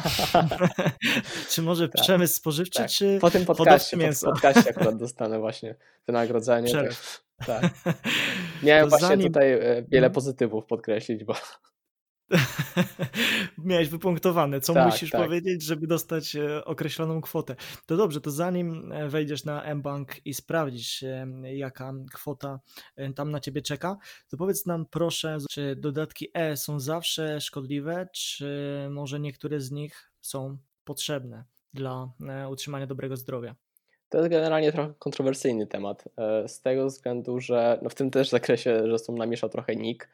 czy 1.52 1.62
może 1.62 1.90
tak, 1.90 2.02
przemysł 2.02 2.36
spożywczy, 2.36 2.80
tak. 2.80 2.90
czy 2.90 3.18
po 3.22 3.32
tym 3.32 3.46
podcaście, 3.46 3.98
po 3.98 4.04
tym 4.04 4.14
podcaście 4.34 4.70
akurat 4.76 4.98
dostanę 4.98 5.40
właśnie 5.40 5.76
wynagrodzenie. 6.08 6.72
Tak. 6.72 6.94
Tak. 7.46 7.64
Miałem 8.64 8.90
właśnie 8.90 9.08
zanim... 9.08 9.28
tutaj 9.28 9.54
e, 9.54 9.60
wiele 9.60 10.08
mhm. 10.08 10.12
pozytywów 10.12 10.66
podkreślić, 10.66 11.24
bo. 11.24 11.34
Miałeś 13.58 13.90
wypunktowane, 13.90 14.62
co 14.62 14.74
tak, 14.74 14.86
musisz 14.86 15.12
tak. 15.12 15.22
powiedzieć, 15.22 15.64
żeby 15.64 15.88
dostać 15.88 16.36
e, 16.36 16.66
określoną 16.66 17.22
kwotę. 17.22 17.56
To 17.86 17.98
dobrze, 17.98 18.22
to 18.22 18.32
zanim 18.32 18.92
e, 18.92 19.10
wejdziesz 19.10 19.44
na 19.44 19.76
mBank 19.76 20.26
i 20.26 20.34
sprawdzisz, 20.34 21.04
jaka 21.44 21.94
kwota 22.14 22.60
tam 23.16 23.32
na 23.32 23.40
ciebie 23.40 23.62
czeka, 23.62 23.98
to 24.30 24.38
powiedz 24.38 24.66
nam 24.66 24.86
proszę, 24.86 25.38
czy 25.50 25.76
dodatki 25.76 26.28
E 26.34 26.58
są 26.58 26.80
zawsze 26.80 27.42
szkodliwe, 27.42 28.08
czy 28.14 28.88
może 28.92 29.20
niektóre 29.20 29.60
z 29.60 29.72
nich 29.72 30.12
są 30.22 30.58
potrzebne 30.84 31.44
dla 31.74 32.12
utrzymania 32.50 32.88
dobrego 32.88 33.18
zdrowia? 33.18 33.56
To 34.10 34.18
jest 34.18 34.30
generalnie 34.30 34.72
trochę 34.72 34.94
kontrowersyjny 35.00 35.68
temat, 35.68 36.04
e, 36.18 36.48
z 36.48 36.62
tego 36.62 36.88
względu, 36.88 37.40
że 37.40 37.80
no 37.82 37.90
w 37.90 37.96
tym 37.96 38.12
też 38.12 38.30
zakresie, 38.30 38.90
że 38.90 39.00
są 39.00 39.16
namieszał 39.16 39.50
trochę 39.50 39.76
NIK, 39.76 40.04
e, 40.04 40.10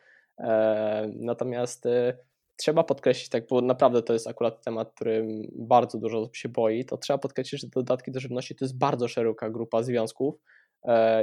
natomiast 1.14 1.86
e, 1.86 2.18
trzeba 2.58 2.84
podkreślić, 2.84 3.30
tak, 3.30 3.48
bo 3.48 3.62
naprawdę 3.62 4.02
to 4.02 4.14
jest 4.14 4.28
akurat 4.28 4.64
temat, 4.64 4.92
którym 4.96 5.42
bardzo 5.56 5.98
dużo 5.98 6.20
osób 6.20 6.36
się 6.36 6.50
boi, 6.50 6.86
to 6.86 6.98
trzeba 6.98 7.18
podkreślić, 7.18 7.62
że 7.62 7.68
dodatki 7.68 8.12
do 8.12 8.20
żywności 8.20 8.56
to 8.56 8.66
jest 8.66 8.78
bardzo 8.78 9.08
szeroka 9.08 9.50
grupa 9.50 9.84
związków 9.84 10.36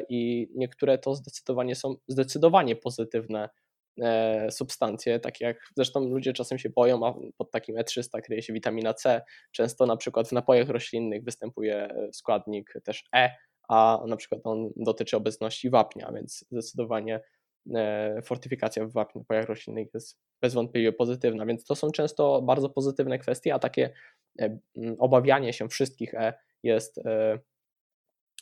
i 0.08 0.48
niektóre 0.54 0.98
to 0.98 1.14
zdecydowanie 1.14 1.74
są 1.74 1.94
zdecydowanie 2.08 2.76
pozytywne 2.76 3.48
E, 4.00 4.50
substancje, 4.50 5.20
takie 5.20 5.44
jak 5.44 5.56
zresztą 5.76 6.08
ludzie 6.08 6.32
czasem 6.32 6.58
się 6.58 6.70
boją, 6.70 7.06
a 7.06 7.14
pod 7.36 7.50
takim 7.50 7.76
E300 7.76 8.20
kryje 8.22 8.42
się 8.42 8.52
witamina 8.52 8.94
C. 8.94 9.22
Często 9.50 9.86
na 9.86 9.96
przykład 9.96 10.28
w 10.28 10.32
napojach 10.32 10.68
roślinnych 10.68 11.24
występuje 11.24 11.88
składnik 12.12 12.74
też 12.84 13.04
E, 13.14 13.30
a 13.68 14.04
na 14.06 14.16
przykład 14.16 14.40
on 14.44 14.70
dotyczy 14.76 15.16
obecności 15.16 15.70
wapnia, 15.70 16.12
więc 16.14 16.44
zdecydowanie 16.50 17.16
e, 17.16 17.20
fortyfikacja 18.24 18.86
w 18.86 18.92
wapniu, 18.92 19.20
napojach 19.20 19.46
roślinnych 19.46 19.88
jest 19.94 20.18
bezwątpliwie 20.40 20.92
pozytywna, 20.92 21.46
więc 21.46 21.64
to 21.64 21.74
są 21.74 21.90
często 21.90 22.42
bardzo 22.42 22.68
pozytywne 22.68 23.18
kwestie, 23.18 23.54
a 23.54 23.58
takie 23.58 23.90
e, 24.40 24.58
obawianie 24.98 25.52
się 25.52 25.68
wszystkich 25.68 26.14
E 26.14 26.34
jest 26.62 27.00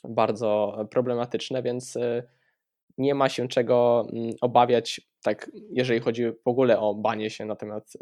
bardzo 0.03 0.77
problematyczne, 0.91 1.63
więc 1.63 1.97
nie 2.97 3.15
ma 3.15 3.29
się 3.29 3.47
czego 3.47 4.07
obawiać, 4.41 5.01
tak 5.23 5.51
jeżeli 5.71 5.99
chodzi 5.99 6.23
w 6.31 6.47
ogóle 6.47 6.79
o 6.79 6.95
banie 6.95 7.29
się 7.29 7.45
na 7.45 7.55
temat 7.55 7.93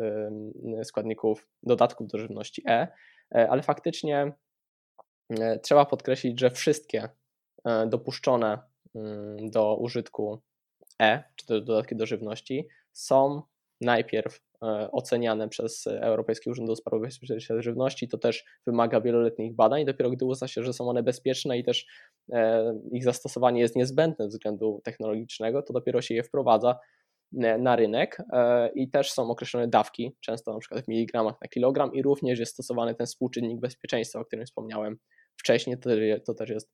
składników 0.83 1.47
dodatków 1.63 2.07
do 2.07 2.17
żywności 2.17 2.63
E, 2.67 2.87
e 3.35 3.49
ale 3.49 3.61
faktycznie 3.61 4.33
e, 5.29 5.59
trzeba 5.59 5.85
podkreślić, 5.85 6.39
że 6.39 6.51
wszystkie 6.51 7.09
e, 7.65 7.87
dopuszczone 7.87 8.59
do 9.51 9.75
użytku 9.75 10.41
E, 11.01 11.23
czy 11.35 11.45
też 11.45 11.61
dodatki 11.61 11.95
do 11.95 12.05
żywności, 12.05 12.67
są 12.93 13.41
najpierw 13.81 14.41
E, 14.63 14.91
oceniane 14.91 15.49
przez 15.49 15.87
Europejski 15.87 16.49
Urząd 16.49 16.69
do 16.69 16.75
Spraw 16.75 17.01
Bezpieczeństwa 17.01 17.61
Żywności. 17.61 18.07
To 18.07 18.17
też 18.17 18.45
wymaga 18.67 19.01
wieloletnich 19.01 19.55
badań. 19.55 19.85
Dopiero 19.85 20.09
gdy 20.09 20.25
uzna 20.25 20.47
się, 20.47 20.63
że 20.63 20.73
są 20.73 20.89
one 20.89 21.03
bezpieczne 21.03 21.57
i 21.57 21.63
też 21.63 21.85
e, 22.33 22.73
ich 22.91 23.03
zastosowanie 23.03 23.61
jest 23.61 23.75
niezbędne 23.75 24.25
ze 24.25 24.37
względu 24.37 24.81
technologicznego, 24.83 25.61
to 25.61 25.73
dopiero 25.73 26.01
się 26.01 26.15
je 26.15 26.23
wprowadza 26.23 26.79
e, 27.43 27.57
na 27.57 27.75
rynek 27.75 28.17
i 28.75 28.89
też 28.89 29.11
są 29.11 29.31
określone 29.31 29.67
dawki, 29.67 30.15
często 30.19 30.53
na 30.53 30.59
przykład 30.59 30.85
w 30.85 30.87
miligramach 30.87 31.35
na 31.41 31.47
kilogram 31.47 31.93
i 31.93 32.01
również 32.01 32.39
jest 32.39 32.53
stosowany 32.53 32.95
ten 32.95 33.07
współczynnik 33.07 33.59
bezpieczeństwa, 33.59 34.19
o 34.19 34.25
którym 34.25 34.45
wspomniałem 34.45 34.97
wcześniej, 35.37 35.77
to, 35.79 35.89
to 36.25 36.33
też 36.33 36.49
jest 36.49 36.71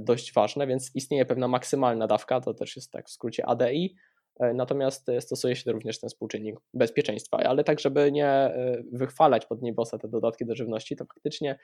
dość 0.00 0.32
ważne, 0.32 0.66
więc 0.66 0.90
istnieje 0.94 1.26
pewna 1.26 1.48
maksymalna 1.48 2.06
dawka, 2.06 2.40
to 2.40 2.54
też 2.54 2.76
jest 2.76 2.90
tak 2.90 3.08
w 3.08 3.10
skrócie 3.10 3.46
ADI, 3.46 3.96
E, 4.40 4.54
natomiast 4.54 5.08
e, 5.08 5.20
stosuje 5.20 5.56
się 5.56 5.72
również 5.72 6.00
ten 6.00 6.10
współczynnik 6.10 6.56
bezpieczeństwa, 6.74 7.36
ale 7.36 7.64
tak, 7.64 7.80
żeby 7.80 8.12
nie 8.12 8.26
e, 8.26 8.82
wychwalać 8.92 9.46
pod 9.46 9.62
niebosa 9.62 9.98
te 9.98 10.08
dodatki 10.08 10.46
do 10.46 10.54
żywności, 10.54 10.96
to 10.96 11.04
faktycznie 11.04 11.58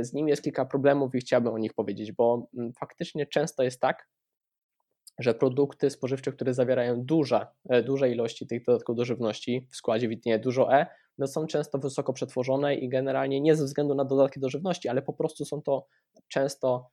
z 0.00 0.12
nim 0.12 0.28
jest 0.28 0.42
kilka 0.42 0.64
problemów 0.64 1.14
i 1.14 1.18
chciałbym 1.18 1.54
o 1.54 1.58
nich 1.58 1.74
powiedzieć, 1.74 2.12
bo 2.12 2.48
mm, 2.54 2.72
faktycznie 2.72 3.26
często 3.26 3.62
jest 3.62 3.80
tak, 3.80 4.08
że 5.18 5.34
produkty 5.34 5.90
spożywcze, 5.90 6.32
które 6.32 6.54
zawierają 6.54 7.04
duże, 7.04 7.46
duże 7.84 8.10
ilości 8.10 8.46
tych 8.46 8.64
dodatków 8.64 8.96
do 8.96 9.04
żywności, 9.04 9.66
w 9.70 9.76
składzie 9.76 10.08
widnieje 10.08 10.38
dużo 10.38 10.74
E, 10.74 10.86
no 11.18 11.26
są 11.26 11.46
często 11.46 11.78
wysoko 11.78 12.12
przetworzone 12.12 12.74
i 12.74 12.88
generalnie 12.88 13.40
nie 13.40 13.56
ze 13.56 13.64
względu 13.64 13.94
na 13.94 14.04
dodatki 14.04 14.40
do 14.40 14.50
żywności, 14.50 14.88
ale 14.88 15.02
po 15.02 15.12
prostu 15.12 15.44
są 15.44 15.62
to 15.62 15.86
często 16.28 16.90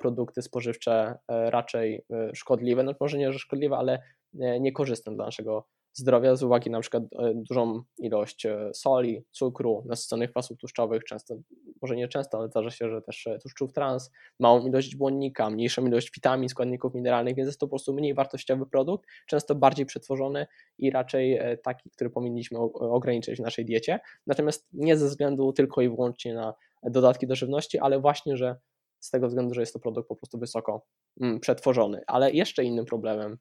produkty 0.00 0.42
spożywcze 0.42 1.18
raczej 1.28 2.04
szkodliwe, 2.34 2.82
no 2.82 2.94
może 3.00 3.18
nie, 3.18 3.32
że 3.32 3.38
szkodliwe, 3.38 3.76
ale 3.76 3.98
E, 4.40 4.60
niekorzystne 4.60 5.14
dla 5.14 5.24
naszego 5.24 5.66
zdrowia 5.92 6.36
z 6.36 6.42
uwagi 6.42 6.70
na 6.70 6.80
przykład 6.80 7.02
e, 7.02 7.32
dużą 7.34 7.82
ilość 7.98 8.46
e, 8.46 8.70
soli, 8.74 9.24
cukru, 9.30 9.84
nasyconych 9.86 10.30
kwasów 10.30 10.58
tłuszczowych, 10.58 11.04
często, 11.04 11.34
może 11.82 11.96
nie 11.96 12.08
często, 12.08 12.38
ale 12.38 12.48
zdarza 12.48 12.70
się, 12.70 12.90
że 12.90 13.02
też 13.02 13.28
tłuszczów 13.42 13.72
trans, 13.72 14.10
małą 14.40 14.66
ilość 14.66 14.96
błonnika, 14.96 15.50
mniejszą 15.50 15.86
ilość 15.86 16.10
witamin, 16.14 16.48
składników 16.48 16.94
mineralnych, 16.94 17.34
więc 17.34 17.46
jest 17.46 17.60
to 17.60 17.66
po 17.66 17.70
prostu 17.70 17.94
mniej 17.94 18.14
wartościowy 18.14 18.66
produkt, 18.66 19.08
często 19.26 19.54
bardziej 19.54 19.86
przetworzony 19.86 20.46
i 20.78 20.90
raczej 20.90 21.38
taki, 21.62 21.90
który 21.90 22.10
powinniśmy 22.10 22.58
ograniczyć 22.74 23.38
w 23.38 23.42
naszej 23.42 23.64
diecie. 23.64 24.00
Natomiast 24.26 24.68
nie 24.72 24.96
ze 24.96 25.06
względu 25.06 25.52
tylko 25.52 25.82
i 25.82 25.88
wyłącznie 25.88 26.34
na 26.34 26.54
dodatki 26.82 27.26
do 27.26 27.36
żywności, 27.36 27.78
ale 27.78 28.00
właśnie, 28.00 28.36
że 28.36 28.56
z 29.00 29.10
tego 29.10 29.28
względu, 29.28 29.54
że 29.54 29.60
jest 29.60 29.72
to 29.72 29.78
produkt 29.78 30.08
po 30.08 30.16
prostu 30.16 30.38
wysoko 30.38 30.86
mm, 31.20 31.40
przetworzony. 31.40 32.02
Ale 32.06 32.32
jeszcze 32.32 32.64
innym 32.64 32.84
problemem 32.84 33.38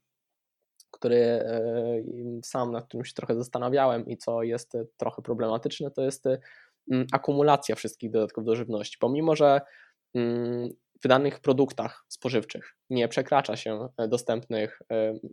który 0.91 1.17
e, 1.17 2.01
sam 2.43 2.71
nad 2.71 2.87
którym 2.87 3.05
się 3.05 3.13
trochę 3.13 3.35
zastanawiałem 3.35 4.07
i 4.07 4.17
co 4.17 4.43
jest 4.43 4.75
e, 4.75 4.85
trochę 4.97 5.21
problematyczne, 5.21 5.91
to 5.91 6.01
jest 6.01 6.27
e, 6.27 6.39
akumulacja 7.11 7.75
wszystkich 7.75 8.11
dodatków 8.11 8.45
do 8.45 8.55
żywności. 8.55 8.97
Pomimo, 8.99 9.35
że 9.35 9.61
w 11.03 11.07
danych 11.07 11.39
produktach 11.39 12.05
spożywczych 12.07 12.75
nie 12.89 13.07
przekracza 13.07 13.55
się 13.55 13.87
dostępnych, 14.09 14.81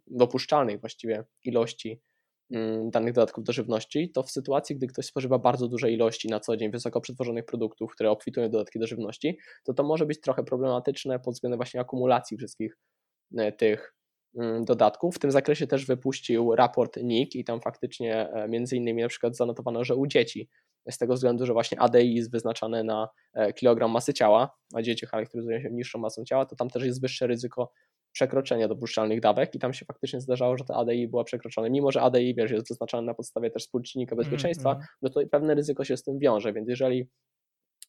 dopuszczalnych 0.07 0.81
właściwie 0.81 1.25
ilości 1.45 2.01
danych 2.85 3.13
dodatków 3.13 3.45
do 3.45 3.53
żywności, 3.53 4.11
to 4.11 4.23
w 4.23 4.31
sytuacji, 4.31 4.77
gdy 4.77 4.87
ktoś 4.87 5.07
spożywa 5.07 5.39
bardzo 5.39 5.69
duże 5.69 5.91
ilości 5.91 6.29
na 6.29 6.41
co 6.41 6.57
dzień 6.57 6.71
wysoko 6.71 7.01
przetworzonych 7.01 7.45
produktów, 7.45 7.93
które 7.93 8.11
obfitują 8.11 8.51
dodatki 8.51 8.79
do 8.79 8.87
żywności, 8.87 9.39
to 9.65 9.75
to 9.75 9.83
może 9.83 10.07
być 10.07 10.21
trochę 10.21 10.45
problematyczne 10.45 11.21
pod 11.21 11.35
względem 11.35 11.59
właśnie 11.59 11.81
akumulacji 11.81 12.37
wszystkich 12.37 12.77
tych 13.59 13.95
mm, 14.39 14.65
dodatków. 14.65 15.17
W 15.17 15.19
tym 15.19 15.31
zakresie 15.31 15.67
też 15.67 15.87
wypuścił 15.87 16.55
raport 16.55 16.97
NIK 17.03 17.35
i 17.35 17.45
tam 17.45 17.61
faktycznie 17.61 18.29
e, 18.29 18.49
między 18.49 18.77
innymi 18.77 19.03
na 19.03 19.09
przykład 19.09 19.37
zanotowano, 19.37 19.85
że 19.85 19.97
u 19.97 20.07
dzieci 20.07 20.49
z 20.91 20.99
tego 20.99 21.15
względu, 21.15 21.47
że 21.47 21.53
właśnie 21.53 21.81
ADI 21.81 22.15
jest 22.15 22.33
wyznaczane 22.33 22.85
na 22.85 23.09
e, 23.35 23.53
kilogram 23.53 23.91
masy 23.91 24.15
ciała, 24.15 24.57
a 24.75 24.83
dzieci 24.83 25.07
charakteryzują 25.07 25.61
się 25.61 25.71
niższą 25.71 25.99
masą 25.99 26.25
ciała, 26.25 26.47
to 26.47 26.57
tam 26.57 26.71
też 26.71 26.85
jest 26.85 27.01
wyższe 27.01 27.27
ryzyko 27.27 27.73
przekroczenia 28.15 28.69
dopuszczalnych 28.69 29.21
dawek 29.21 29.55
i 29.55 29.59
tam 29.59 29.73
się 29.73 29.85
faktycznie 29.85 30.21
zdarzało, 30.21 30.57
że 30.57 30.65
to 30.65 30.77
ADI 30.77 31.09
była 31.09 31.25
przekroczone. 31.25 31.71
Mimo, 31.71 31.93
że 31.93 32.03
ADI 32.03 32.35
wiesz, 32.35 32.51
jest 32.51 32.69
wyznaczane 32.69 33.07
na 33.07 33.15
podstawie 33.15 33.51
też 33.51 33.63
współczynnika 33.63 34.13
mhm, 34.13 34.25
bezpieczeństwa, 34.25 34.73
mm, 34.73 34.85
no 35.03 35.11
to 35.11 35.21
pewne 35.31 35.55
ryzyko 35.55 35.85
się 35.85 35.97
z 35.97 36.03
tym 36.03 36.19
wiąże, 36.19 36.53
więc 36.53 36.69
jeżeli 36.69 37.09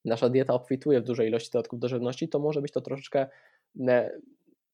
nasza 0.05 0.29
dieta 0.29 0.53
obfituje 0.53 1.01
w 1.01 1.03
dużej 1.03 1.27
ilości 1.27 1.49
dodatków 1.51 1.79
do 1.79 1.87
żywności, 1.87 2.29
to 2.29 2.39
może 2.39 2.61
być 2.61 2.71
to 2.71 2.81
troszeczkę 2.81 3.27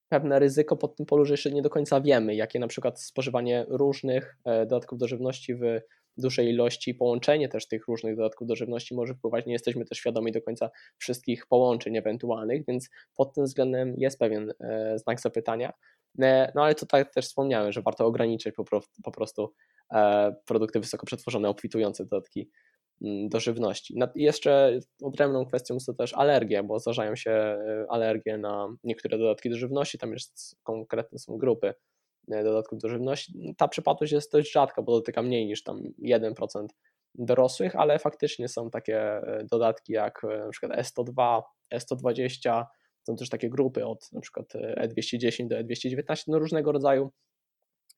pewne 0.10 0.40
ryzyko 0.40 0.78
pod 0.78 0.96
tym 0.96 1.06
polu, 1.06 1.26
że 1.26 1.34
jeszcze 1.34 1.52
nie 1.52 1.62
do 1.62 1.70
końca 1.70 2.02
wiemy, 2.02 2.36
jakie 2.36 2.60
na 2.60 2.68
przykład 2.68 3.02
spożywanie 3.02 3.66
różnych 3.70 4.38
e, 4.46 4.66
dodatków 4.66 5.00
do 5.00 5.08
żywności 5.08 5.56
w 5.56 5.62
dużej 6.18 6.50
ilości, 6.50 6.96
połączenie 6.96 7.50
też 7.50 7.68
tych 7.68 7.88
różnych 7.88 8.16
dodatków 8.16 8.48
do 8.48 8.56
żywności 8.56 8.96
może 8.96 9.14
wpływać. 9.14 9.46
Nie 9.46 9.54
jesteśmy 9.54 9.86
też 9.86 9.98
świadomi 9.98 10.32
do 10.32 10.42
końca 10.42 10.70
wszystkich 10.98 11.48
połączeń 11.48 11.98
ewentualnych, 11.98 12.66
więc 12.68 12.90
pod 13.16 13.34
tym 13.34 13.46
względem 13.46 13.94
jest 13.98 14.20
pewien 14.20 14.54
e, 14.60 15.00
znak 15.00 15.22
zapytania. 15.22 15.74
No 16.56 16.64
ale 16.64 16.76
tutaj 16.76 17.06
też 17.16 17.26
wspomniałem, 17.26 17.72
że 17.72 17.82
warto 17.82 18.06
ograniczyć 18.06 18.56
po 19.04 19.12
prostu 19.12 19.54
produkty 20.46 20.80
wysoko 20.80 21.06
przetworzone, 21.06 21.50
obfitujące 21.50 22.06
dodatki 22.06 22.50
Mm, 23.02 23.30
do 23.30 23.40
żywności. 23.40 23.96
Jeszcze 24.16 24.80
odrębną 25.04 25.46
kwestią 25.46 25.78
to 25.86 25.94
też 25.94 26.14
alergie, 26.14 26.64
bo 26.64 26.80
zdarzają 26.80 27.16
się 27.16 27.32
e, 27.32 27.86
alergie 27.90 28.38
na 28.38 28.68
niektóre 28.84 29.18
dodatki 29.18 29.50
do 29.50 29.58
żywności, 29.58 29.98
tam 29.98 30.14
jest 30.14 30.56
konkretne 30.64 31.20
są 31.20 31.38
grupy 31.38 31.68
e, 31.68 31.74
dodatków 32.28 32.80
do 32.80 32.90
żywności. 32.90 33.56
Ta 33.58 33.68
przypadłość 33.68 34.14
jest 34.14 34.32
dość 34.32 34.52
rzadka, 34.52 34.82
bo 34.82 34.92
dotyka 34.92 35.22
mniej 35.22 35.46
niż 35.46 35.64
tam 35.64 35.82
1% 36.06 36.66
dorosłych, 37.16 37.76
ale 37.76 38.00
faktycznie 38.00 38.48
są 38.48 38.70
takie 38.70 39.00
e, 39.02 39.46
dodatki 39.52 39.94
jak 39.94 40.22
przykład 40.52 40.72
E102, 40.72 41.42
E120, 41.74 42.66
są 43.04 43.16
też 43.16 43.30
takie 43.30 43.50
grupy 43.50 43.86
od 43.86 44.10
przykład 44.22 44.54
E210 44.78 45.48
do 45.48 45.56
E219, 45.56 46.24
no 46.28 46.40
różnego 46.40 46.72
rodzaju 46.72 47.12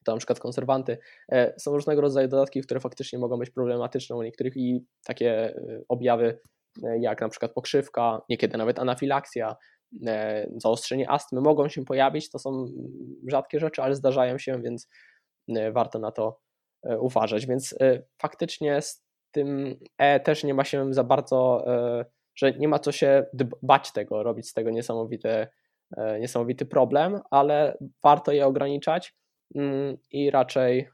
to 0.03 0.11
na 0.11 0.17
przykład 0.17 0.39
konserwanty. 0.39 0.97
E, 1.31 1.59
są 1.59 1.71
różnego 1.71 2.01
rodzaju 2.01 2.27
dodatki, 2.27 2.61
które 2.61 2.79
faktycznie 2.79 3.19
mogą 3.19 3.37
być 3.37 3.49
problematyczne 3.49 4.15
u 4.15 4.23
niektórych 4.23 4.57
i 4.57 4.85
takie 5.03 5.31
e, 5.31 5.81
objawy 5.89 6.39
e, 6.83 6.99
jak 6.99 7.21
na 7.21 7.29
przykład 7.29 7.53
pokrzywka, 7.53 8.21
niekiedy 8.29 8.57
nawet 8.57 8.79
anafilaksja, 8.79 9.55
zaostrzenie 10.57 11.09
astmy 11.09 11.41
mogą 11.41 11.69
się 11.69 11.85
pojawić. 11.85 12.29
To 12.29 12.39
są 12.39 12.65
rzadkie 13.27 13.59
rzeczy, 13.59 13.81
ale 13.81 13.95
zdarzają 13.95 14.37
się, 14.37 14.61
więc 14.61 14.87
warto 15.71 15.99
na 15.99 16.11
to 16.11 16.39
uważać. 16.99 17.45
Więc 17.45 17.75
faktycznie 18.21 18.81
z 18.81 19.03
tym 19.31 19.79
E 19.97 20.19
też 20.19 20.43
nie 20.43 20.53
ma 20.53 20.63
się 20.63 20.93
za 20.93 21.03
bardzo, 21.03 21.65
że 22.35 22.51
nie 22.51 22.67
ma 22.67 22.79
co 22.79 22.91
się 22.91 23.25
bać 23.61 23.91
tego, 23.91 24.23
robić 24.23 24.49
z 24.49 24.53
tego 24.53 24.71
niesamowity, 24.71 25.47
niesamowity 26.19 26.65
problem, 26.65 27.19
ale 27.31 27.77
warto 28.03 28.31
je 28.31 28.45
ograniczać 28.45 29.15
Mm, 29.55 29.97
i 30.11 30.31
raczej 30.31 30.79
e, 30.79 30.87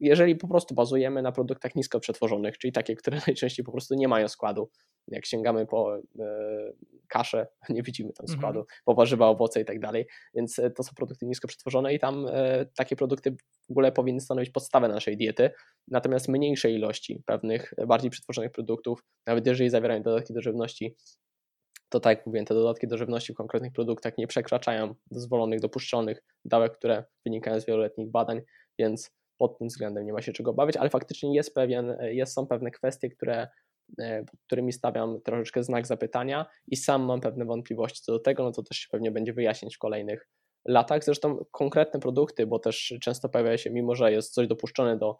jeżeli 0.00 0.36
po 0.36 0.48
prostu 0.48 0.74
bazujemy 0.74 1.22
na 1.22 1.32
produktach 1.32 1.74
nisko 1.74 2.00
przetworzonych, 2.00 2.58
czyli 2.58 2.72
takie, 2.72 2.96
które 2.96 3.18
najczęściej 3.26 3.64
po 3.64 3.72
prostu 3.72 3.94
nie 3.94 4.08
mają 4.08 4.28
składu, 4.28 4.70
jak 5.08 5.26
sięgamy 5.26 5.66
po 5.66 5.96
e, 5.96 6.02
kaszę, 7.08 7.46
nie 7.68 7.82
widzimy 7.82 8.12
tam 8.12 8.24
mhm. 8.24 8.38
składu, 8.38 8.66
po 8.84 8.94
warzywa, 8.94 9.28
owoce 9.28 9.60
i 9.60 9.64
tak 9.64 9.80
dalej, 9.80 10.06
więc 10.34 10.58
e, 10.58 10.70
to 10.70 10.82
są 10.82 10.90
produkty 10.96 11.26
nisko 11.26 11.48
przetworzone 11.48 11.94
i 11.94 11.98
tam 11.98 12.26
takie 12.76 12.96
produkty 12.96 13.36
w 13.68 13.70
ogóle 13.70 13.92
powinny 13.92 14.20
stanowić 14.20 14.50
podstawę 14.50 14.88
naszej 14.88 15.16
diety, 15.16 15.50
natomiast 15.88 16.28
mniejsze 16.28 16.70
ilości 16.70 17.22
pewnych 17.26 17.74
bardziej 17.86 18.10
przetworzonych 18.10 18.52
produktów, 18.52 19.04
nawet 19.26 19.46
jeżeli 19.46 19.70
zawierają 19.70 20.02
dodatki 20.02 20.34
do 20.34 20.42
żywności, 20.42 20.96
to 21.88 22.00
tak 22.00 22.18
jak 22.18 22.26
mówiłem, 22.26 22.46
te 22.46 22.54
dodatki 22.54 22.88
do 22.88 22.98
żywności 22.98 23.32
w 23.32 23.36
konkretnych 23.36 23.72
produktach 23.72 24.18
nie 24.18 24.26
przekraczają 24.26 24.94
dozwolonych, 25.10 25.60
dopuszczonych 25.60 26.22
dawek, 26.44 26.76
które 26.78 27.04
wynikają 27.24 27.60
z 27.60 27.66
wieloletnich 27.66 28.10
badań, 28.10 28.40
więc 28.78 29.10
pod 29.38 29.58
tym 29.58 29.68
względem 29.68 30.06
nie 30.06 30.12
ma 30.12 30.22
się 30.22 30.32
czego 30.32 30.50
obawiać, 30.50 30.76
ale 30.76 30.90
faktycznie 30.90 31.34
jest 31.34 31.54
pewien, 31.54 31.96
jest, 32.00 32.32
są 32.32 32.46
pewne 32.46 32.70
kwestie, 32.70 33.10
które, 33.10 33.48
e, 34.00 34.24
którymi 34.46 34.72
stawiam 34.72 35.20
troszeczkę 35.24 35.62
znak 35.62 35.86
zapytania 35.86 36.46
i 36.66 36.76
sam 36.76 37.02
mam 37.02 37.20
pewne 37.20 37.44
wątpliwości 37.44 38.02
co 38.02 38.12
do 38.12 38.18
tego, 38.18 38.42
no 38.42 38.52
to 38.52 38.62
też 38.62 38.78
się 38.78 38.88
pewnie 38.90 39.10
będzie 39.10 39.32
wyjaśniać 39.32 39.76
w 39.76 39.78
kolejnych 39.78 40.28
latach. 40.64 41.04
Zresztą 41.04 41.44
konkretne 41.50 42.00
produkty, 42.00 42.46
bo 42.46 42.58
też 42.58 42.94
często 43.00 43.28
pojawia 43.28 43.58
się, 43.58 43.70
mimo 43.70 43.94
że 43.94 44.12
jest 44.12 44.34
coś 44.34 44.46
dopuszczone 44.46 44.98
do, 44.98 45.18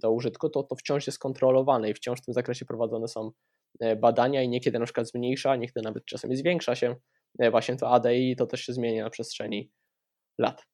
do 0.00 0.12
użytku, 0.12 0.48
to, 0.48 0.62
to 0.62 0.76
wciąż 0.76 1.06
jest 1.06 1.18
kontrolowane 1.18 1.90
i 1.90 1.94
wciąż 1.94 2.20
w 2.20 2.24
tym 2.24 2.34
zakresie 2.34 2.64
prowadzone 2.64 3.08
są 3.08 3.30
E, 3.80 3.96
badania 3.96 4.42
i 4.42 4.48
niekiedy 4.48 4.78
na 4.78 4.84
przykład 4.84 5.08
zmniejsza, 5.08 5.56
niekiedy 5.56 5.82
nawet 5.82 6.04
czasami 6.04 6.36
zwiększa 6.36 6.74
się 6.74 6.96
e, 7.38 7.50
właśnie 7.50 7.76
to 7.76 7.90
ADI, 7.90 8.36
to 8.36 8.46
też 8.46 8.60
się 8.60 8.72
zmienia 8.72 9.04
na 9.04 9.10
przestrzeni 9.10 9.70
lat. 10.38 10.66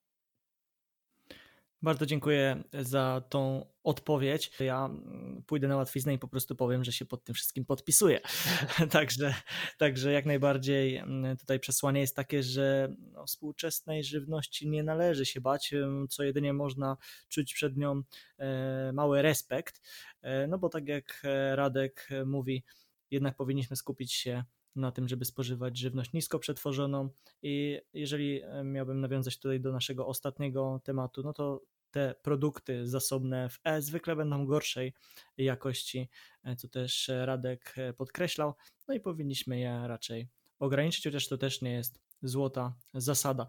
Bardzo 1.82 2.06
dziękuję 2.06 2.64
za 2.72 3.22
tą 3.28 3.66
odpowiedź. 3.82 4.50
Ja 4.60 4.84
mm, 4.84 5.42
pójdę 5.46 5.68
na 5.68 5.76
łatwiznę 5.76 6.14
i 6.14 6.18
po 6.18 6.28
prostu 6.28 6.56
powiem, 6.56 6.84
że 6.84 6.92
się 6.92 7.04
pod 7.04 7.24
tym 7.24 7.34
wszystkim 7.34 7.64
podpisuję. 7.64 8.20
także, 8.90 9.34
także 9.78 10.12
jak 10.12 10.26
najbardziej 10.26 10.96
mm, 10.96 11.36
tutaj 11.36 11.60
przesłanie 11.60 12.00
jest 12.00 12.16
takie, 12.16 12.42
że 12.42 12.94
no, 12.98 13.26
współczesnej 13.26 14.04
żywności 14.04 14.68
nie 14.68 14.82
należy 14.82 15.26
się 15.26 15.40
bać, 15.40 15.74
co 16.10 16.22
jedynie 16.22 16.52
można 16.52 16.96
czuć 17.28 17.54
przed 17.54 17.76
nią 17.76 18.02
e, 18.38 18.92
mały 18.92 19.22
respekt. 19.22 19.80
No 20.48 20.58
bo 20.58 20.68
tak 20.68 20.88
jak 20.88 21.22
Radek 21.54 22.08
mówi, 22.26 22.64
jednak 23.10 23.36
powinniśmy 23.36 23.76
skupić 23.76 24.12
się 24.12 24.44
na 24.76 24.92
tym, 24.92 25.08
żeby 25.08 25.24
spożywać 25.24 25.78
żywność 25.78 26.12
nisko 26.12 26.38
przetworzoną. 26.38 27.08
I 27.42 27.80
jeżeli 27.92 28.42
e, 28.42 28.64
miałbym 28.64 29.00
nawiązać 29.00 29.38
tutaj 29.38 29.60
do 29.60 29.72
naszego 29.72 30.06
ostatniego 30.06 30.80
tematu, 30.84 31.22
no 31.22 31.32
to 31.32 31.62
te 31.90 32.14
produkty 32.22 32.86
zasobne 32.86 33.48
w 33.48 33.60
E 33.64 33.82
zwykle 33.82 34.16
będą 34.16 34.46
gorszej 34.46 34.94
jakości, 35.36 36.08
e, 36.44 36.56
co 36.56 36.68
też 36.68 37.10
Radek 37.24 37.74
e, 37.76 37.92
podkreślał, 37.92 38.54
no 38.88 38.94
i 38.94 39.00
powinniśmy 39.00 39.58
je 39.58 39.82
raczej 39.86 40.28
ograniczyć, 40.58 41.04
chociaż 41.04 41.28
to 41.28 41.38
też 41.38 41.62
nie 41.62 41.72
jest 41.72 42.00
złota 42.22 42.74
zasada. 42.94 43.46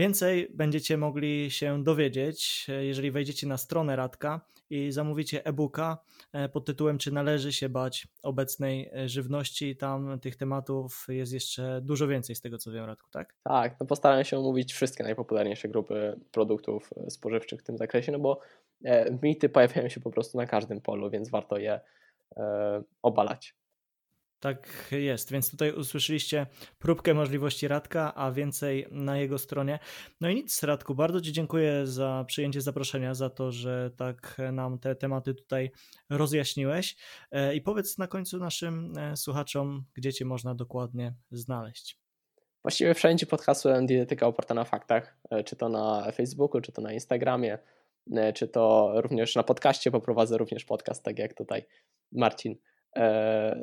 Więcej 0.00 0.50
będziecie 0.54 0.96
mogli 0.96 1.50
się 1.50 1.84
dowiedzieć, 1.84 2.66
e, 2.68 2.84
jeżeli 2.84 3.10
wejdziecie 3.10 3.46
na 3.46 3.56
stronę 3.56 3.96
Radka 3.96 4.40
i 4.70 4.92
zamówicie 4.92 5.46
e-booka 5.46 5.98
e, 6.32 6.48
pod 6.48 6.64
tytułem 6.64 6.98
Czy 6.98 7.12
należy 7.12 7.52
się 7.52 7.68
bać 7.68 8.08
obecnej 8.22 8.90
e, 8.94 9.08
żywności. 9.08 9.76
Tam 9.76 10.20
tych 10.20 10.36
tematów 10.36 11.06
jest 11.08 11.32
jeszcze 11.32 11.80
dużo 11.82 12.08
więcej 12.08 12.36
z 12.36 12.40
tego, 12.40 12.58
co 12.58 12.72
wiem, 12.72 12.84
Radku, 12.84 13.10
tak? 13.10 13.34
Tak, 13.42 13.80
no 13.80 13.86
postaram 13.86 14.24
się 14.24 14.38
omówić 14.38 14.72
wszystkie 14.72 15.04
najpopularniejsze 15.04 15.68
grupy 15.68 16.20
produktów 16.32 16.90
spożywczych 17.08 17.60
w 17.60 17.64
tym 17.64 17.78
zakresie, 17.78 18.12
no 18.12 18.18
bo 18.18 18.40
mity 19.22 19.48
pojawiają 19.48 19.88
się 19.88 20.00
po 20.00 20.10
prostu 20.10 20.38
na 20.38 20.46
każdym 20.46 20.80
polu, 20.80 21.10
więc 21.10 21.30
warto 21.30 21.58
je 21.58 21.80
obalać. 23.02 23.54
Tak 24.40 24.88
jest, 24.90 25.32
więc 25.32 25.50
tutaj 25.50 25.72
usłyszeliście 25.72 26.46
próbkę 26.78 27.14
możliwości 27.14 27.68
Radka, 27.68 28.14
a 28.14 28.32
więcej 28.32 28.86
na 28.90 29.18
jego 29.18 29.38
stronie. 29.38 29.78
No 30.20 30.28
i 30.28 30.34
nic, 30.34 30.62
Radku, 30.62 30.94
bardzo 30.94 31.20
Ci 31.20 31.32
dziękuję 31.32 31.86
za 31.86 32.24
przyjęcie 32.26 32.60
zaproszenia, 32.60 33.14
za 33.14 33.30
to, 33.30 33.52
że 33.52 33.90
tak 33.96 34.36
nam 34.52 34.78
te 34.78 34.94
tematy 34.94 35.34
tutaj 35.34 35.70
rozjaśniłeś. 36.10 36.96
E, 37.30 37.54
I 37.54 37.60
powiedz 37.60 37.98
na 37.98 38.06
końcu 38.06 38.38
naszym 38.38 38.98
e, 38.98 39.16
słuchaczom, 39.16 39.84
gdzie 39.94 40.12
Cię 40.12 40.24
można 40.24 40.54
dokładnie 40.54 41.14
znaleźć. 41.30 42.00
Właściwie 42.64 42.94
wszędzie 42.94 43.26
pod 43.26 43.42
hasłem 43.42 43.86
Dietetyka 43.86 44.26
oparta 44.26 44.54
na 44.54 44.64
faktach, 44.64 45.20
e, 45.30 45.44
czy 45.44 45.56
to 45.56 45.68
na 45.68 46.12
Facebooku, 46.12 46.60
czy 46.60 46.72
to 46.72 46.82
na 46.82 46.92
Instagramie, 46.92 47.58
czy 48.34 48.48
to 48.48 48.92
również 48.94 49.36
na 49.36 49.42
podcaście, 49.42 49.90
poprowadzę 49.90 50.38
również 50.38 50.64
podcast, 50.64 51.04
tak 51.04 51.18
jak 51.18 51.34
tutaj 51.34 51.66
Marcin 52.12 52.56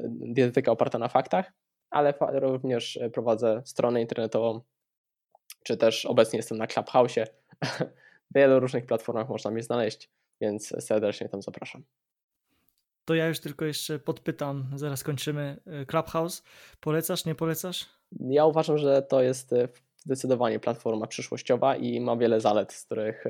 dietetyka 0.06 0.72
oparta 0.72 1.00
na 1.00 1.08
faktach, 1.08 1.54
ale 1.90 2.14
również 2.34 3.00
prowadzę 3.14 3.62
stronę 3.66 4.02
internetową, 4.02 4.62
czy 5.64 5.78
też 5.78 6.06
obecnie 6.06 6.38
jestem 6.38 6.58
na 6.58 6.68
Clubhouse. 6.68 7.16
W 8.32 8.36
wielu 8.36 8.60
różnych 8.60 8.86
platformach 8.86 9.30
można 9.30 9.52
mnie 9.52 9.64
znaleźć, 9.64 10.10
więc 10.42 10.74
serdecznie 10.80 11.30
tam 11.30 11.42
zapraszam. 11.42 11.84
To 13.06 13.16
ja 13.16 13.28
już 13.28 13.40
tylko 13.40 13.66
jeszcze 13.66 14.00
podpytam, 14.00 14.68
zaraz 14.76 15.04
kończymy. 15.04 15.58
E, 15.66 15.86
Clubhouse, 15.86 16.44
polecasz, 16.80 17.26
nie 17.26 17.36
polecasz? 17.36 17.86
Ja 18.20 18.46
uważam, 18.46 18.78
że 18.78 19.02
to 19.02 19.22
jest 19.22 19.54
e, 19.54 19.68
zdecydowanie 19.98 20.60
platforma 20.60 21.08
przyszłościowa 21.08 21.76
i 21.76 22.00
ma 22.00 22.18
wiele 22.18 22.42
zalet, 22.42 22.74
z 22.74 22.86
których 22.86 23.26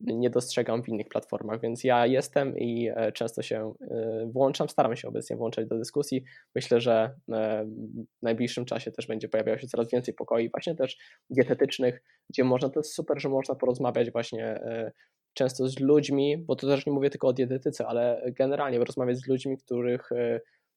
nie 0.00 0.30
dostrzegam 0.30 0.82
w 0.82 0.88
innych 0.88 1.08
platformach, 1.08 1.60
więc 1.60 1.84
ja 1.84 2.06
jestem 2.06 2.58
i 2.58 2.90
e, 2.94 3.12
często 3.12 3.42
się 3.42 3.74
e, 3.80 4.26
włączam, 4.32 4.68
staram 4.68 4.96
się 4.96 5.08
obecnie 5.08 5.36
włączać 5.36 5.68
do 5.68 5.78
dyskusji. 5.78 6.24
Myślę, 6.54 6.80
że 6.80 7.14
w 7.28 8.22
najbliższym 8.22 8.64
czasie 8.64 8.90
też 8.90 9.06
będzie 9.06 9.28
pojawiało 9.28 9.58
się 9.58 9.66
coraz 9.66 9.90
więcej 9.90 10.14
pokoi, 10.14 10.50
właśnie 10.50 10.74
też 10.74 10.98
dietetycznych, 11.30 12.02
gdzie 12.30 12.44
można, 12.44 12.68
to 12.68 12.80
jest 12.80 12.94
super, 12.94 13.20
że 13.20 13.28
można 13.28 13.54
porozmawiać 13.54 14.10
właśnie 14.10 14.60
często 15.34 15.68
z 15.68 15.80
ludźmi, 15.80 16.38
bo 16.38 16.56
to 16.56 16.66
też 16.66 16.86
nie 16.86 16.92
mówię 16.92 17.10
tylko 17.10 17.28
o 17.28 17.32
dietetyce, 17.32 17.86
ale 17.86 18.22
generalnie 18.36 18.78
rozmawiać 18.78 19.18
z 19.18 19.28
ludźmi, 19.28 19.58
których 19.58 20.10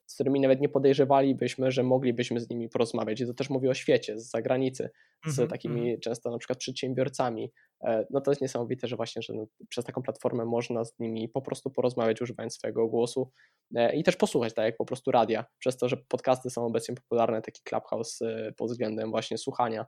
z 0.06 0.14
którymi 0.14 0.40
nawet 0.40 0.62
nie 0.62 0.70
podejrzewalibyśmy, 0.70 1.72
że 1.72 1.84
moglibyśmy 1.84 2.40
z 2.40 2.50
nimi 2.50 2.70
porozmawiać. 2.70 3.22
I 3.22 3.28
to 3.28 3.34
też 3.34 3.50
mówię 3.50 3.70
o 3.70 3.74
świecie, 3.74 4.20
z 4.20 4.30
zagranicy, 4.30 4.90
z 5.26 5.40
mm 5.40 5.48
-hmm, 5.48 5.52
takimi 5.52 5.98
-hmm. 5.98 6.00
często 6.00 6.32
na 6.32 6.38
przykład 6.38 6.60
przedsiębiorcami. 6.60 7.52
E, 7.84 8.06
no 8.10 8.22
to 8.22 8.32
jest 8.32 8.42
niesamowite, 8.42 8.88
że 8.88 8.96
właśnie 8.96 9.22
że 9.22 9.34
no, 9.34 9.46
przez 9.70 9.86
taką 9.86 10.02
platformę 10.02 10.46
można 10.46 10.86
z 10.86 11.00
nimi 11.00 11.30
po 11.30 11.42
prostu 11.42 11.72
porozmawiać, 11.72 12.22
używając 12.22 12.54
swojego 12.54 12.88
głosu 12.88 13.32
e, 13.76 13.96
i 13.96 14.04
też 14.04 14.16
posłuchać, 14.16 14.54
tak 14.54 14.66
jak 14.66 14.78
po 14.78 14.86
prostu 14.86 15.12
radia. 15.12 15.46
Przez 15.60 15.78
to, 15.78 15.90
że 15.90 15.98
podcasty 15.98 16.50
są 16.50 16.66
obecnie 16.66 16.96
popularne, 16.96 17.42
taki 17.42 17.62
Clubhouse 17.64 18.22
e, 18.22 18.54
pod 18.58 18.72
względem 18.72 19.12
właśnie 19.12 19.38
słuchania, 19.38 19.86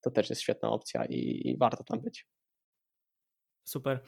to 0.00 0.10
też 0.10 0.30
jest 0.30 0.42
świetna 0.42 0.70
opcja 0.70 1.04
i, 1.04 1.48
i 1.48 1.58
warto 1.58 1.84
tam 1.84 2.00
być. 2.00 2.26
Super. 3.68 4.00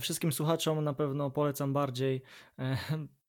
Wszystkim 0.00 0.32
słuchaczom 0.32 0.84
na 0.84 0.94
pewno 0.94 1.30
polecam 1.30 1.72
bardziej 1.72 2.22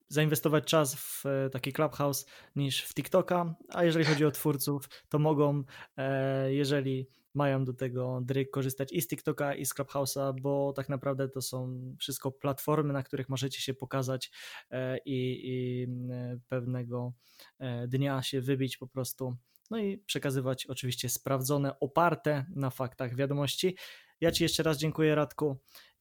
zainwestować 0.10 0.64
czas 0.64 0.96
w 0.96 1.26
e, 1.26 1.50
taki 1.50 1.74
Clubhouse 1.74 2.26
niż 2.56 2.84
w 2.84 2.94
TikToka, 2.94 3.56
a 3.70 3.84
jeżeli 3.84 4.06
chodzi 4.06 4.26
o 4.26 4.32
twórców, 4.32 4.90
to 5.10 5.20
mogą, 5.20 5.64
e, 5.98 6.54
jeżeli 6.54 7.08
mają 7.34 7.66
do 7.66 7.74
tego 7.74 8.22
dryk, 8.22 8.50
korzystać 8.50 8.94
i 8.94 9.02
z 9.02 9.08
TikToka, 9.08 9.56
i 9.56 9.66
z 9.66 9.74
Clubhouse'a, 9.76 10.42
bo 10.42 10.74
tak 10.74 10.90
naprawdę 10.90 11.30
to 11.30 11.42
są 11.42 11.82
wszystko 12.00 12.32
platformy, 12.32 12.94
na 12.94 13.04
których 13.04 13.30
możecie 13.30 13.62
się 13.62 13.74
pokazać 13.74 14.32
e, 14.72 14.98
i, 14.98 15.42
i 15.44 15.88
pewnego 16.48 17.14
dnia 17.88 18.24
się 18.24 18.42
wybić 18.42 18.78
po 18.78 18.88
prostu. 18.88 19.36
No 19.72 19.78
i 19.78 19.98
przekazywać 19.98 20.66
oczywiście 20.66 21.10
sprawdzone, 21.10 21.80
oparte 21.80 22.46
na 22.56 22.70
faktach 22.70 23.16
wiadomości. 23.16 23.78
Ja 24.22 24.32
Ci 24.32 24.44
jeszcze 24.44 24.64
raz 24.64 24.78
dziękuję, 24.78 25.16
Radku, 25.16 25.58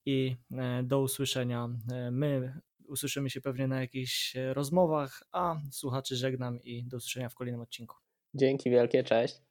i 0.06 0.36
do 0.84 1.00
usłyszenia. 1.00 1.68
My 2.12 2.60
usłyszymy 2.88 3.30
się 3.30 3.40
pewnie 3.40 3.68
na 3.68 3.80
jakichś 3.80 4.36
e, 4.36 4.54
rozmowach, 4.54 5.22
a 5.32 5.56
słuchaczy 5.72 6.16
żegnam 6.16 6.62
i 6.62 6.84
do 6.84 6.96
usłyszenia 6.96 7.28
w 7.28 7.34
kolejnym 7.34 7.60
odcinku. 7.60 7.96
Dzięki 8.34 8.70
wielkie, 8.70 9.04
cześć. 9.04 9.47